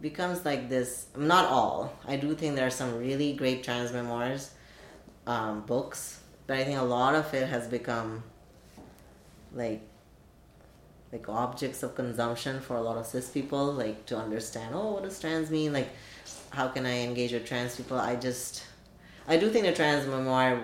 becomes 0.00 0.44
like 0.44 0.68
this. 0.68 1.06
Not 1.16 1.46
all. 1.46 1.92
I 2.06 2.16
do 2.16 2.34
think 2.34 2.56
there 2.56 2.66
are 2.66 2.70
some 2.70 2.98
really 2.98 3.32
great 3.32 3.64
trans 3.64 3.92
memoirs 3.92 4.50
um, 5.26 5.62
books, 5.62 6.20
but 6.46 6.58
I 6.58 6.64
think 6.64 6.78
a 6.78 6.84
lot 6.84 7.14
of 7.14 7.32
it 7.34 7.48
has 7.48 7.66
become 7.68 8.22
like 9.52 9.82
like 11.12 11.28
objects 11.28 11.82
of 11.84 11.94
consumption 11.94 12.60
for 12.60 12.76
a 12.76 12.80
lot 12.80 12.96
of 12.96 13.06
cis 13.06 13.30
people 13.30 13.72
like 13.72 14.04
to 14.04 14.16
understand 14.16 14.74
oh 14.74 14.94
what 14.94 15.04
does 15.04 15.20
trans 15.20 15.48
mean 15.48 15.72
like 15.72 15.88
how 16.50 16.66
can 16.66 16.84
i 16.84 16.98
engage 17.04 17.32
with 17.32 17.46
trans 17.46 17.76
people 17.76 17.96
i 17.96 18.16
just 18.16 18.64
I 19.26 19.36
do 19.36 19.50
think 19.50 19.64
the 19.64 19.72
trans 19.72 20.06
memoir, 20.06 20.60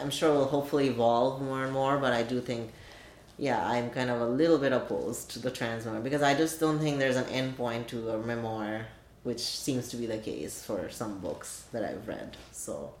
I'm 0.00 0.10
sure 0.10 0.32
will 0.32 0.46
hopefully 0.46 0.88
evolve 0.88 1.42
more 1.42 1.64
and 1.64 1.72
more, 1.72 1.98
but 1.98 2.12
I 2.12 2.22
do 2.22 2.40
think, 2.40 2.72
yeah, 3.36 3.66
I'm 3.66 3.90
kind 3.90 4.10
of 4.10 4.20
a 4.20 4.26
little 4.26 4.58
bit 4.58 4.72
opposed 4.72 5.30
to 5.32 5.38
the 5.38 5.50
trans 5.50 5.84
memoir 5.84 6.02
because 6.02 6.22
I 6.22 6.34
just 6.34 6.60
don't 6.60 6.78
think 6.78 6.98
there's 6.98 7.16
an 7.16 7.26
end 7.26 7.56
point 7.56 7.88
to 7.88 8.10
a 8.10 8.18
memoir, 8.18 8.86
which 9.24 9.40
seems 9.40 9.88
to 9.88 9.96
be 9.96 10.06
the 10.06 10.18
case 10.18 10.62
for 10.62 10.88
some 10.90 11.18
books 11.18 11.64
that 11.72 11.84
I've 11.84 12.06
read. 12.06 12.36
So, 12.52 12.94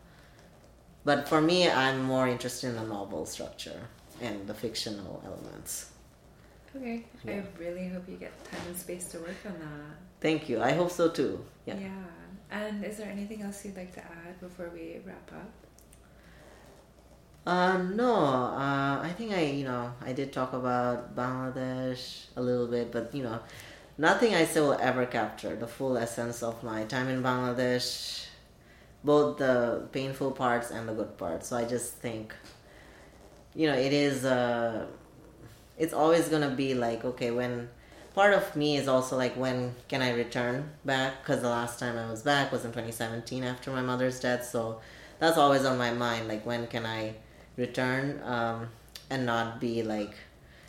but 1.04 1.28
for 1.28 1.40
me, 1.40 1.70
I'm 1.70 2.02
more 2.02 2.28
interested 2.28 2.68
in 2.70 2.76
the 2.76 2.84
novel 2.84 3.24
structure 3.24 3.80
and 4.20 4.46
the 4.46 4.54
fictional 4.54 5.22
elements. 5.24 5.90
Okay. 6.76 7.04
Yeah. 7.24 7.34
I 7.34 7.42
really 7.58 7.88
hope 7.88 8.08
you 8.08 8.16
get 8.16 8.32
time 8.44 8.60
and 8.66 8.76
space 8.76 9.06
to 9.12 9.18
work 9.18 9.36
on 9.46 9.58
that. 9.58 9.96
Thank 10.20 10.48
you. 10.48 10.60
I 10.60 10.72
hope 10.72 10.90
so 10.90 11.08
too. 11.08 11.44
Yeah. 11.64 11.78
Yeah. 11.78 11.88
And 12.50 12.84
is 12.84 12.96
there 12.96 13.10
anything 13.10 13.42
else 13.42 13.64
you'd 13.64 13.76
like 13.76 13.92
to 13.94 14.00
add 14.00 14.40
before 14.40 14.70
we 14.72 15.00
wrap 15.04 15.30
up? 15.32 15.50
Uh, 17.46 17.78
no, 17.78 18.14
uh, 18.14 19.00
I 19.02 19.10
think 19.16 19.32
I, 19.32 19.40
you 19.40 19.64
know, 19.64 19.92
I 20.04 20.12
did 20.12 20.32
talk 20.32 20.52
about 20.52 21.16
Bangladesh 21.16 22.26
a 22.36 22.42
little 22.42 22.66
bit, 22.66 22.92
but, 22.92 23.14
you 23.14 23.22
know, 23.22 23.40
nothing 23.96 24.34
I 24.34 24.44
say 24.44 24.60
will 24.60 24.78
ever 24.80 25.06
capture 25.06 25.56
the 25.56 25.66
full 25.66 25.96
essence 25.96 26.42
of 26.42 26.62
my 26.62 26.84
time 26.84 27.08
in 27.08 27.22
Bangladesh, 27.22 28.26
both 29.02 29.38
the 29.38 29.88
painful 29.92 30.32
parts 30.32 30.70
and 30.70 30.88
the 30.88 30.92
good 30.92 31.16
parts. 31.16 31.48
So 31.48 31.56
I 31.56 31.64
just 31.64 31.94
think, 31.94 32.34
you 33.54 33.66
know, 33.66 33.76
it 33.76 33.92
is, 33.94 34.26
uh, 34.26 34.86
it's 35.78 35.94
always 35.94 36.28
gonna 36.28 36.50
be 36.50 36.74
like, 36.74 37.04
okay, 37.04 37.30
when 37.30 37.70
part 38.18 38.34
of 38.34 38.56
me 38.56 38.76
is 38.76 38.88
also 38.88 39.16
like 39.16 39.34
when 39.36 39.72
can 39.86 40.02
i 40.02 40.10
return 40.12 40.68
back 40.84 41.12
because 41.20 41.40
the 41.40 41.48
last 41.48 41.78
time 41.78 41.96
i 41.96 42.10
was 42.10 42.20
back 42.22 42.50
was 42.50 42.64
in 42.64 42.72
2017 42.72 43.44
after 43.44 43.70
my 43.70 43.80
mother's 43.80 44.18
death 44.18 44.44
so 44.44 44.80
that's 45.20 45.38
always 45.38 45.64
on 45.64 45.78
my 45.78 45.92
mind 45.92 46.26
like 46.26 46.44
when 46.44 46.66
can 46.66 46.84
i 46.84 47.14
return 47.56 48.20
um, 48.24 48.68
and 49.08 49.24
not 49.24 49.60
be 49.60 49.84
like 49.84 50.14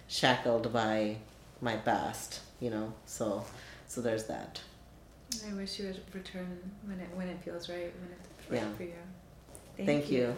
shackled 0.08 0.72
by 0.72 1.18
my 1.60 1.76
past 1.78 2.42
you 2.60 2.70
know 2.70 2.94
so 3.08 3.44
so 3.88 4.00
there's 4.00 4.26
that 4.26 4.62
i 5.50 5.54
wish 5.54 5.80
you 5.80 5.88
would 5.88 6.02
return 6.14 6.60
when 6.86 7.00
it 7.00 7.10
when 7.16 7.28
it 7.28 7.42
feels 7.42 7.68
right 7.68 7.92
when 8.00 8.12
it's 8.12 8.52
right 8.52 8.62
yeah. 8.62 8.78
for 8.78 8.84
you 8.84 9.86
Thank, 9.86 10.12
you. 10.12 10.20
you. 10.20 10.36